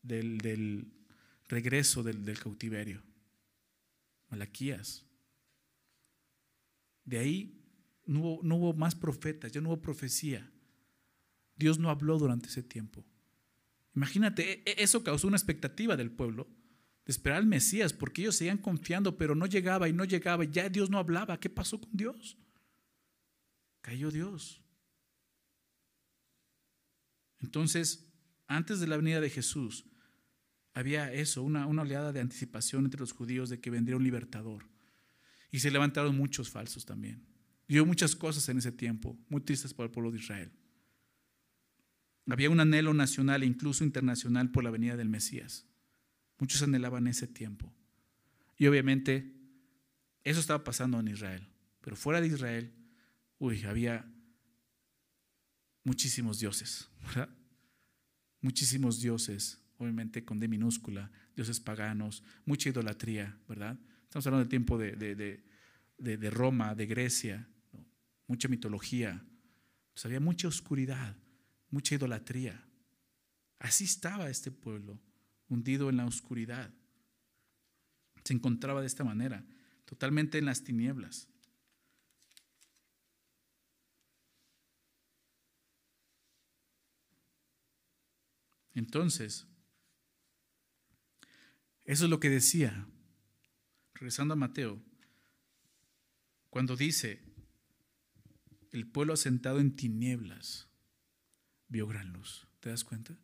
del, 0.00 0.90
regreso 1.48 2.02
del, 2.02 2.38
cautiverio. 2.38 3.11
Malaquías. 4.32 5.06
De 7.04 7.18
ahí 7.18 7.62
no 8.06 8.40
hubo, 8.56 8.72
más 8.72 8.94
profetas, 8.94 9.52
ya 9.52 9.60
no 9.60 9.68
hubo 9.68 9.82
profecía. 9.82 10.50
Dios 11.54 11.78
no 11.78 11.90
habló 11.90 12.18
durante 12.18 12.48
ese 12.48 12.62
tiempo. 12.62 13.04
Imagínate, 13.94 14.50
e, 14.50 14.62
e, 14.64 14.82
eso 14.82 15.04
causó 15.04 15.28
una 15.28 15.36
expectativa 15.36 15.98
del 15.98 16.10
pueblo 16.10 16.48
de 17.04 17.12
esperar 17.12 17.38
al 17.38 17.46
Mesías, 17.46 17.92
porque 17.92 18.22
ellos 18.22 18.36
seguían 18.36 18.56
confiando, 18.56 19.18
pero 19.18 19.34
no 19.34 19.44
llegaba 19.44 19.86
y 19.88 19.92
no 19.92 20.04
llegaba, 20.04 20.44
ya 20.44 20.70
Dios 20.70 20.88
no 20.88 20.96
hablaba. 20.96 21.38
¿Qué 21.38 21.50
pasó 21.50 21.78
con 21.78 21.90
Dios? 21.92 22.38
Cayó 23.82 24.10
Dios. 24.10 24.62
Entonces, 27.40 28.10
antes 28.46 28.80
de 28.80 28.86
la 28.86 28.96
venida 28.96 29.20
de 29.20 29.28
Jesús, 29.28 29.91
había 30.74 31.12
eso, 31.12 31.42
una, 31.42 31.66
una 31.66 31.82
oleada 31.82 32.12
de 32.12 32.20
anticipación 32.20 32.84
entre 32.84 33.00
los 33.00 33.12
judíos 33.12 33.50
de 33.50 33.60
que 33.60 33.70
vendría 33.70 33.96
un 33.96 34.04
libertador. 34.04 34.66
Y 35.50 35.60
se 35.60 35.70
levantaron 35.70 36.16
muchos 36.16 36.50
falsos 36.50 36.86
también. 36.86 37.26
Y 37.68 37.80
muchas 37.80 38.16
cosas 38.16 38.48
en 38.48 38.58
ese 38.58 38.72
tiempo, 38.72 39.18
muy 39.28 39.40
tristes 39.40 39.74
para 39.74 39.86
el 39.86 39.90
pueblo 39.90 40.10
de 40.10 40.18
Israel. 40.18 40.52
Había 42.26 42.50
un 42.50 42.60
anhelo 42.60 42.94
nacional 42.94 43.42
e 43.42 43.46
incluso 43.46 43.84
internacional 43.84 44.50
por 44.50 44.64
la 44.64 44.70
venida 44.70 44.96
del 44.96 45.08
Mesías. 45.08 45.66
Muchos 46.38 46.62
anhelaban 46.62 47.06
ese 47.06 47.26
tiempo. 47.26 47.72
Y 48.56 48.66
obviamente 48.66 49.32
eso 50.24 50.40
estaba 50.40 50.64
pasando 50.64 51.00
en 51.00 51.08
Israel. 51.08 51.48
Pero 51.80 51.96
fuera 51.96 52.20
de 52.20 52.28
Israel, 52.28 52.72
uy, 53.38 53.64
había 53.64 54.06
muchísimos 55.84 56.38
dioses, 56.38 56.88
¿verdad? 57.06 57.28
muchísimos 58.42 59.00
dioses, 59.00 59.61
obviamente 59.82 60.24
con 60.24 60.38
D 60.38 60.48
minúscula, 60.48 61.10
dioses 61.34 61.60
paganos, 61.60 62.22
mucha 62.44 62.68
idolatría, 62.68 63.36
¿verdad? 63.48 63.78
Estamos 64.04 64.26
hablando 64.26 64.44
del 64.44 64.48
tiempo 64.48 64.78
de, 64.78 66.30
Roma, 66.30 66.74
de 66.74 66.86
Grecia, 66.86 67.48
mucha 68.26 68.48
mitología. 68.48 69.24
Pues 69.92 70.04
había 70.06 70.20
mucha 70.20 70.48
oscuridad, 70.48 71.16
mucha 71.70 71.94
idolatría. 71.94 72.64
Así 73.58 73.84
estaba 73.84 74.30
este 74.30 74.50
pueblo, 74.50 75.00
hundido 75.48 75.90
en 75.90 75.96
la 75.96 76.06
oscuridad. 76.06 76.72
Se 78.24 78.34
encontraba 78.34 78.80
de 78.80 78.86
esta 78.86 79.04
manera, 79.04 79.44
totalmente 79.84 80.38
en 80.38 80.46
las 80.46 80.62
tinieblas. 80.62 81.28
Entonces, 88.74 89.46
Eso 91.92 92.04
es 92.04 92.10
lo 92.10 92.20
que 92.20 92.30
decía. 92.30 92.86
Regresando 93.92 94.32
a 94.32 94.36
Mateo, 94.38 94.82
cuando 96.48 96.74
dice, 96.74 97.20
el 98.70 98.86
pueblo 98.86 99.12
asentado 99.12 99.60
en 99.60 99.76
tinieblas 99.76 100.70
vio 101.68 101.86
gran 101.86 102.10
luz. 102.14 102.48
¿Te 102.60 102.70
das 102.70 102.82
cuenta? 102.82 103.18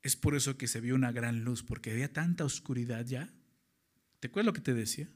Es 0.00 0.16
por 0.16 0.34
eso 0.34 0.56
que 0.56 0.66
se 0.66 0.80
vio 0.80 0.94
una 0.94 1.12
gran 1.12 1.44
luz, 1.44 1.62
porque 1.62 1.90
había 1.90 2.10
tanta 2.10 2.46
oscuridad 2.46 3.04
ya. 3.04 3.30
¿Te 4.18 4.28
acuerdas 4.28 4.46
lo 4.46 4.54
que 4.54 4.62
te 4.62 4.72
decía? 4.72 5.10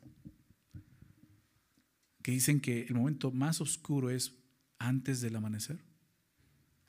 Que 2.22 2.32
dicen 2.32 2.60
que 2.60 2.82
el 2.82 2.94
momento 2.94 3.32
más 3.32 3.62
oscuro 3.62 4.10
es 4.10 4.34
antes 4.78 5.22
del 5.22 5.36
amanecer. 5.36 5.82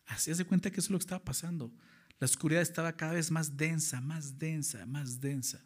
Así 0.05 0.33
de 0.33 0.43
cuenta 0.43 0.69
que 0.69 0.81
eso 0.81 0.87
es 0.87 0.91
lo 0.91 0.97
que 0.97 1.03
estaba 1.03 1.23
pasando. 1.23 1.73
La 2.19 2.25
oscuridad 2.25 2.61
estaba 2.61 2.97
cada 2.97 3.13
vez 3.13 3.29
más 3.31 3.57
densa, 3.57 4.01
más 4.01 4.39
densa, 4.39 4.85
más 4.85 5.21
densa. 5.21 5.63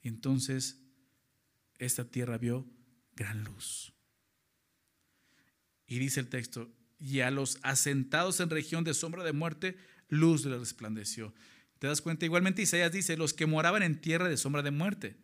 Y 0.00 0.08
entonces 0.08 0.78
esta 1.78 2.04
tierra 2.04 2.38
vio 2.38 2.66
gran 3.16 3.42
luz. 3.44 3.92
Y 5.86 5.98
dice 5.98 6.20
el 6.20 6.28
texto, 6.28 6.70
y 6.98 7.20
a 7.20 7.30
los 7.30 7.58
asentados 7.62 8.38
en 8.40 8.50
región 8.50 8.84
de 8.84 8.94
sombra 8.94 9.24
de 9.24 9.32
muerte, 9.32 9.76
luz 10.08 10.44
le 10.44 10.56
resplandeció. 10.56 11.34
¿Te 11.80 11.88
das 11.88 12.00
cuenta? 12.00 12.24
Igualmente 12.24 12.62
Isaías 12.62 12.92
dice, 12.92 13.16
los 13.16 13.34
que 13.34 13.46
moraban 13.46 13.82
en 13.82 14.00
tierra 14.00 14.28
de 14.28 14.36
sombra 14.36 14.62
de 14.62 14.70
muerte. 14.70 15.16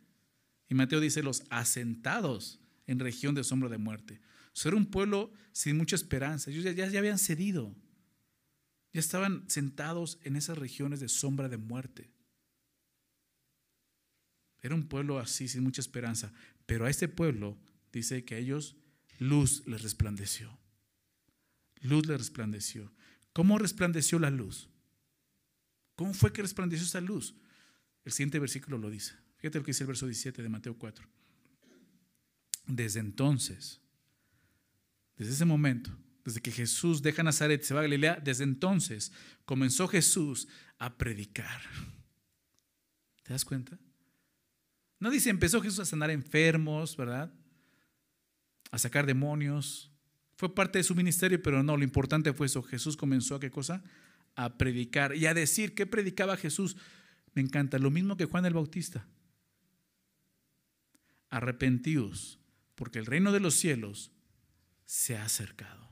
Y 0.69 0.75
Mateo 0.75 0.99
dice, 0.99 1.23
los 1.23 1.45
asentados 1.51 2.61
en 2.89 2.99
región 2.99 3.37
de 3.37 3.45
sombra 3.45 3.69
de 3.69 3.79
muerte. 3.79 4.21
O 4.53 4.69
era 4.69 4.77
un 4.77 4.87
pueblo 4.87 5.33
sin 5.53 5.77
mucha 5.77 5.95
esperanza. 5.95 6.51
Ellos 6.51 6.65
ya, 6.65 6.73
ya 6.73 6.99
habían 6.99 7.19
cedido. 7.19 7.75
Ya 8.93 9.01
estaban 9.01 9.49
sentados 9.49 10.19
en 10.23 10.37
esas 10.37 10.59
regiones 10.59 11.01
de 11.01 11.09
sombra 11.09 11.49
de 11.49 11.57
muerte. 11.57 12.11
Era 14.63 14.75
un 14.75 14.89
pueblo 14.89 15.19
así, 15.19 15.49
sin 15.49 15.63
mucha 15.63 15.81
esperanza. 15.81 16.33
Pero 16.67 16.85
a 16.85 16.91
este 16.91 17.09
pueblo 17.09 17.59
dice 17.93 18.25
que 18.25 18.35
a 18.35 18.39
ellos 18.39 18.77
luz 19.19 19.67
les 19.67 19.83
resplandeció. 19.83 20.59
Luz 21.81 22.07
les 22.07 22.19
resplandeció. 22.19 22.93
¿Cómo 23.33 23.59
resplandeció 23.59 24.19
la 24.19 24.31
luz? 24.31 24.69
¿Cómo 25.95 26.15
fue 26.15 26.33
que 26.33 26.43
resplandeció 26.43 26.87
esa 26.87 27.01
luz? 27.01 27.35
El 28.05 28.13
siguiente 28.13 28.39
versículo 28.39 28.79
lo 28.79 28.91
dice. 28.91 29.15
Fíjate 29.37 29.59
lo 29.59 29.65
que 29.65 29.71
dice 29.71 29.85
el 29.85 29.89
verso 29.89 30.07
17 30.07 30.43
de 30.43 30.49
Mateo 30.49 30.77
4. 30.77 31.09
Desde 32.67 33.01
entonces, 33.01 33.81
desde 35.17 35.33
ese 35.33 35.45
momento, 35.45 35.97
desde 36.29 36.41
que 36.41 36.53
Jesús 36.53 37.03
deja 37.03 37.23
Nazaret 37.23 37.63
y 37.63 37.65
se 37.67 37.75
va 37.75 37.81
a 37.81 37.83
Galilea, 37.85 38.21
desde 38.23 38.45
entonces 38.45 39.13
comenzó 39.45 39.89
Jesús 39.89 40.49
a 40.79 40.97
predicar. 40.97 41.61
¿Te 43.25 43.33
das 43.33 43.45
cuenta? 43.45 43.79
No 45.01 45.11
dice, 45.11 45.31
empezó 45.31 45.61
Jesús 45.61 45.81
a 45.81 45.85
sanar 45.85 46.11
enfermos, 46.11 46.97
¿verdad? 46.97 47.33
A 48.71 48.79
sacar 48.79 49.07
demonios. 49.07 49.91
Fue 50.37 50.55
parte 50.55 50.79
de 50.79 50.85
su 50.85 50.95
ministerio, 50.95 51.43
pero 51.43 51.63
no, 51.63 51.77
lo 51.77 51.85
importante 51.85 52.33
fue 52.33 52.47
eso. 52.47 52.63
Jesús 52.63 52.97
comenzó 52.97 53.35
a 53.35 53.41
qué 53.41 53.51
cosa? 53.51 53.83
a 54.39 54.57
predicar 54.57 55.17
y 55.17 55.27
a 55.27 55.35
decir 55.35 55.75
qué 55.75 55.85
predicaba 55.85 56.37
Jesús. 56.37 56.77
Me 57.35 57.43
encanta, 57.43 57.77
lo 57.79 57.91
mismo 57.91 58.17
que 58.17 58.25
Juan 58.25 58.47
el 58.47 58.55
Bautista. 58.55 59.05
Arrepentíos, 61.29 62.39
porque 62.77 63.01
el 63.01 63.07
reino 63.07 63.33
de 63.33 63.41
los 63.41 63.55
cielos 63.55 64.13
se 64.87 65.17
ha 65.17 65.25
acercado. 65.25 65.88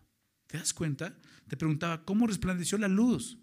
¿Te 0.46 0.58
das 0.58 0.72
cuenta? 0.72 1.16
Te 1.48 1.56
preguntaba, 1.56 2.04
¿cómo 2.04 2.26
resplandeció 2.26 2.78
la 2.78 2.88
luz? 2.88 3.38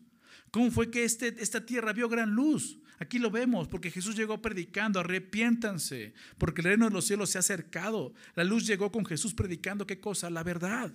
¿Cómo 0.51 0.71
fue 0.71 0.91
que 0.91 1.03
este, 1.03 1.35
esta 1.41 1.65
tierra 1.65 1.93
vio 1.93 2.09
gran 2.09 2.31
luz? 2.31 2.79
Aquí 2.99 3.19
lo 3.19 3.31
vemos, 3.31 3.67
porque 3.67 3.91
Jesús 3.91 4.15
llegó 4.15 4.41
predicando, 4.41 4.99
arrepiéntanse, 4.99 6.13
porque 6.37 6.61
el 6.61 6.65
reino 6.65 6.85
de 6.85 6.91
los 6.91 7.05
cielos 7.05 7.31
se 7.31 7.37
ha 7.37 7.39
acercado. 7.39 8.13
La 8.35 8.43
luz 8.43 8.65
llegó 8.67 8.91
con 8.91 9.05
Jesús 9.05 9.33
predicando 9.33 9.87
qué 9.87 9.99
cosa? 9.99 10.29
La 10.29 10.43
verdad. 10.43 10.93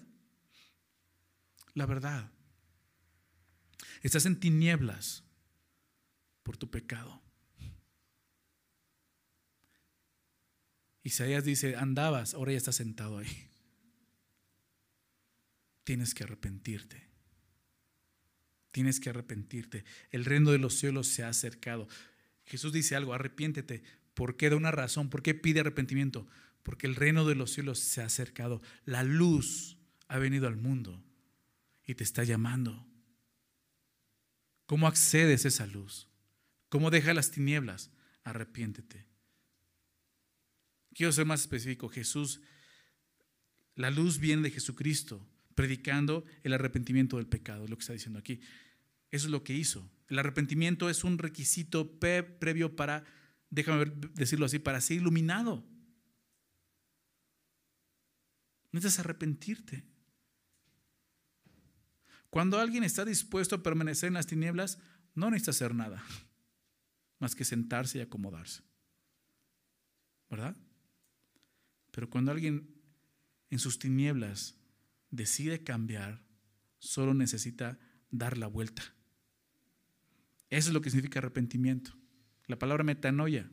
La 1.75 1.87
verdad. 1.87 2.31
Estás 4.03 4.27
en 4.27 4.39
tinieblas 4.39 5.25
por 6.43 6.57
tu 6.57 6.71
pecado. 6.71 7.21
Isaías 11.03 11.45
dice, 11.45 11.77
andabas, 11.77 12.35
ahora 12.35 12.53
ya 12.53 12.59
estás 12.59 12.77
sentado 12.77 13.19
ahí. 13.19 13.48
Tienes 15.89 16.13
que 16.13 16.25
arrepentirte. 16.25 17.09
Tienes 18.73 19.01
que 19.01 19.09
arrepentirte. 19.09 19.87
El 20.11 20.27
reino 20.27 20.53
de 20.53 20.59
los 20.59 20.75
cielos 20.75 21.07
se 21.07 21.23
ha 21.23 21.31
acercado. 21.31 21.89
Jesús 22.45 22.75
dice 22.75 22.95
algo, 22.95 23.15
arrepiéntete. 23.15 23.83
¿Por 24.13 24.37
qué 24.37 24.51
da 24.51 24.57
una 24.57 24.71
razón? 24.71 25.09
¿Por 25.09 25.23
qué 25.23 25.33
pide 25.33 25.61
arrepentimiento? 25.61 26.27
Porque 26.63 26.87
el 26.87 26.95
reino 26.95 27.25
de 27.25 27.37
los 27.37 27.53
cielos 27.53 27.79
se 27.79 28.03
ha 28.03 28.05
acercado. 28.05 28.61
La 28.85 29.03
luz 29.03 29.79
ha 30.09 30.19
venido 30.19 30.47
al 30.47 30.59
mundo 30.59 31.03
y 31.87 31.95
te 31.95 32.05
está 32.05 32.23
llamando. 32.23 32.87
¿Cómo 34.67 34.89
accedes 34.89 35.47
a 35.47 35.49
esa 35.49 35.67
luz? 35.67 36.07
¿Cómo 36.69 36.91
deja 36.91 37.15
las 37.15 37.31
tinieblas? 37.31 37.91
Arrepiéntete. 38.25 39.07
Quiero 40.93 41.13
ser 41.13 41.25
más 41.25 41.41
específico. 41.41 41.89
Jesús, 41.89 42.43
la 43.75 43.91
luz 43.91 44.19
viene 44.19 44.43
de 44.43 44.51
Jesucristo, 44.51 45.27
predicando 45.59 46.25
el 46.45 46.53
arrepentimiento 46.53 47.17
del 47.17 47.27
pecado, 47.27 47.65
es 47.65 47.71
lo 47.71 47.77
que 47.77 47.81
está 47.81 47.93
diciendo 47.93 48.21
aquí. 48.21 48.39
Eso 49.11 49.27
es 49.27 49.33
lo 49.33 49.43
que 49.43 49.55
hizo. 49.55 49.91
El 50.07 50.21
arrepentimiento 50.21 50.89
es 50.89 51.03
un 51.03 51.19
requisito 51.19 51.99
previo 51.99 52.77
para, 52.77 53.03
déjame 53.51 53.87
decirlo 54.15 54.47
así, 54.47 54.61
para 54.61 54.81
ser 54.81 54.99
iluminado. 54.99 55.67
Necesitas 58.71 59.01
arrepentirte. 59.01 59.83
Cuando 62.31 62.61
alguien 62.61 62.85
está 62.85 63.05
dispuesto 63.05 63.57
a 63.57 63.63
permanecer 63.65 64.07
en 64.07 64.15
las 64.15 64.29
tinieblas, 64.29 64.79
no 65.17 65.29
necesita 65.29 65.51
hacer 65.51 65.75
nada, 65.75 66.05
más 67.19 67.35
que 67.35 67.45
sentarse 67.45 67.99
y 67.99 68.03
acomodarse. 68.03 68.63
¿Verdad? 70.31 70.57
Pero 71.91 72.09
cuando 72.09 72.31
alguien 72.31 72.77
en 73.51 73.59
sus 73.59 73.81
tinieblas 73.81 74.55
decide 75.11 75.63
cambiar, 75.63 76.25
solo 76.79 77.15
necesita 77.15 77.79
dar 78.11 78.39
la 78.39 78.47
vuelta. 78.47 78.83
Eso 80.51 80.71
es 80.71 80.75
lo 80.75 80.81
que 80.81 80.91
significa 80.91 81.19
arrepentimiento. 81.19 81.93
La 82.47 82.59
palabra 82.59 82.85
metanoia, 82.85 83.51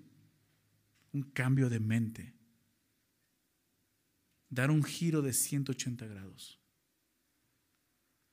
un 1.11 1.23
cambio 1.23 1.69
de 1.69 1.79
mente. 1.79 2.33
Dar 4.49 4.71
un 4.71 4.83
giro 4.83 5.21
de 5.21 5.33
180 5.33 6.05
grados. 6.07 6.59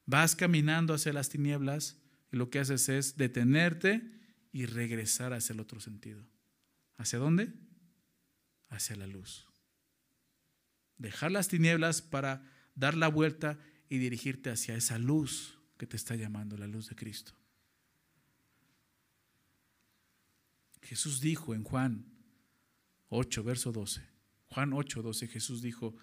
Vas 0.07 0.37
caminando 0.37 0.95
hacia 0.95 1.12
las 1.12 1.29
tinieblas 1.29 1.99
y 2.31 2.37
lo 2.37 2.51
que 2.51 2.61
haces 2.61 2.89
es 2.89 3.16
detenerte 3.16 4.03
y 4.53 4.66
regresar 4.66 5.33
hacia 5.33 5.55
el 5.55 5.61
otro 5.61 5.81
sentido. 5.81 6.25
¿Hacia 6.97 7.18
dónde? 7.18 7.53
Hacia 8.68 8.97
la 8.97 9.07
luz. 9.07 9.49
Dejar 10.99 11.33
las 11.33 11.49
tinieblas 11.49 12.03
para 12.03 12.52
dar 12.75 12.97
la 12.97 13.09
vuelta 13.09 13.59
y 13.89 13.99
dirigirte 13.99 14.51
hacia 14.51 14.75
esa 14.75 14.99
luz 14.99 15.59
que 15.77 15.87
te 15.87 15.97
está 15.97 16.14
llamando, 16.14 16.57
la 16.57 16.66
luz 16.66 16.89
de 16.89 16.97
Cristo. 16.97 17.33
Jesús 20.83 21.20
dijo 21.20 21.55
en 21.55 21.64
Juan 21.64 22.07
8, 23.09 23.45
verso 23.45 23.73
12, 23.73 24.03
Juan 24.47 24.73
8, 24.73 25.03
12, 25.03 25.29
Jesús 25.29 25.62
dijo, 25.62 25.95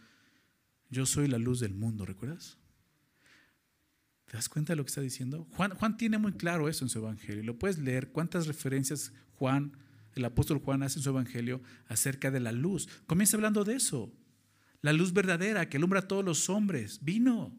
yo 0.89 1.05
soy 1.05 1.28
la 1.28 1.38
luz 1.38 1.59
del 1.59 1.74
mundo, 1.74 2.05
¿recuerdas? 2.05 2.57
¿Te 4.26 4.38
das 4.38 4.47
cuenta 4.47 4.74
de 4.74 4.78
lo 4.78 4.84
que 4.84 4.89
está 4.89 5.01
diciendo? 5.01 5.47
Juan, 5.55 5.72
Juan 5.76 5.97
tiene 5.97 6.17
muy 6.17 6.34
claro 6.34 6.70
eso 6.70 6.86
en 6.86 6.89
su 6.89 6.99
evangelio. 6.99 7.43
Lo 7.43 7.57
puedes 7.57 7.80
leer 7.80 8.11
cuántas 8.11 8.45
referencias 8.45 9.11
Juan, 9.34 9.76
el 10.13 10.26
apóstol 10.26 10.59
Juan 10.59 10.84
hace 10.84 10.99
en 10.99 11.03
su 11.03 11.09
evangelio 11.09 11.61
acerca 11.88 12.30
de 12.30 12.39
la 12.39 12.51
luz. 12.51 12.88
Comienza 13.07 13.38
hablando 13.38 13.63
de 13.63 13.76
eso. 13.76 14.13
La 14.82 14.93
luz 14.93 15.11
verdadera 15.13 15.67
que 15.67 15.77
alumbra 15.77 15.99
a 15.99 16.07
todos 16.07 16.23
los 16.23 16.49
hombres. 16.49 17.03
Vino. 17.03 17.55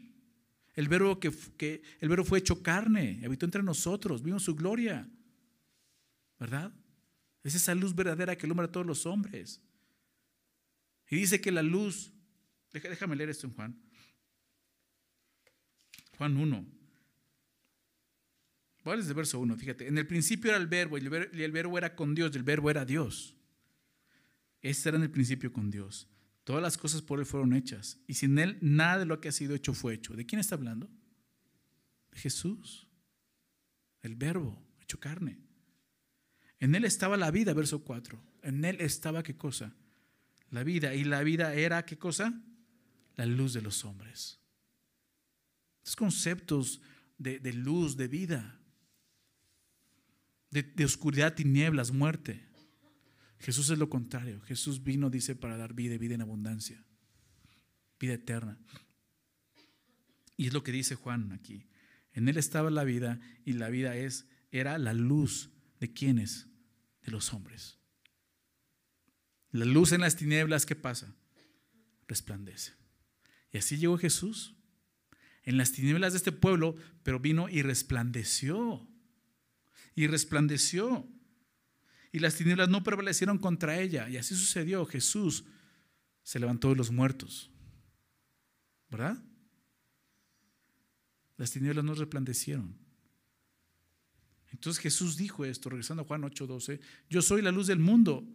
El 0.74 0.88
verbo, 0.88 1.18
que, 1.20 1.82
el 2.00 2.08
verbo 2.08 2.24
fue 2.24 2.38
hecho 2.38 2.62
carne, 2.62 3.20
habitó 3.24 3.44
entre 3.44 3.62
nosotros, 3.62 4.22
vimos 4.22 4.44
su 4.44 4.54
gloria. 4.54 5.08
¿Verdad? 6.38 6.72
Es 7.42 7.54
esa 7.54 7.74
luz 7.74 7.94
verdadera 7.94 8.36
que 8.36 8.46
alumbra 8.46 8.66
a 8.66 8.72
todos 8.72 8.86
los 8.86 9.04
hombres. 9.04 9.60
Y 11.10 11.16
dice 11.16 11.40
que 11.40 11.50
la 11.50 11.62
luz, 11.62 12.12
déjame 12.72 13.16
leer 13.16 13.30
esto 13.30 13.46
en 13.46 13.52
Juan. 13.54 13.76
Juan 16.16 16.36
1. 16.36 16.66
Voy 18.84 18.96
desde 18.96 19.10
el 19.10 19.16
verso 19.16 19.38
1, 19.40 19.56
fíjate. 19.56 19.88
En 19.88 19.98
el 19.98 20.06
principio 20.06 20.50
era 20.50 20.58
el 20.58 20.66
verbo 20.66 20.96
y 20.96 21.00
el 21.02 21.52
verbo, 21.52 21.78
era 21.78 21.94
con 21.94 22.14
Dios 22.14 22.30
y 22.32 22.38
el 22.38 22.44
verbo 22.44 22.70
era 22.70 22.84
Dios. 22.84 23.34
Este 24.62 24.88
era 24.88 24.98
en 24.98 25.04
el 25.04 25.10
principio 25.10 25.52
con 25.52 25.70
Dios. 25.70 26.08
Todas 26.44 26.62
las 26.62 26.78
cosas 26.78 27.02
por 27.02 27.18
Él 27.18 27.26
fueron 27.26 27.54
hechas 27.54 27.98
y 28.06 28.14
sin 28.14 28.38
Él 28.38 28.58
nada 28.60 28.98
de 28.98 29.04
lo 29.06 29.20
que 29.20 29.28
ha 29.28 29.32
sido 29.32 29.54
hecho 29.54 29.74
fue 29.74 29.94
hecho. 29.94 30.14
¿De 30.14 30.26
quién 30.26 30.40
está 30.40 30.54
hablando? 30.54 30.88
De 32.10 32.18
Jesús. 32.18 32.88
El 34.02 34.16
verbo 34.16 34.62
hecho 34.80 34.98
carne. 34.98 35.38
En 36.60 36.74
él 36.74 36.84
estaba 36.84 37.16
la 37.16 37.30
vida, 37.30 37.54
verso 37.54 37.82
4. 37.82 38.22
En 38.42 38.64
él 38.64 38.76
estaba 38.80 39.22
qué 39.22 39.36
cosa? 39.36 39.74
La 40.50 40.62
vida. 40.62 40.94
Y 40.94 41.04
la 41.04 41.22
vida 41.22 41.54
era 41.54 41.84
qué 41.86 41.98
cosa? 41.98 42.38
La 43.16 43.24
luz 43.26 43.54
de 43.54 43.62
los 43.62 43.84
hombres. 43.84 44.38
Estos 45.78 45.96
conceptos 45.96 46.82
de, 47.16 47.52
luz, 47.52 47.96
de 47.96 48.08
vida, 48.08 48.60
de, 50.50 50.62
de 50.62 50.84
oscuridad, 50.84 51.34
tinieblas, 51.34 51.92
muerte. 51.92 52.49
Jesús 53.40 53.70
es 53.70 53.78
lo 53.78 53.88
contrario. 53.88 54.40
Jesús 54.42 54.82
vino, 54.82 55.10
dice, 55.10 55.34
para 55.34 55.56
dar 55.56 55.74
vida, 55.74 55.96
vida 55.98 56.14
en 56.14 56.20
abundancia, 56.20 56.84
vida 57.98 58.14
eterna. 58.14 58.58
Y 60.36 60.46
es 60.46 60.52
lo 60.52 60.62
que 60.62 60.72
dice 60.72 60.94
Juan 60.94 61.32
aquí. 61.32 61.66
En 62.12 62.28
él 62.28 62.36
estaba 62.36 62.70
la 62.70 62.84
vida 62.84 63.20
y 63.44 63.54
la 63.54 63.68
vida 63.68 63.96
es 63.96 64.26
era 64.50 64.78
la 64.78 64.92
luz 64.92 65.50
de 65.78 65.92
quienes 65.92 66.48
de 67.02 67.12
los 67.12 67.32
hombres. 67.32 67.78
La 69.52 69.64
luz 69.64 69.92
en 69.92 70.00
las 70.00 70.16
tinieblas, 70.16 70.66
¿qué 70.66 70.76
pasa? 70.76 71.14
Resplandece. 72.08 72.72
Y 73.52 73.58
así 73.58 73.78
llegó 73.78 73.98
Jesús 73.98 74.54
en 75.42 75.56
las 75.56 75.72
tinieblas 75.72 76.12
de 76.12 76.18
este 76.18 76.32
pueblo, 76.32 76.76
pero 77.02 77.18
vino 77.18 77.48
y 77.48 77.62
resplandeció. 77.62 78.86
Y 79.94 80.06
resplandeció. 80.06 81.08
Y 82.12 82.18
las 82.18 82.36
tinieblas 82.36 82.68
no 82.68 82.82
prevalecieron 82.82 83.38
contra 83.38 83.78
ella. 83.80 84.08
Y 84.08 84.16
así 84.16 84.34
sucedió. 84.34 84.84
Jesús 84.86 85.44
se 86.22 86.38
levantó 86.38 86.70
de 86.70 86.76
los 86.76 86.90
muertos. 86.90 87.50
¿Verdad? 88.90 89.22
Las 91.36 91.52
tinieblas 91.52 91.84
no 91.84 91.94
resplandecieron. 91.94 92.76
Entonces 94.52 94.82
Jesús 94.82 95.16
dijo 95.16 95.44
esto, 95.44 95.70
regresando 95.70 96.02
a 96.02 96.06
Juan 96.06 96.22
8:12, 96.22 96.80
yo 97.08 97.22
soy 97.22 97.40
la 97.40 97.52
luz 97.52 97.66
del 97.68 97.78
mundo. 97.78 98.26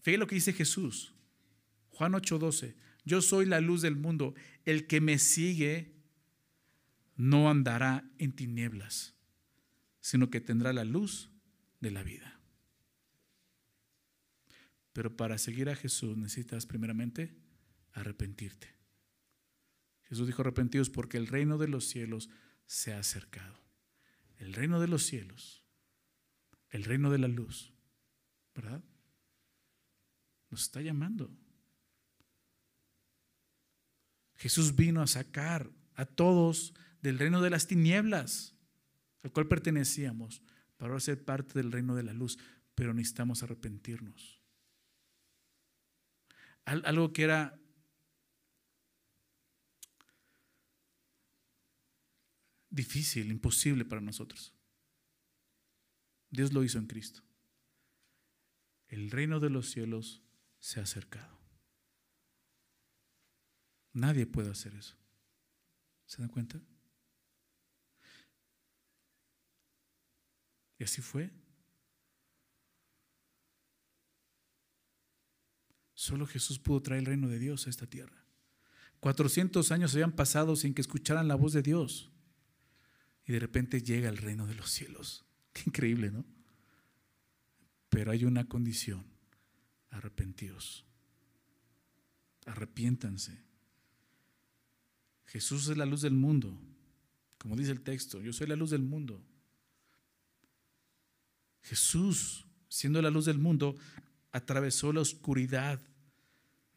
Fíjate 0.00 0.18
lo 0.18 0.26
que 0.26 0.36
dice 0.36 0.52
Jesús. 0.52 1.12
Juan 1.90 2.14
8:12, 2.14 2.76
yo 3.04 3.20
soy 3.20 3.46
la 3.46 3.60
luz 3.60 3.82
del 3.82 3.96
mundo. 3.96 4.34
El 4.64 4.86
que 4.86 5.00
me 5.00 5.18
sigue 5.18 5.92
no 7.16 7.50
andará 7.50 8.08
en 8.18 8.32
tinieblas, 8.32 9.14
sino 10.00 10.30
que 10.30 10.40
tendrá 10.40 10.72
la 10.72 10.84
luz 10.84 11.30
de 11.80 11.90
la 11.90 12.02
vida. 12.02 12.39
Pero 14.92 15.16
para 15.16 15.38
seguir 15.38 15.68
a 15.70 15.76
Jesús 15.76 16.16
necesitas 16.16 16.66
primeramente 16.66 17.36
arrepentirte. 17.92 18.74
Jesús 20.02 20.26
dijo 20.26 20.42
arrepentidos 20.42 20.90
porque 20.90 21.16
el 21.16 21.28
reino 21.28 21.58
de 21.58 21.68
los 21.68 21.88
cielos 21.88 22.30
se 22.66 22.92
ha 22.92 22.98
acercado 22.98 23.60
el 24.40 24.54
reino 24.54 24.80
de 24.80 24.88
los 24.88 25.04
cielos, 25.04 25.62
el 26.70 26.84
reino 26.84 27.10
de 27.10 27.18
la 27.18 27.28
luz, 27.28 27.72
¿verdad? 28.54 28.82
Nos 30.48 30.62
está 30.62 30.80
llamando. 30.80 31.30
Jesús 34.36 34.74
vino 34.74 35.02
a 35.02 35.06
sacar 35.06 35.70
a 35.94 36.06
todos 36.06 36.72
del 37.02 37.18
reino 37.18 37.42
de 37.42 37.50
las 37.50 37.66
tinieblas, 37.66 38.54
al 39.22 39.30
cual 39.30 39.46
pertenecíamos, 39.46 40.42
para 40.78 40.98
ser 41.00 41.22
parte 41.22 41.52
del 41.54 41.70
reino 41.70 41.94
de 41.94 42.02
la 42.02 42.14
luz, 42.14 42.38
pero 42.74 42.94
necesitamos 42.94 43.42
arrepentirnos. 43.42 44.39
Algo 46.70 47.12
que 47.12 47.24
era 47.24 47.60
difícil, 52.68 53.28
imposible 53.32 53.84
para 53.84 54.00
nosotros. 54.00 54.54
Dios 56.30 56.52
lo 56.52 56.62
hizo 56.62 56.78
en 56.78 56.86
Cristo. 56.86 57.22
El 58.86 59.10
reino 59.10 59.40
de 59.40 59.50
los 59.50 59.70
cielos 59.70 60.22
se 60.60 60.78
ha 60.78 60.84
acercado. 60.84 61.40
Nadie 63.92 64.26
puede 64.26 64.50
hacer 64.50 64.74
eso. 64.74 64.96
¿Se 66.06 66.22
dan 66.22 66.28
cuenta? 66.28 66.60
Y 70.78 70.84
así 70.84 71.02
fue. 71.02 71.32
Solo 76.00 76.26
Jesús 76.26 76.58
pudo 76.58 76.80
traer 76.80 77.00
el 77.00 77.06
reino 77.06 77.28
de 77.28 77.38
Dios 77.38 77.66
a 77.66 77.70
esta 77.70 77.86
tierra. 77.86 78.24
400 79.00 79.70
años 79.70 79.92
habían 79.92 80.12
pasado 80.12 80.56
sin 80.56 80.72
que 80.72 80.80
escucharan 80.80 81.28
la 81.28 81.34
voz 81.34 81.52
de 81.52 81.60
Dios 81.60 82.10
y 83.26 83.32
de 83.32 83.38
repente 83.38 83.82
llega 83.82 84.08
el 84.08 84.16
reino 84.16 84.46
de 84.46 84.54
los 84.54 84.70
cielos. 84.70 85.26
Qué 85.52 85.64
increíble, 85.66 86.10
¿no? 86.10 86.24
Pero 87.90 88.12
hay 88.12 88.24
una 88.24 88.48
condición, 88.48 89.04
arrepentidos. 89.90 90.86
Arrepiéntanse. 92.46 93.38
Jesús 95.26 95.68
es 95.68 95.76
la 95.76 95.84
luz 95.84 96.00
del 96.00 96.14
mundo, 96.14 96.58
como 97.36 97.56
dice 97.56 97.72
el 97.72 97.82
texto, 97.82 98.22
yo 98.22 98.32
soy 98.32 98.46
la 98.46 98.56
luz 98.56 98.70
del 98.70 98.80
mundo. 98.80 99.22
Jesús, 101.60 102.46
siendo 102.70 103.02
la 103.02 103.10
luz 103.10 103.26
del 103.26 103.38
mundo, 103.38 103.76
atravesó 104.32 104.94
la 104.94 105.02
oscuridad 105.02 105.78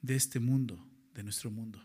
de 0.04 0.16
este 0.16 0.40
mundo, 0.40 0.86
de 1.16 1.24
nuestro 1.24 1.50
mundo, 1.50 1.82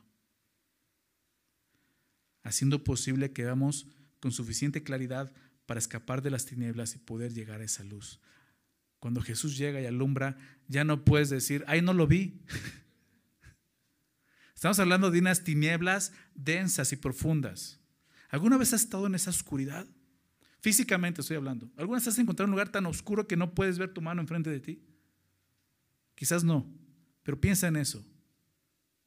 haciendo 2.42 2.84
posible 2.84 3.32
que 3.32 3.44
vamos 3.44 3.86
con 4.20 4.32
suficiente 4.32 4.82
claridad 4.82 5.32
para 5.64 5.78
escapar 5.78 6.20
de 6.20 6.30
las 6.30 6.44
tinieblas 6.44 6.94
y 6.94 6.98
poder 6.98 7.32
llegar 7.32 7.60
a 7.60 7.64
esa 7.64 7.84
luz. 7.84 8.20
Cuando 8.98 9.22
Jesús 9.22 9.56
llega 9.56 9.80
y 9.80 9.86
alumbra, 9.86 10.36
ya 10.66 10.82
no 10.82 11.04
puedes 11.04 11.30
decir, 11.30 11.64
ay, 11.68 11.80
no 11.80 11.94
lo 11.94 12.06
vi. 12.06 12.42
Estamos 14.54 14.80
hablando 14.80 15.12
de 15.12 15.20
unas 15.20 15.44
tinieblas 15.44 16.12
densas 16.34 16.92
y 16.92 16.96
profundas. 16.96 17.78
¿Alguna 18.28 18.56
vez 18.56 18.72
has 18.72 18.82
estado 18.82 19.06
en 19.06 19.14
esa 19.14 19.30
oscuridad? 19.30 19.86
Físicamente 20.60 21.20
estoy 21.20 21.36
hablando. 21.36 21.70
¿Alguna 21.76 21.98
vez 21.98 22.08
has 22.08 22.18
encontrado 22.18 22.46
un 22.46 22.52
lugar 22.52 22.70
tan 22.70 22.86
oscuro 22.86 23.28
que 23.28 23.36
no 23.36 23.54
puedes 23.54 23.78
ver 23.78 23.94
tu 23.94 24.00
mano 24.00 24.20
enfrente 24.20 24.50
de 24.50 24.58
ti? 24.58 24.82
Quizás 26.16 26.42
no, 26.42 26.66
pero 27.29 27.39
piensa 27.39 27.68
en 27.68 27.76
eso. 27.76 27.99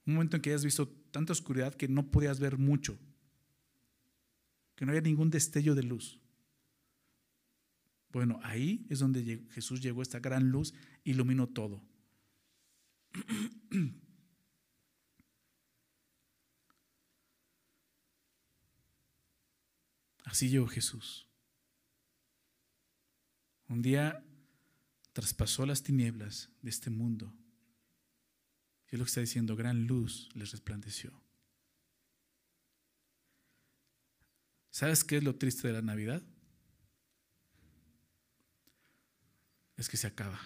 Un 0.06 0.14
momento 0.14 0.36
en 0.36 0.42
que 0.42 0.50
hayas 0.50 0.64
visto 0.64 0.86
tanta 1.10 1.32
oscuridad 1.32 1.74
que 1.74 1.88
no 1.88 2.08
podías 2.12 2.38
ver 2.38 2.56
mucho 2.56 2.96
que 4.76 4.86
no 4.86 4.92
había 4.92 5.02
ningún 5.02 5.28
destello 5.28 5.74
de 5.74 5.82
luz. 5.82 6.20
Bueno, 8.12 8.38
ahí 8.44 8.86
es 8.88 9.00
donde 9.00 9.44
Jesús 9.50 9.80
llegó 9.82 10.02
esta 10.02 10.20
gran 10.20 10.50
luz, 10.50 10.72
iluminó 11.02 11.48
todo. 11.48 11.82
Así 20.24 20.48
llegó 20.48 20.68
Jesús. 20.68 21.26
Un 23.66 23.82
día 23.82 24.24
traspasó 25.12 25.66
las 25.66 25.82
tinieblas 25.82 26.52
de 26.62 26.70
este 26.70 26.88
mundo. 26.88 27.34
Es 28.92 28.98
lo 28.98 29.06
que 29.06 29.08
está 29.08 29.22
diciendo, 29.22 29.56
gran 29.56 29.86
luz 29.86 30.28
les 30.34 30.52
resplandeció. 30.52 31.10
¿Sabes 34.70 35.02
qué 35.02 35.16
es 35.16 35.24
lo 35.24 35.34
triste 35.36 35.66
de 35.66 35.72
la 35.72 35.80
Navidad? 35.80 36.22
Es 39.78 39.88
que 39.88 39.96
se 39.96 40.06
acaba. 40.06 40.38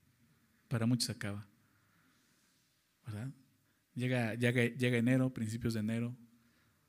Para 0.68 0.86
muchos 0.86 1.04
se 1.04 1.12
acaba. 1.12 1.46
¿Verdad? 3.04 3.30
Llega 3.94 4.96
enero, 4.96 5.34
principios 5.34 5.74
de 5.74 5.80
enero, 5.80 6.16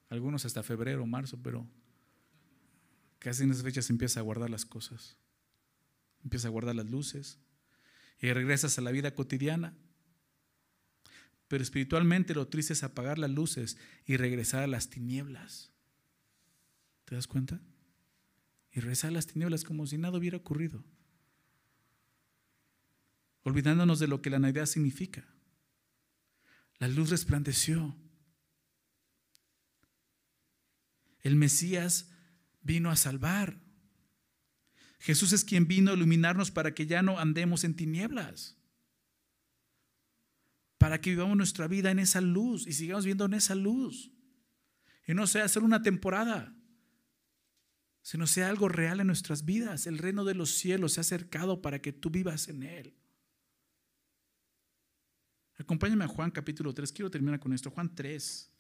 algunos 0.08 0.46
hasta 0.46 0.64
febrero, 0.64 1.06
marzo, 1.06 1.38
pero 1.44 1.68
casi 3.20 3.44
en 3.44 3.52
esas 3.52 3.64
fechas 3.64 3.90
empieza 3.90 4.22
a 4.22 4.24
guardar 4.24 4.50
las 4.50 4.66
cosas. 4.66 5.18
Empieza 6.24 6.48
a 6.48 6.52
guardar 6.52 6.76
las 6.76 6.90
luces 6.90 7.40
y 8.22 8.32
regresas 8.32 8.78
a 8.78 8.82
la 8.82 8.92
vida 8.92 9.14
cotidiana. 9.16 9.76
Pero 11.48 11.64
espiritualmente 11.64 12.34
lo 12.34 12.48
triste 12.48 12.74
es 12.74 12.84
apagar 12.84 13.20
las 13.20 13.30
luces 13.30 13.78
y 14.06 14.18
regresar 14.18 14.64
a 14.64 14.68
las 14.68 14.90
tinieblas. 14.90 15.72
¿Te 17.06 17.16
das 17.16 17.28
cuenta? 17.28 17.62
Y 18.72 18.80
rezar 18.80 19.12
las 19.12 19.28
tinieblas 19.28 19.64
como 19.64 19.86
si 19.86 19.98
nada 19.98 20.18
hubiera 20.18 20.38
ocurrido. 20.38 20.84
Olvidándonos 23.44 24.00
de 24.00 24.08
lo 24.08 24.22
que 24.22 24.30
la 24.30 24.40
Navidad 24.40 24.66
significa. 24.66 25.28
La 26.80 26.88
luz 26.88 27.10
resplandeció. 27.10 27.96
El 31.22 31.36
Mesías 31.36 32.10
vino 32.62 32.90
a 32.90 32.96
salvar. 32.96 33.62
Jesús 35.00 35.34
es 35.34 35.44
quien 35.44 35.68
vino 35.68 35.92
a 35.92 35.96
iluminarnos 35.96 36.50
para 36.50 36.74
que 36.74 36.88
ya 36.88 37.02
no 37.02 37.20
andemos 37.20 37.64
en 37.64 37.76
tinieblas. 37.76 38.58
Para 40.84 41.00
que 41.00 41.12
vivamos 41.12 41.38
nuestra 41.38 41.70
vida 41.70 41.92
en 41.92 42.00
esa 42.00 42.20
luz 42.20 42.68
y 42.68 42.74
sigamos 42.74 43.06
viendo 43.06 43.24
en 43.24 43.36
esa 43.36 43.56
luz. 43.56 44.12
Y 45.08 45.14
no 45.14 45.28
sea 45.28 45.46
hacer 45.46 45.64
una 45.64 45.82
temporada 45.82 46.54
sino 48.04 48.28
sea 48.28 48.50
algo 48.50 48.68
real 48.68 49.00
en 49.00 49.08
nuestras 49.08 49.46
vidas. 49.46 49.88
El 49.88 49.98
reino 49.98 50.26
de 50.26 50.36
los 50.36 50.50
cielos 50.52 50.92
se 50.92 51.00
ha 51.00 51.02
acercado 51.02 51.62
para 51.62 51.82
que 51.82 51.94
tú 51.94 52.10
vivas 52.10 52.50
en 52.50 52.64
él. 52.64 52.94
Acompáñame 55.58 56.04
a 56.04 56.10
Juan 56.10 56.30
capítulo 56.30 56.74
3. 56.74 56.92
Quiero 56.92 57.10
terminar 57.10 57.40
con 57.40 57.54
esto. 57.54 57.72
Juan 57.72 57.96
3. 57.96 58.52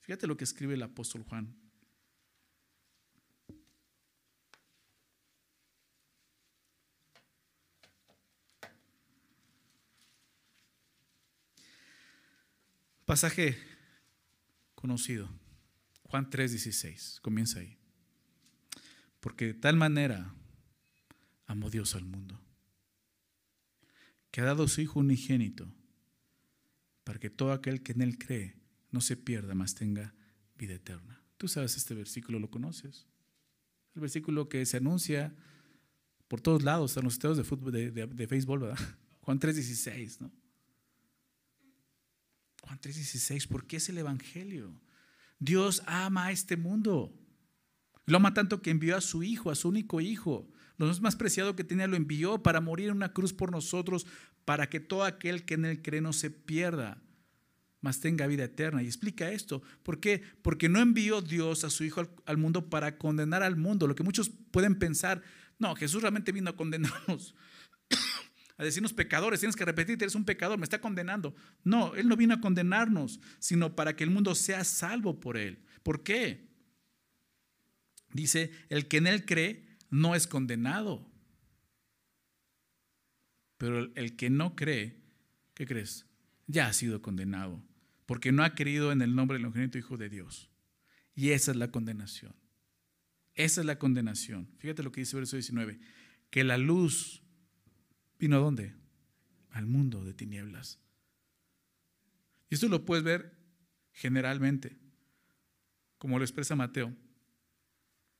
Fíjate 0.00 0.26
lo 0.26 0.36
que 0.36 0.44
escribe 0.44 0.74
el 0.74 0.82
apóstol 0.82 1.22
Juan. 1.22 1.56
Pasaje 13.12 13.58
conocido. 14.74 15.28
Juan 16.04 16.30
3:16. 16.30 17.20
Comienza 17.20 17.60
ahí. 17.60 17.76
Porque 19.20 19.48
de 19.48 19.52
tal 19.52 19.76
manera 19.76 20.34
amó 21.44 21.68
Dios 21.68 21.94
al 21.94 22.06
mundo, 22.06 22.40
que 24.30 24.40
ha 24.40 24.44
dado 24.44 24.66
su 24.66 24.80
Hijo 24.80 25.00
unigénito, 25.00 25.70
para 27.04 27.18
que 27.18 27.28
todo 27.28 27.52
aquel 27.52 27.82
que 27.82 27.92
en 27.92 28.00
Él 28.00 28.16
cree 28.16 28.56
no 28.90 29.02
se 29.02 29.18
pierda, 29.18 29.54
mas 29.54 29.74
tenga 29.74 30.14
vida 30.56 30.72
eterna. 30.72 31.22
Tú 31.36 31.48
sabes 31.48 31.76
este 31.76 31.92
versículo, 31.92 32.38
lo 32.38 32.48
conoces. 32.48 33.06
El 33.94 34.00
versículo 34.00 34.48
que 34.48 34.64
se 34.64 34.78
anuncia 34.78 35.36
por 36.28 36.40
todos 36.40 36.62
lados, 36.62 36.96
en 36.96 37.04
los 37.04 37.12
estados 37.12 37.36
de 37.36 37.44
fútbol, 37.44 37.72
de, 37.72 37.90
de, 37.90 38.26
Facebook, 38.26 38.60
¿verdad? 38.60 38.78
Juan 39.20 39.38
3:16, 39.38 40.20
¿no? 40.20 40.41
Juan 42.62 42.80
3:16, 42.80 43.46
porque 43.46 43.76
es 43.76 43.88
el 43.88 43.98
Evangelio. 43.98 44.74
Dios 45.38 45.82
ama 45.86 46.26
a 46.26 46.32
este 46.32 46.56
mundo. 46.56 47.12
Lo 48.06 48.16
ama 48.16 48.34
tanto 48.34 48.62
que 48.62 48.70
envió 48.70 48.96
a 48.96 49.00
su 49.00 49.22
Hijo, 49.22 49.50
a 49.50 49.54
su 49.54 49.68
único 49.68 50.00
Hijo. 50.00 50.48
Lo 50.78 50.92
más 51.00 51.16
preciado 51.16 51.54
que 51.54 51.64
tenía 51.64 51.86
lo 51.86 51.96
envió 51.96 52.42
para 52.42 52.60
morir 52.60 52.88
en 52.88 52.96
una 52.96 53.12
cruz 53.12 53.32
por 53.32 53.50
nosotros, 53.50 54.06
para 54.44 54.68
que 54.68 54.80
todo 54.80 55.04
aquel 55.04 55.44
que 55.44 55.54
en 55.54 55.64
él 55.64 55.82
cree 55.82 56.00
no 56.00 56.12
se 56.12 56.30
pierda, 56.30 57.02
mas 57.80 58.00
tenga 58.00 58.26
vida 58.26 58.44
eterna. 58.44 58.82
Y 58.82 58.86
explica 58.86 59.30
esto. 59.30 59.62
¿Por 59.82 60.00
qué? 60.00 60.22
Porque 60.42 60.68
no 60.68 60.80
envió 60.80 61.20
Dios 61.20 61.64
a 61.64 61.70
su 61.70 61.84
Hijo 61.84 62.02
al, 62.24 62.36
mundo 62.36 62.70
para 62.70 62.98
condenar 62.98 63.42
al 63.42 63.56
mundo. 63.56 63.86
Lo 63.86 63.94
que 63.94 64.02
muchos 64.02 64.30
pueden 64.50 64.76
pensar, 64.78 65.22
no, 65.58 65.74
Jesús 65.74 66.02
realmente 66.02 66.32
vino 66.32 66.50
a 66.50 66.56
condenarnos, 66.56 67.34
a 68.56 68.64
decirnos 68.64 68.92
pecadores, 68.92 69.40
tienes 69.40 69.56
que 69.56 69.64
repetirte, 69.64 70.04
eres 70.04 70.14
un 70.14 70.24
pecador, 70.24 70.58
me 70.58 70.64
está 70.64 70.80
condenando. 70.80 71.34
No, 71.64 71.94
Él 71.94 72.08
no 72.08 72.16
vino 72.16 72.34
a 72.34 72.40
condenarnos, 72.40 73.20
sino 73.38 73.74
para 73.74 73.96
que 73.96 74.04
el 74.04 74.10
mundo 74.10 74.34
sea 74.34 74.64
salvo 74.64 75.20
por 75.20 75.36
Él. 75.36 75.58
¿Por 75.82 76.02
qué? 76.02 76.48
Dice, 78.12 78.50
el 78.68 78.88
que 78.88 78.98
en 78.98 79.06
Él 79.06 79.24
cree 79.24 79.66
no 79.90 80.14
es 80.14 80.26
condenado. 80.26 81.10
Pero 83.58 83.90
el 83.94 84.16
que 84.16 84.28
no 84.28 84.56
cree, 84.56 85.00
¿qué 85.54 85.66
crees? 85.66 86.06
Ya 86.46 86.66
ha 86.66 86.72
sido 86.72 87.00
condenado, 87.00 87.62
porque 88.06 88.32
no 88.32 88.42
ha 88.42 88.54
creído 88.54 88.92
en 88.92 89.02
el 89.02 89.14
nombre 89.14 89.38
del 89.38 89.46
unigénito 89.46 89.78
Hijo 89.78 89.96
de 89.96 90.08
Dios. 90.08 90.50
Y 91.14 91.30
esa 91.30 91.52
es 91.52 91.56
la 91.56 91.70
condenación. 91.70 92.34
Esa 93.34 93.60
es 93.60 93.66
la 93.66 93.78
condenación. 93.78 94.48
Fíjate 94.58 94.82
lo 94.82 94.92
que 94.92 95.02
dice 95.02 95.16
verso 95.16 95.36
19, 95.36 95.78
que 96.30 96.44
la 96.44 96.58
luz 96.58 97.21
vino 98.22 98.36
a 98.36 98.38
dónde? 98.38 98.72
Al 99.50 99.66
mundo 99.66 100.04
de 100.04 100.14
tinieblas. 100.14 100.78
Y 102.48 102.54
esto 102.54 102.68
lo 102.68 102.84
puedes 102.84 103.02
ver 103.02 103.36
generalmente, 103.90 104.78
como 105.98 106.18
lo 106.18 106.24
expresa 106.24 106.54
Mateo 106.54 106.96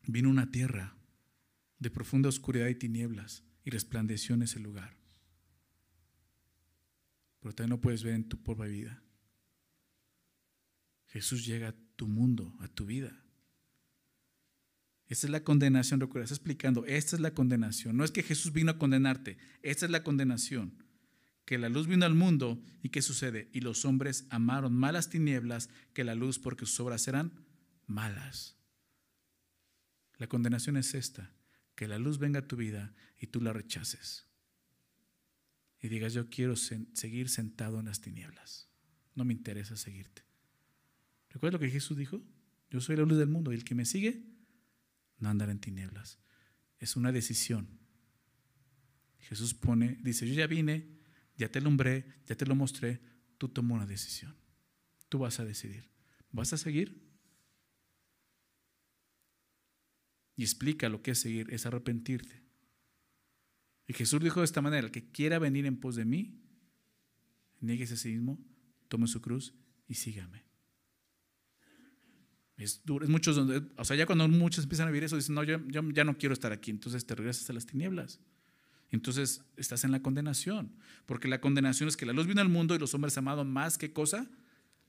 vino 0.09 0.29
una 0.29 0.51
tierra 0.51 0.97
de 1.79 1.89
profunda 1.89 2.29
oscuridad 2.29 2.67
y 2.67 2.75
tinieblas 2.75 3.45
y 3.63 3.71
resplandeció 3.71 4.35
en 4.35 4.43
ese 4.43 4.59
lugar. 4.59 4.97
Pero 7.39 7.55
también 7.55 7.71
lo 7.71 7.81
puedes 7.81 8.03
ver 8.03 8.15
en 8.15 8.29
tu 8.29 8.43
propia 8.43 8.67
vida. 8.67 9.05
Jesús 11.07 11.47
llega 11.47 11.69
a 11.69 11.77
tu 11.95 12.09
mundo, 12.09 12.57
a 12.59 12.67
tu 12.67 12.87
vida. 12.87 13.23
Esta 15.13 15.27
es 15.27 15.31
la 15.31 15.45
condenación, 15.45 16.01
recuerda, 16.01 16.25
está 16.25 16.37
explicando, 16.37 16.87
esta 16.87 17.17
es 17.17 17.21
la 17.21 17.35
condenación. 17.35 17.99
No 17.99 18.03
es 18.03 18.11
que 18.11 18.23
Jesús 18.23 18.51
vino 18.51 18.71
a 18.71 18.79
condenarte, 18.79 19.37
esta 19.61 19.85
es 19.85 19.93
la 19.93 20.03
condenación. 20.03 20.83
Que 21.45 21.59
la 21.59 21.69
luz 21.69 21.87
vino 21.87 22.07
al 22.07 22.15
mundo 22.15 22.63
y 22.83 22.89
¿qué 22.89 23.03
sucede? 23.03 23.51
Y 23.53 23.61
los 23.61 23.85
hombres 23.85 24.25
amaron 24.31 24.75
malas 24.75 25.11
tinieblas 25.11 25.69
que 25.93 26.03
la 26.03 26.15
luz 26.15 26.39
porque 26.39 26.65
sus 26.65 26.81
obras 26.81 27.07
eran 27.09 27.45
malas. 27.87 28.57
La 30.17 30.29
condenación 30.29 30.79
es 30.79 30.95
esta, 30.95 31.31
que 31.75 31.89
la 31.89 31.99
luz 31.99 32.17
venga 32.19 32.39
a 32.39 32.49
tu 32.49 32.57
vida 32.57 32.95
y 33.21 33.27
tú 33.27 33.43
la 33.43 33.53
rechaces. 33.53 34.29
Y 35.83 35.89
digas, 35.89 36.15
yo 36.15 36.31
quiero 36.31 36.57
seguir 36.57 37.29
sentado 37.29 37.81
en 37.81 37.85
las 37.85 38.01
tinieblas. 38.01 38.71
No 39.15 39.27
me 39.27 39.35
interesa 39.35 39.77
seguirte. 39.77 40.23
¿Recuerdas 41.29 41.61
lo 41.61 41.67
que 41.67 41.71
Jesús 41.71 41.99
dijo? 41.99 42.23
Yo 42.71 42.81
soy 42.81 42.97
la 42.97 43.03
luz 43.03 43.19
del 43.19 43.29
mundo 43.29 43.53
y 43.53 43.57
el 43.57 43.65
que 43.65 43.75
me 43.75 43.85
sigue 43.85 44.32
no 45.23 45.31
andará 45.31 45.53
en 45.53 45.61
tinieblas. 45.61 46.19
Es 46.79 46.97
una 46.97 47.13
decisión. 47.13 47.69
Jesús 49.21 49.55
pone, 49.55 49.99
dice, 50.03 50.29
yo 50.29 50.35
ya 50.35 50.47
vine, 50.47 50.99
ya 51.37 51.51
te 51.51 51.61
alumbré, 51.61 52.05
ya 52.27 52.37
te 52.37 52.45
lo 52.45 52.55
mostré, 52.55 53.01
tú 53.39 53.49
toma 53.49 53.77
una 53.77 53.87
decisión. 53.87 54.37
Tú 55.09 55.21
vas 55.21 55.41
a 55.41 55.45
decidir. 55.45 55.89
¿Vas 56.33 56.53
a 56.53 56.59
seguir 56.59 57.13
y 60.37 60.43
explica 60.43 60.89
lo 60.89 61.03
que 61.03 61.13
es 61.13 61.21
seguir, 61.21 61.53
es 61.53 61.67
arrepentirte. 61.67 62.43
Y 63.87 63.93
Jesús 63.93 64.21
dijo 64.21 64.41
de 64.41 64.45
esta 64.45 64.63
manera, 64.63 64.87
el 64.87 64.93
que 64.93 65.11
quiera 65.11 65.39
venir 65.39 65.67
en 65.67 65.79
pos 65.79 65.97
de 65.97 66.05
mí, 66.05 66.41
nieguese 67.61 67.95
a 67.95 67.97
sí 67.97 68.11
mismo, 68.11 68.39
tome 68.89 69.07
su 69.07 69.21
cruz 69.21 69.55
y 69.87 69.95
sígame. 69.95 70.45
Es 72.63 72.85
duro, 72.85 73.05
es 73.05 73.11
muchos 73.11 73.37
donde, 73.37 73.63
o 73.77 73.85
sea, 73.85 73.97
ya 73.97 74.07
cuando 74.07 74.29
muchos 74.29 74.65
empiezan 74.65 74.87
a 74.87 74.91
vivir 74.91 75.05
eso, 75.05 75.17
dicen, 75.17 75.35
no, 75.35 75.43
yo, 75.43 75.59
yo 75.67 75.83
ya 75.91 76.05
no 76.05 76.17
quiero 76.17 76.33
estar 76.33 76.53
aquí, 76.53 76.71
entonces 76.71 77.05
te 77.05 77.15
regresas 77.15 77.49
a 77.51 77.53
las 77.53 77.67
tinieblas. 77.67 78.21
Entonces 78.93 79.43
estás 79.57 79.85
en 79.85 79.91
la 79.91 80.03
condenación, 80.03 80.73
porque 81.07 81.27
la 81.27 81.41
condenación 81.41 81.89
es 81.89 81.97
que 81.97 82.07
la 82.07 82.13
luz 82.13 82.27
vino 82.27 82.41
al 82.41 82.49
mundo 82.49 82.75
y 82.75 82.79
los 82.79 82.95
hombres 82.95 83.17
amados 83.17 83.47
más 83.47 83.79
que 83.79 83.93
cosa, 83.93 84.31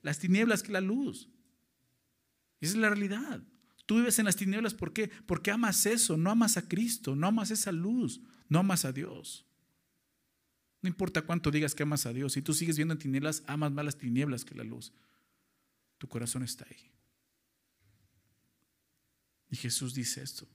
las 0.02 0.20
tinieblas 0.20 0.62
que 0.62 0.74
la 0.74 0.82
luz. 0.82 1.30
esa 2.60 2.74
es 2.74 2.78
la 2.78 2.90
realidad. 2.90 3.42
Tú 3.86 3.96
vives 3.96 4.20
en 4.20 4.26
las 4.26 4.36
tinieblas, 4.36 4.74
¿por 4.74 4.94
qué? 4.94 5.10
Porque 5.26 5.52
amas 5.52 5.86
eso, 5.86 6.18
no 6.18 6.30
amas 6.30 6.58
a 6.58 6.68
Cristo, 6.68 7.16
no 7.16 7.28
amas 7.28 7.50
esa 7.52 7.72
luz, 7.72 8.22
no 8.50 8.60
amas 8.60 8.86
a 8.86 8.92
Dios. 8.92 9.46
No 10.82 10.90
importa 10.90 11.22
cuánto 11.22 11.50
digas 11.50 11.74
que 11.74 11.84
amas 11.84 12.06
a 12.06 12.14
Dios, 12.14 12.34
si 12.34 12.42
tú 12.42 12.54
sigues 12.54 12.76
viendo 12.76 12.94
en 12.94 13.00
tinieblas, 13.00 13.44
amas 13.48 13.72
más 13.72 13.86
las 13.86 13.98
tinieblas 13.98 14.44
que 14.44 14.54
la 14.54 14.66
luz. 14.66 14.94
Tu 15.98 16.10
corazón 16.10 16.44
está 16.44 16.66
ahí. 16.70 16.93
Y 19.54 19.56
Jesús 19.56 19.94
dice 19.94 20.24
esto. 20.24 20.48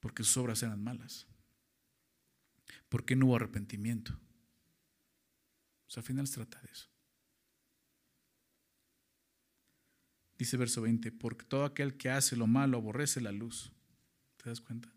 Porque 0.00 0.24
sus 0.24 0.36
obras 0.38 0.60
eran 0.64 0.82
malas. 0.82 1.28
Porque 2.88 3.14
no 3.14 3.26
hubo 3.26 3.36
arrepentimiento. 3.36 4.18
Pues 5.84 5.98
al 5.98 6.02
final 6.02 6.26
se 6.26 6.34
trata 6.34 6.60
de 6.62 6.72
eso. 6.72 6.88
Dice 10.36 10.56
verso 10.56 10.82
20, 10.82 11.12
porque 11.12 11.44
todo 11.44 11.64
aquel 11.64 11.96
que 11.96 12.10
hace 12.10 12.34
lo 12.34 12.48
malo 12.48 12.78
aborrece 12.78 13.20
la 13.20 13.30
luz. 13.30 13.70
¿Te 14.36 14.50
das 14.50 14.60
cuenta? 14.60 14.92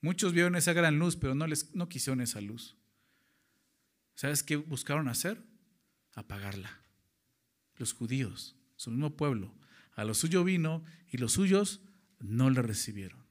Muchos 0.00 0.32
vieron 0.32 0.54
esa 0.54 0.72
gran 0.72 0.96
luz, 1.00 1.16
pero 1.16 1.34
no, 1.34 1.48
les, 1.48 1.74
no 1.74 1.88
quisieron 1.88 2.20
esa 2.20 2.40
luz. 2.40 2.76
¿Sabes 4.14 4.44
qué 4.44 4.54
buscaron 4.54 5.08
hacer? 5.08 5.55
Apagarla. 6.16 6.80
Los 7.76 7.92
judíos, 7.92 8.56
su 8.74 8.90
mismo 8.90 9.16
pueblo, 9.16 9.54
a 9.92 10.04
lo 10.04 10.14
suyo 10.14 10.42
vino 10.42 10.82
y 11.08 11.18
los 11.18 11.34
suyos 11.34 11.80
no 12.18 12.50
le 12.50 12.62
recibieron. 12.62 13.24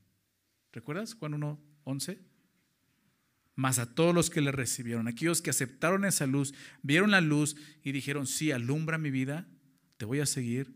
¿Recuerdas 0.72 1.14
Juan 1.16 1.34
1, 1.34 1.60
11? 1.84 2.20
Más 3.56 3.80
a 3.80 3.94
todos 3.94 4.14
los 4.14 4.30
que 4.30 4.42
le 4.42 4.52
recibieron, 4.52 5.08
aquellos 5.08 5.42
que 5.42 5.50
aceptaron 5.50 6.06
esa 6.06 6.26
luz, 6.28 6.54
vieron 6.82 7.12
la 7.12 7.22
luz 7.22 7.56
y 7.84 7.92
dijeron, 7.92 8.28
sí, 8.28 8.52
alumbra 8.52 8.98
mi 8.98 9.12
vida, 9.12 9.48
te 9.98 10.06
voy 10.06 10.20
a 10.20 10.26
seguir, 10.26 10.76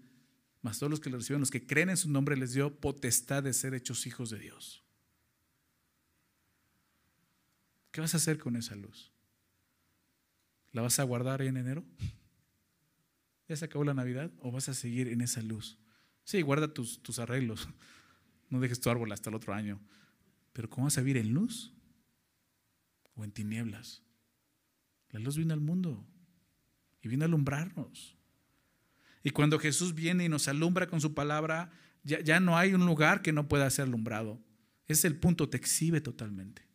más 0.61 0.79
todos 0.79 0.89
los 0.89 0.99
que 0.99 1.09
le 1.09 1.17
recibieron, 1.17 1.41
los 1.41 1.51
que 1.51 1.65
creen 1.65 1.89
en 1.89 1.97
su 1.97 2.09
nombre, 2.09 2.37
les 2.37 2.53
dio 2.53 2.79
potestad 2.79 3.43
de 3.43 3.53
ser 3.53 3.73
hechos 3.73 4.07
hijos 4.07 4.29
de 4.29 4.39
Dios. 4.39 4.83
¿Qué 7.91 8.01
vas 8.01 8.13
a 8.13 8.17
hacer 8.17 8.37
con 8.37 8.55
esa 8.55 8.75
luz? 8.75 9.11
¿La 10.71 10.81
vas 10.81 10.99
a 10.99 11.03
guardar 11.03 11.41
en 11.41 11.57
enero? 11.57 11.83
¿Ya 13.47 13.55
se 13.55 13.65
acabó 13.65 13.83
la 13.83 13.93
Navidad? 13.93 14.31
¿O 14.39 14.51
vas 14.51 14.69
a 14.69 14.73
seguir 14.73 15.07
en 15.07 15.21
esa 15.21 15.41
luz? 15.41 15.79
Sí, 16.23 16.41
guarda 16.41 16.73
tus, 16.73 17.01
tus 17.01 17.19
arreglos. 17.19 17.67
No 18.49 18.59
dejes 18.59 18.79
tu 18.79 18.89
árbol 18.89 19.11
hasta 19.11 19.29
el 19.29 19.35
otro 19.35 19.53
año. 19.53 19.79
Pero 20.53 20.69
¿cómo 20.69 20.85
vas 20.85 20.97
a 20.97 21.01
vivir 21.01 21.17
en 21.17 21.33
luz? 21.33 21.73
o 23.19 23.23
en 23.23 23.31
tinieblas. 23.31 24.01
La 25.11 25.19
luz 25.19 25.37
vino 25.37 25.53
al 25.53 25.59
mundo 25.59 26.05
y 27.01 27.07
vino 27.07 27.23
a 27.23 27.27
alumbrarnos. 27.27 28.17
Y 29.23 29.31
cuando 29.31 29.59
Jesús 29.59 29.93
viene 29.93 30.25
y 30.25 30.29
nos 30.29 30.47
alumbra 30.47 30.87
con 30.87 31.01
su 31.01 31.13
palabra, 31.13 31.71
ya, 32.03 32.21
ya 32.21 32.39
no 32.39 32.57
hay 32.57 32.73
un 32.73 32.85
lugar 32.85 33.21
que 33.21 33.33
no 33.33 33.47
pueda 33.47 33.69
ser 33.69 33.83
alumbrado. 33.83 34.41
Ese 34.85 34.93
es 34.93 35.05
el 35.05 35.19
punto, 35.19 35.49
te 35.49 35.57
exhibe 35.57 35.99
totalmente. 35.99 36.67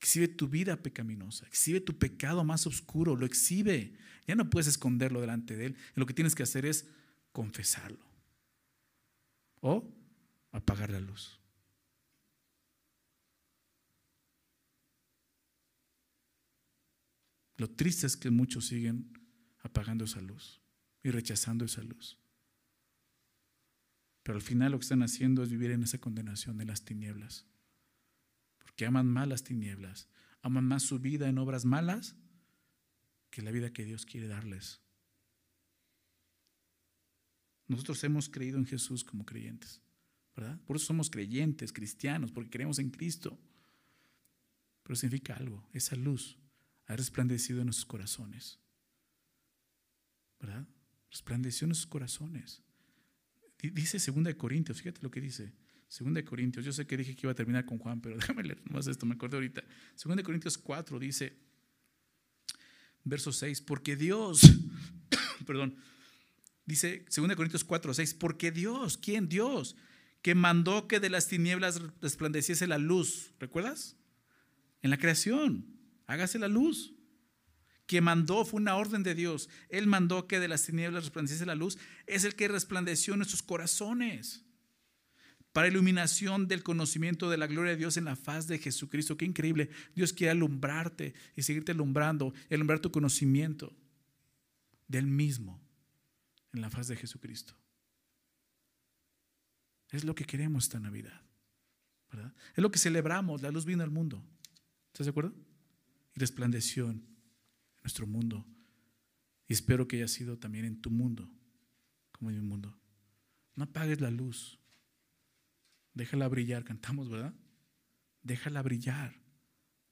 Exhibe 0.00 0.28
tu 0.28 0.48
vida 0.48 0.82
pecaminosa, 0.82 1.46
exhibe 1.46 1.80
tu 1.80 1.98
pecado 1.98 2.42
más 2.42 2.66
oscuro, 2.66 3.16
lo 3.16 3.26
exhibe. 3.26 3.92
Ya 4.26 4.34
no 4.34 4.48
puedes 4.48 4.66
esconderlo 4.66 5.20
delante 5.20 5.56
de 5.56 5.66
Él. 5.66 5.76
Lo 5.94 6.06
que 6.06 6.14
tienes 6.14 6.34
que 6.34 6.42
hacer 6.42 6.64
es 6.64 6.88
confesarlo 7.32 8.04
o 9.60 9.92
apagar 10.52 10.90
la 10.90 11.00
luz. 11.00 11.38
Lo 17.58 17.68
triste 17.68 18.06
es 18.06 18.16
que 18.16 18.30
muchos 18.30 18.68
siguen 18.68 19.12
apagando 19.58 20.06
esa 20.06 20.22
luz 20.22 20.62
y 21.02 21.10
rechazando 21.10 21.66
esa 21.66 21.82
luz. 21.82 22.16
Pero 24.22 24.36
al 24.36 24.42
final 24.42 24.72
lo 24.72 24.78
que 24.78 24.84
están 24.84 25.02
haciendo 25.02 25.42
es 25.42 25.50
vivir 25.50 25.72
en 25.72 25.82
esa 25.82 25.98
condenación 25.98 26.56
de 26.56 26.64
las 26.64 26.86
tinieblas. 26.86 27.44
Porque 28.80 28.88
aman 28.88 29.08
más 29.08 29.28
las 29.28 29.44
tinieblas, 29.44 30.08
aman 30.40 30.64
más 30.64 30.84
su 30.84 30.98
vida 31.00 31.28
en 31.28 31.36
obras 31.36 31.66
malas 31.66 32.16
que 33.28 33.42
la 33.42 33.50
vida 33.50 33.74
que 33.74 33.84
Dios 33.84 34.06
quiere 34.06 34.26
darles. 34.26 34.80
Nosotros 37.66 38.02
hemos 38.04 38.30
creído 38.30 38.56
en 38.56 38.64
Jesús 38.64 39.04
como 39.04 39.26
creyentes, 39.26 39.82
¿verdad? 40.34 40.58
Por 40.64 40.76
eso 40.76 40.86
somos 40.86 41.10
creyentes, 41.10 41.74
cristianos, 41.74 42.32
porque 42.32 42.48
creemos 42.48 42.78
en 42.78 42.88
Cristo. 42.88 43.38
Pero 44.82 44.96
significa 44.96 45.34
algo, 45.34 45.68
esa 45.74 45.94
luz 45.94 46.38
ha 46.86 46.96
resplandecido 46.96 47.60
en 47.60 47.66
nuestros 47.66 47.84
corazones. 47.84 48.60
¿Verdad? 50.40 50.66
Resplandeció 51.10 51.66
en 51.66 51.68
nuestros 51.68 51.90
corazones. 51.90 52.62
Dice 53.58 53.98
2 53.98 54.34
Corintios, 54.36 54.78
fíjate 54.78 55.02
lo 55.02 55.10
que 55.10 55.20
dice. 55.20 55.52
2 55.98 56.22
Corintios, 56.24 56.64
yo 56.64 56.72
sé 56.72 56.86
que 56.86 56.96
dije 56.96 57.16
que 57.16 57.26
iba 57.26 57.32
a 57.32 57.34
terminar 57.34 57.64
con 57.64 57.78
Juan, 57.78 58.00
pero 58.00 58.16
déjame 58.18 58.44
leer 58.44 58.60
más 58.70 58.86
esto, 58.86 59.06
me 59.06 59.14
acuerdo 59.14 59.36
ahorita. 59.38 59.62
2 60.02 60.22
Corintios 60.22 60.56
4 60.56 60.98
dice, 60.98 61.36
verso 63.04 63.32
6, 63.32 63.60
porque 63.62 63.96
Dios, 63.96 64.42
perdón, 65.46 65.76
dice 66.64 67.04
2 67.14 67.34
Corintios 67.34 67.64
4, 67.64 67.94
6, 67.94 68.14
porque 68.14 68.52
Dios, 68.52 68.98
¿quién? 68.98 69.28
Dios, 69.28 69.76
que 70.22 70.34
mandó 70.34 70.86
que 70.86 71.00
de 71.00 71.10
las 71.10 71.26
tinieblas 71.26 71.80
resplandeciese 72.00 72.66
la 72.66 72.78
luz, 72.78 73.32
¿recuerdas? 73.40 73.96
En 74.82 74.90
la 74.90 74.98
creación 74.98 75.66
hágase 76.06 76.38
la 76.38 76.48
luz. 76.48 76.94
Que 77.86 78.00
mandó, 78.00 78.44
fue 78.44 78.60
una 78.60 78.76
orden 78.76 79.02
de 79.02 79.16
Dios. 79.16 79.48
Él 79.68 79.88
mandó 79.88 80.28
que 80.28 80.38
de 80.38 80.46
las 80.46 80.64
tinieblas 80.64 81.02
resplandeciese 81.02 81.44
la 81.44 81.56
luz. 81.56 81.76
Es 82.06 82.22
el 82.22 82.36
que 82.36 82.46
resplandeció 82.46 83.16
nuestros 83.16 83.42
corazones 83.42 84.44
para 85.52 85.68
iluminación 85.68 86.48
del 86.48 86.62
conocimiento 86.62 87.28
de 87.28 87.38
la 87.38 87.46
gloria 87.46 87.72
de 87.72 87.78
Dios 87.78 87.96
en 87.96 88.04
la 88.04 88.16
faz 88.16 88.46
de 88.46 88.58
Jesucristo. 88.58 89.16
Qué 89.16 89.24
increíble. 89.24 89.70
Dios 89.94 90.12
quiere 90.12 90.30
alumbrarte 90.30 91.14
y 91.36 91.42
seguirte 91.42 91.72
alumbrando, 91.72 92.32
alumbrar 92.50 92.80
tu 92.80 92.90
conocimiento 92.90 93.76
del 94.86 95.06
mismo 95.06 95.60
en 96.52 96.60
la 96.60 96.70
faz 96.70 96.88
de 96.88 96.96
Jesucristo. 96.96 97.54
Es 99.90 100.04
lo 100.04 100.14
que 100.14 100.24
queremos 100.24 100.64
esta 100.64 100.78
Navidad. 100.78 101.22
¿verdad? 102.12 102.34
Es 102.54 102.62
lo 102.62 102.70
que 102.70 102.78
celebramos. 102.78 103.42
La 103.42 103.50
luz 103.50 103.64
vino 103.64 103.82
al 103.82 103.90
mundo. 103.90 104.24
¿Estás 104.92 105.06
de 105.06 105.10
acuerdo? 105.10 105.34
y 106.14 106.20
resplandeció 106.20 106.90
en 106.90 107.06
nuestro 107.82 108.06
mundo. 108.06 108.46
Y 109.48 109.52
espero 109.52 109.88
que 109.88 109.96
haya 109.96 110.08
sido 110.08 110.38
también 110.38 110.64
en 110.64 110.80
tu 110.80 110.90
mundo, 110.90 111.30
como 112.12 112.30
en 112.30 112.40
mi 112.40 112.46
mundo. 112.46 112.78
No 113.54 113.64
apagues 113.64 114.00
la 114.00 114.10
luz. 114.10 114.59
Déjala 115.94 116.28
brillar. 116.28 116.64
Cantamos, 116.64 117.08
¿verdad? 117.08 117.34
Déjala 118.22 118.62
brillar. 118.62 119.20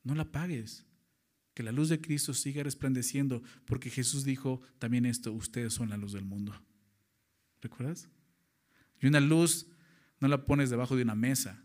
No 0.02 0.14
la 0.14 0.22
apagues. 0.22 0.86
Que 1.54 1.62
la 1.62 1.72
luz 1.72 1.88
de 1.88 2.00
Cristo 2.00 2.34
siga 2.34 2.62
resplandeciendo, 2.62 3.42
porque 3.64 3.90
Jesús 3.90 4.24
dijo 4.24 4.60
también 4.78 5.06
esto, 5.06 5.32
ustedes 5.32 5.72
son 5.74 5.90
la 5.90 5.96
luz 5.96 6.12
del 6.12 6.24
mundo. 6.24 6.54
¿Recuerdas? 7.60 8.08
Y 9.00 9.06
una 9.06 9.20
luz 9.20 9.66
no 10.20 10.28
la 10.28 10.44
pones 10.44 10.70
debajo 10.70 10.96
de 10.96 11.02
una 11.02 11.16
mesa, 11.16 11.64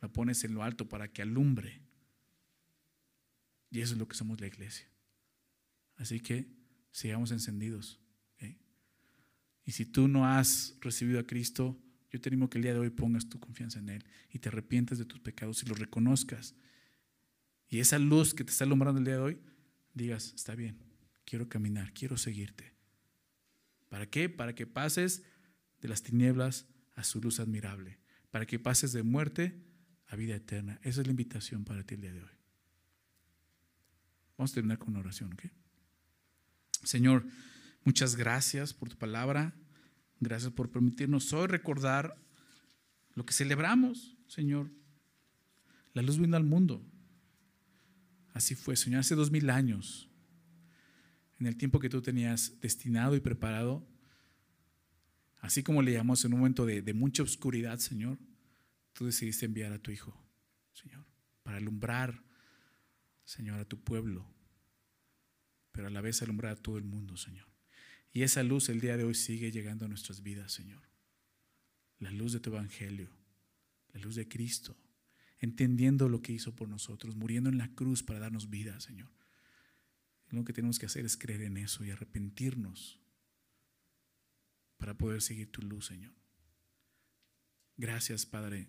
la 0.00 0.08
pones 0.08 0.44
en 0.44 0.54
lo 0.54 0.62
alto 0.62 0.88
para 0.88 1.08
que 1.08 1.22
alumbre. 1.22 1.82
Y 3.70 3.80
eso 3.80 3.94
es 3.94 3.98
lo 3.98 4.06
que 4.06 4.14
somos 4.14 4.40
la 4.40 4.46
iglesia. 4.46 4.86
Así 5.96 6.20
que 6.20 6.48
sigamos 6.92 7.30
encendidos. 7.32 7.98
Y 9.64 9.72
si 9.72 9.86
tú 9.86 10.08
no 10.08 10.26
has 10.26 10.76
recibido 10.80 11.20
a 11.20 11.26
Cristo, 11.26 11.80
yo 12.12 12.20
te 12.20 12.28
animo 12.28 12.50
que 12.50 12.58
el 12.58 12.62
día 12.62 12.74
de 12.74 12.78
hoy 12.78 12.90
pongas 12.90 13.28
tu 13.28 13.40
confianza 13.40 13.78
en 13.78 13.88
Él 13.88 14.04
y 14.30 14.38
te 14.38 14.50
arrepientes 14.50 14.98
de 14.98 15.06
tus 15.06 15.18
pecados 15.20 15.62
y 15.62 15.66
los 15.66 15.78
reconozcas. 15.78 16.54
Y 17.70 17.80
esa 17.80 17.98
luz 17.98 18.34
que 18.34 18.44
te 18.44 18.50
está 18.50 18.64
alumbrando 18.64 18.98
el 18.98 19.06
día 19.06 19.14
de 19.14 19.20
hoy, 19.20 19.38
digas, 19.94 20.34
está 20.34 20.54
bien, 20.54 20.76
quiero 21.24 21.48
caminar, 21.48 21.94
quiero 21.94 22.18
seguirte. 22.18 22.74
¿Para 23.88 24.10
qué? 24.10 24.28
Para 24.28 24.54
que 24.54 24.66
pases 24.66 25.22
de 25.80 25.88
las 25.88 26.02
tinieblas 26.02 26.66
a 26.96 27.02
su 27.02 27.18
luz 27.20 27.40
admirable. 27.40 27.98
Para 28.30 28.44
que 28.44 28.58
pases 28.58 28.92
de 28.92 29.02
muerte 29.02 29.58
a 30.06 30.16
vida 30.16 30.34
eterna. 30.34 30.78
Esa 30.82 31.00
es 31.00 31.06
la 31.06 31.12
invitación 31.12 31.64
para 31.64 31.82
ti 31.82 31.94
el 31.94 32.02
día 32.02 32.12
de 32.12 32.22
hoy. 32.22 32.30
Vamos 34.36 34.50
a 34.52 34.54
terminar 34.54 34.78
con 34.78 34.90
una 34.90 35.00
oración, 35.00 35.32
¿ok? 35.32 35.44
Señor, 36.84 37.24
muchas 37.84 38.16
gracias 38.16 38.74
por 38.74 38.90
tu 38.90 38.96
palabra. 38.96 39.54
Gracias 40.22 40.52
por 40.52 40.70
permitirnos 40.70 41.32
hoy 41.32 41.48
recordar 41.48 42.16
lo 43.14 43.26
que 43.26 43.32
celebramos, 43.32 44.16
Señor. 44.28 44.70
La 45.94 46.02
luz 46.02 46.18
vino 46.18 46.36
al 46.36 46.44
mundo. 46.44 46.80
Así 48.32 48.54
fue, 48.54 48.76
Señor, 48.76 49.00
hace 49.00 49.16
dos 49.16 49.32
mil 49.32 49.50
años. 49.50 50.08
En 51.40 51.46
el 51.46 51.56
tiempo 51.56 51.80
que 51.80 51.90
tú 51.90 52.00
tenías 52.00 52.60
destinado 52.60 53.16
y 53.16 53.20
preparado, 53.20 53.84
así 55.40 55.64
como 55.64 55.82
le 55.82 55.92
llamamos 55.92 56.24
en 56.24 56.34
un 56.34 56.38
momento 56.38 56.66
de, 56.66 56.82
de 56.82 56.94
mucha 56.94 57.24
oscuridad, 57.24 57.80
Señor, 57.80 58.16
tú 58.92 59.04
decidiste 59.04 59.46
enviar 59.46 59.72
a 59.72 59.80
tu 59.80 59.90
Hijo, 59.90 60.16
Señor, 60.72 61.04
para 61.42 61.56
alumbrar 61.56 62.22
Señor, 63.24 63.58
a 63.58 63.64
tu 63.64 63.82
pueblo, 63.82 64.26
pero 65.72 65.88
a 65.88 65.90
la 65.90 66.00
vez 66.00 66.22
alumbrar 66.22 66.52
a 66.52 66.62
todo 66.62 66.78
el 66.78 66.84
mundo, 66.84 67.16
Señor. 67.16 67.51
Y 68.12 68.22
esa 68.22 68.42
luz 68.42 68.68
el 68.68 68.80
día 68.80 68.96
de 68.96 69.04
hoy 69.04 69.14
sigue 69.14 69.50
llegando 69.50 69.84
a 69.84 69.88
nuestras 69.88 70.22
vidas, 70.22 70.52
Señor. 70.52 70.82
La 71.98 72.10
luz 72.10 72.32
de 72.32 72.40
tu 72.40 72.50
evangelio, 72.50 73.08
la 73.92 74.00
luz 74.00 74.16
de 74.16 74.28
Cristo, 74.28 74.76
entendiendo 75.38 76.08
lo 76.08 76.20
que 76.20 76.32
hizo 76.32 76.54
por 76.54 76.68
nosotros, 76.68 77.16
muriendo 77.16 77.48
en 77.48 77.58
la 77.58 77.74
cruz 77.74 78.02
para 78.02 78.18
darnos 78.18 78.50
vida, 78.50 78.78
Señor. 78.80 79.10
lo 80.30 80.44
que 80.44 80.52
tenemos 80.52 80.78
que 80.78 80.86
hacer 80.86 81.04
es 81.04 81.16
creer 81.16 81.42
en 81.42 81.58
eso 81.58 81.84
y 81.84 81.90
arrepentirnos 81.90 82.98
para 84.78 84.96
poder 84.96 85.20
seguir 85.20 85.52
tu 85.52 85.60
luz, 85.62 85.86
Señor. 85.86 86.14
Gracias, 87.76 88.24
Padre. 88.24 88.68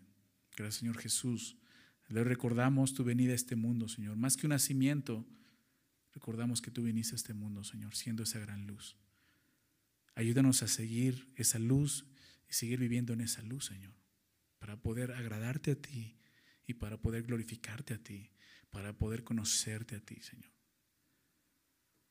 Gracias, 0.55 0.75
Señor 0.75 0.97
Jesús 0.97 1.57
le 2.09 2.23
recordamos 2.23 2.93
tu 2.93 3.03
venida 3.03 3.31
a 3.31 3.35
este 3.35 3.55
mundo, 3.55 3.87
Señor. 3.87 4.17
Más 4.17 4.37
que 4.37 4.45
un 4.45 4.51
nacimiento, 4.51 5.25
recordamos 6.13 6.61
que 6.61 6.71
tú 6.71 6.83
viniste 6.83 7.15
a 7.15 7.17
este 7.17 7.33
mundo, 7.33 7.63
Señor, 7.63 7.95
siendo 7.95 8.23
esa 8.23 8.39
gran 8.39 8.67
luz. 8.67 8.95
Ayúdanos 10.15 10.61
a 10.63 10.67
seguir 10.67 11.31
esa 11.35 11.59
luz 11.59 12.05
y 12.49 12.53
seguir 12.53 12.79
viviendo 12.79 13.13
en 13.13 13.21
esa 13.21 13.41
luz, 13.41 13.65
Señor, 13.65 13.93
para 14.59 14.81
poder 14.81 15.11
agradarte 15.11 15.71
a 15.71 15.75
ti 15.75 16.17
y 16.67 16.75
para 16.75 17.01
poder 17.01 17.23
glorificarte 17.23 17.93
a 17.93 17.97
ti, 17.97 18.29
para 18.69 18.97
poder 18.97 19.23
conocerte 19.23 19.95
a 19.95 19.99
ti, 19.99 20.21
Señor. 20.21 20.51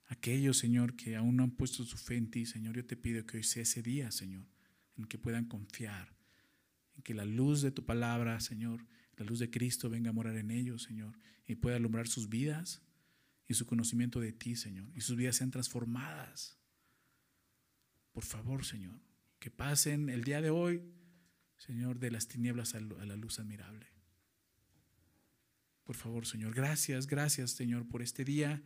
Aquellos, 0.07 0.59
Señor, 0.59 0.95
que 0.95 1.17
aún 1.17 1.37
no 1.37 1.45
han 1.45 1.53
puesto 1.53 1.85
su 1.85 1.97
fe 1.97 2.17
en 2.17 2.31
ti, 2.31 2.45
Señor, 2.45 2.77
yo 2.77 2.85
te 2.85 2.97
pido 2.97 3.25
que 3.25 3.39
hoy 3.39 3.45
sea 3.45 3.63
ese 3.63 3.83
día, 3.83 4.11
Señor, 4.11 4.47
en 4.97 5.05
que 5.05 5.19
puedan 5.19 5.47
confiar, 5.47 6.15
en 6.97 7.03
que 7.03 7.15
la 7.15 7.25
luz 7.25 7.63
de 7.63 7.71
tu 7.71 7.85
palabra, 7.85 8.39
Señor, 8.41 8.87
la 9.17 9.25
luz 9.25 9.39
de 9.39 9.51
Cristo 9.51 9.89
venga 9.89 10.11
a 10.11 10.13
morar 10.13 10.37
en 10.37 10.51
ellos, 10.51 10.83
Señor, 10.83 11.19
y 11.47 11.55
pueda 11.55 11.77
alumbrar 11.77 12.09
sus 12.09 12.29
vidas 12.29 12.83
y 13.49 13.55
su 13.55 13.65
conocimiento 13.65 14.21
de 14.21 14.33
ti, 14.33 14.57
Señor, 14.57 14.91
y 14.95 15.01
sus 15.01 15.17
vidas 15.17 15.37
sean 15.37 15.51
transformadas. 15.51 16.62
Por 18.13 18.25
favor, 18.25 18.65
Señor, 18.65 19.01
que 19.39 19.51
pasen 19.51 20.09
el 20.09 20.25
día 20.25 20.41
de 20.41 20.51
hoy, 20.51 20.83
Señor, 21.57 21.99
de 21.99 22.11
las 22.11 22.29
tinieblas 22.29 22.75
a 22.75 22.81
la 22.81 23.17
luz 23.17 23.39
admirable. 23.39 23.87
Por 25.85 25.97
favor, 25.97 26.27
Señor, 26.27 26.55
gracias, 26.55 27.07
gracias, 27.07 27.53
Señor, 27.53 27.89
por 27.89 28.03
este 28.03 28.25
día. 28.25 28.63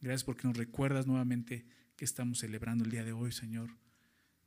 Gracias 0.00 0.24
porque 0.24 0.46
nos 0.46 0.56
recuerdas 0.56 1.06
nuevamente 1.06 1.66
que 1.96 2.04
estamos 2.04 2.38
celebrando 2.38 2.84
el 2.84 2.90
día 2.90 3.04
de 3.04 3.12
hoy, 3.12 3.32
Señor. 3.32 3.76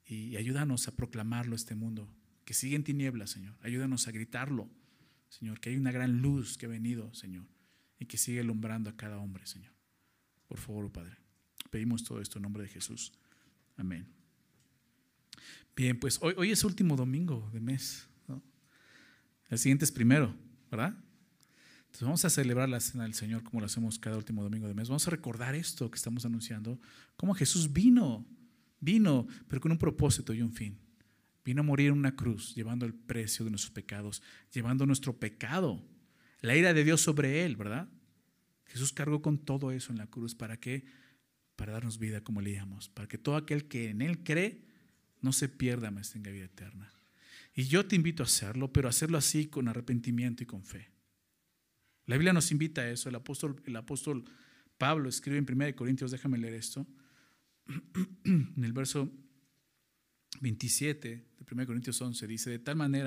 Y 0.05 0.35
ayúdanos 0.37 0.87
a 0.87 0.95
proclamarlo 0.95 1.55
este 1.55 1.75
mundo, 1.75 2.13
que 2.45 2.53
sigue 2.53 2.75
en 2.75 2.83
tinieblas, 2.83 3.31
Señor. 3.31 3.57
Ayúdanos 3.61 4.07
a 4.07 4.11
gritarlo 4.11 4.69
Señor, 5.29 5.59
que 5.59 5.69
hay 5.69 5.77
una 5.77 5.91
gran 5.91 6.21
luz 6.21 6.57
que 6.57 6.65
ha 6.65 6.69
venido, 6.69 7.13
Señor, 7.13 7.45
y 7.99 8.05
que 8.05 8.17
sigue 8.17 8.39
alumbrando 8.39 8.89
a 8.89 8.95
cada 8.95 9.17
hombre, 9.17 9.45
Señor. 9.45 9.73
Por 10.47 10.57
favor, 10.57 10.91
Padre, 10.91 11.17
pedimos 11.69 12.03
todo 12.03 12.21
esto 12.21 12.37
en 12.39 12.43
nombre 12.43 12.63
de 12.63 12.69
Jesús. 12.69 13.11
Amén. 13.75 14.16
Bien, 15.75 15.99
pues 15.99 16.19
hoy, 16.21 16.51
es 16.51 16.63
último 16.63 16.95
domingo 16.95 17.49
de 17.53 17.59
mes. 17.59 18.07
El 19.49 19.57
siguiente 19.57 19.85
es 19.85 19.91
primero, 19.91 20.35
¿verdad? 20.69 20.93
Entonces 21.85 22.01
vamos 22.01 22.25
a 22.25 22.29
celebrar 22.29 22.67
la 22.67 22.81
cena 22.81 23.03
del 23.03 23.13
Señor 23.13 23.43
como 23.43 23.61
lo 23.61 23.67
hacemos 23.67 23.97
cada 23.97 24.17
último 24.17 24.43
domingo 24.43 24.67
de 24.67 24.73
mes. 24.73 24.89
Vamos 24.89 25.07
a 25.07 25.11
recordar 25.11 25.55
esto 25.55 25.89
que 25.89 25.95
estamos 25.95 26.25
anunciando, 26.25 26.79
cómo 27.15 27.33
Jesús 27.33 27.71
vino, 27.71 28.25
vino, 28.79 29.25
pero 29.47 29.61
con 29.61 29.71
un 29.71 29.77
propósito 29.77 30.33
y 30.33 30.41
un 30.41 30.51
fin. 30.51 30.77
Vino 31.45 31.61
a 31.61 31.63
morir 31.63 31.87
en 31.87 31.97
una 31.97 32.15
cruz, 32.15 32.53
llevando 32.55 32.85
el 32.85 32.93
precio 32.93 33.45
de 33.45 33.51
nuestros 33.51 33.71
pecados, 33.71 34.21
llevando 34.51 34.85
nuestro 34.85 35.17
pecado, 35.17 35.81
la 36.41 36.57
ira 36.57 36.73
de 36.73 36.83
Dios 36.83 36.99
sobre 36.99 37.45
él, 37.45 37.55
¿verdad? 37.55 37.87
Jesús 38.67 38.91
cargó 38.91 39.21
con 39.21 39.37
todo 39.37 39.71
eso 39.71 39.91
en 39.91 39.97
la 39.97 40.07
cruz. 40.07 40.35
¿Para 40.35 40.59
qué? 40.59 40.85
Para 41.55 41.73
darnos 41.73 41.97
vida, 41.97 42.21
como 42.21 42.41
leíamos. 42.41 42.89
Para 42.89 43.07
que 43.07 43.17
todo 43.17 43.35
aquel 43.35 43.67
que 43.67 43.89
en 43.89 44.01
Él 44.01 44.23
cree 44.23 44.66
no 45.27 45.33
se 45.33 45.49
pierda, 45.49 45.91
mas 45.91 46.11
tenga 46.11 46.31
vida 46.31 46.45
eterna. 46.45 46.89
Y 47.53 47.65
yo 47.65 47.85
te 47.85 47.97
invito 47.97 48.23
a 48.23 48.25
hacerlo, 48.25 48.71
pero 48.71 48.87
hacerlo 48.87 49.17
así 49.17 49.47
con 49.47 49.67
arrepentimiento 49.67 50.41
y 50.41 50.45
con 50.45 50.63
fe. 50.63 50.89
La 52.05 52.15
Biblia 52.15 52.31
nos 52.31 52.49
invita 52.51 52.81
a 52.81 52.89
eso. 52.89 53.09
El 53.09 53.15
apóstol, 53.15 53.61
el 53.65 53.75
apóstol 53.75 54.23
Pablo 54.77 55.09
escribe 55.09 55.37
en 55.37 55.45
1 55.49 55.75
Corintios, 55.75 56.11
déjame 56.11 56.37
leer 56.37 56.53
esto, 56.53 56.87
en 58.23 58.63
el 58.63 58.71
verso 58.71 59.11
27 60.39 61.09
de 61.09 61.53
1 61.53 61.65
Corintios 61.65 62.01
11, 62.01 62.25
dice, 62.25 62.49
de 62.49 62.59
tal 62.59 62.77
manera 62.77 63.05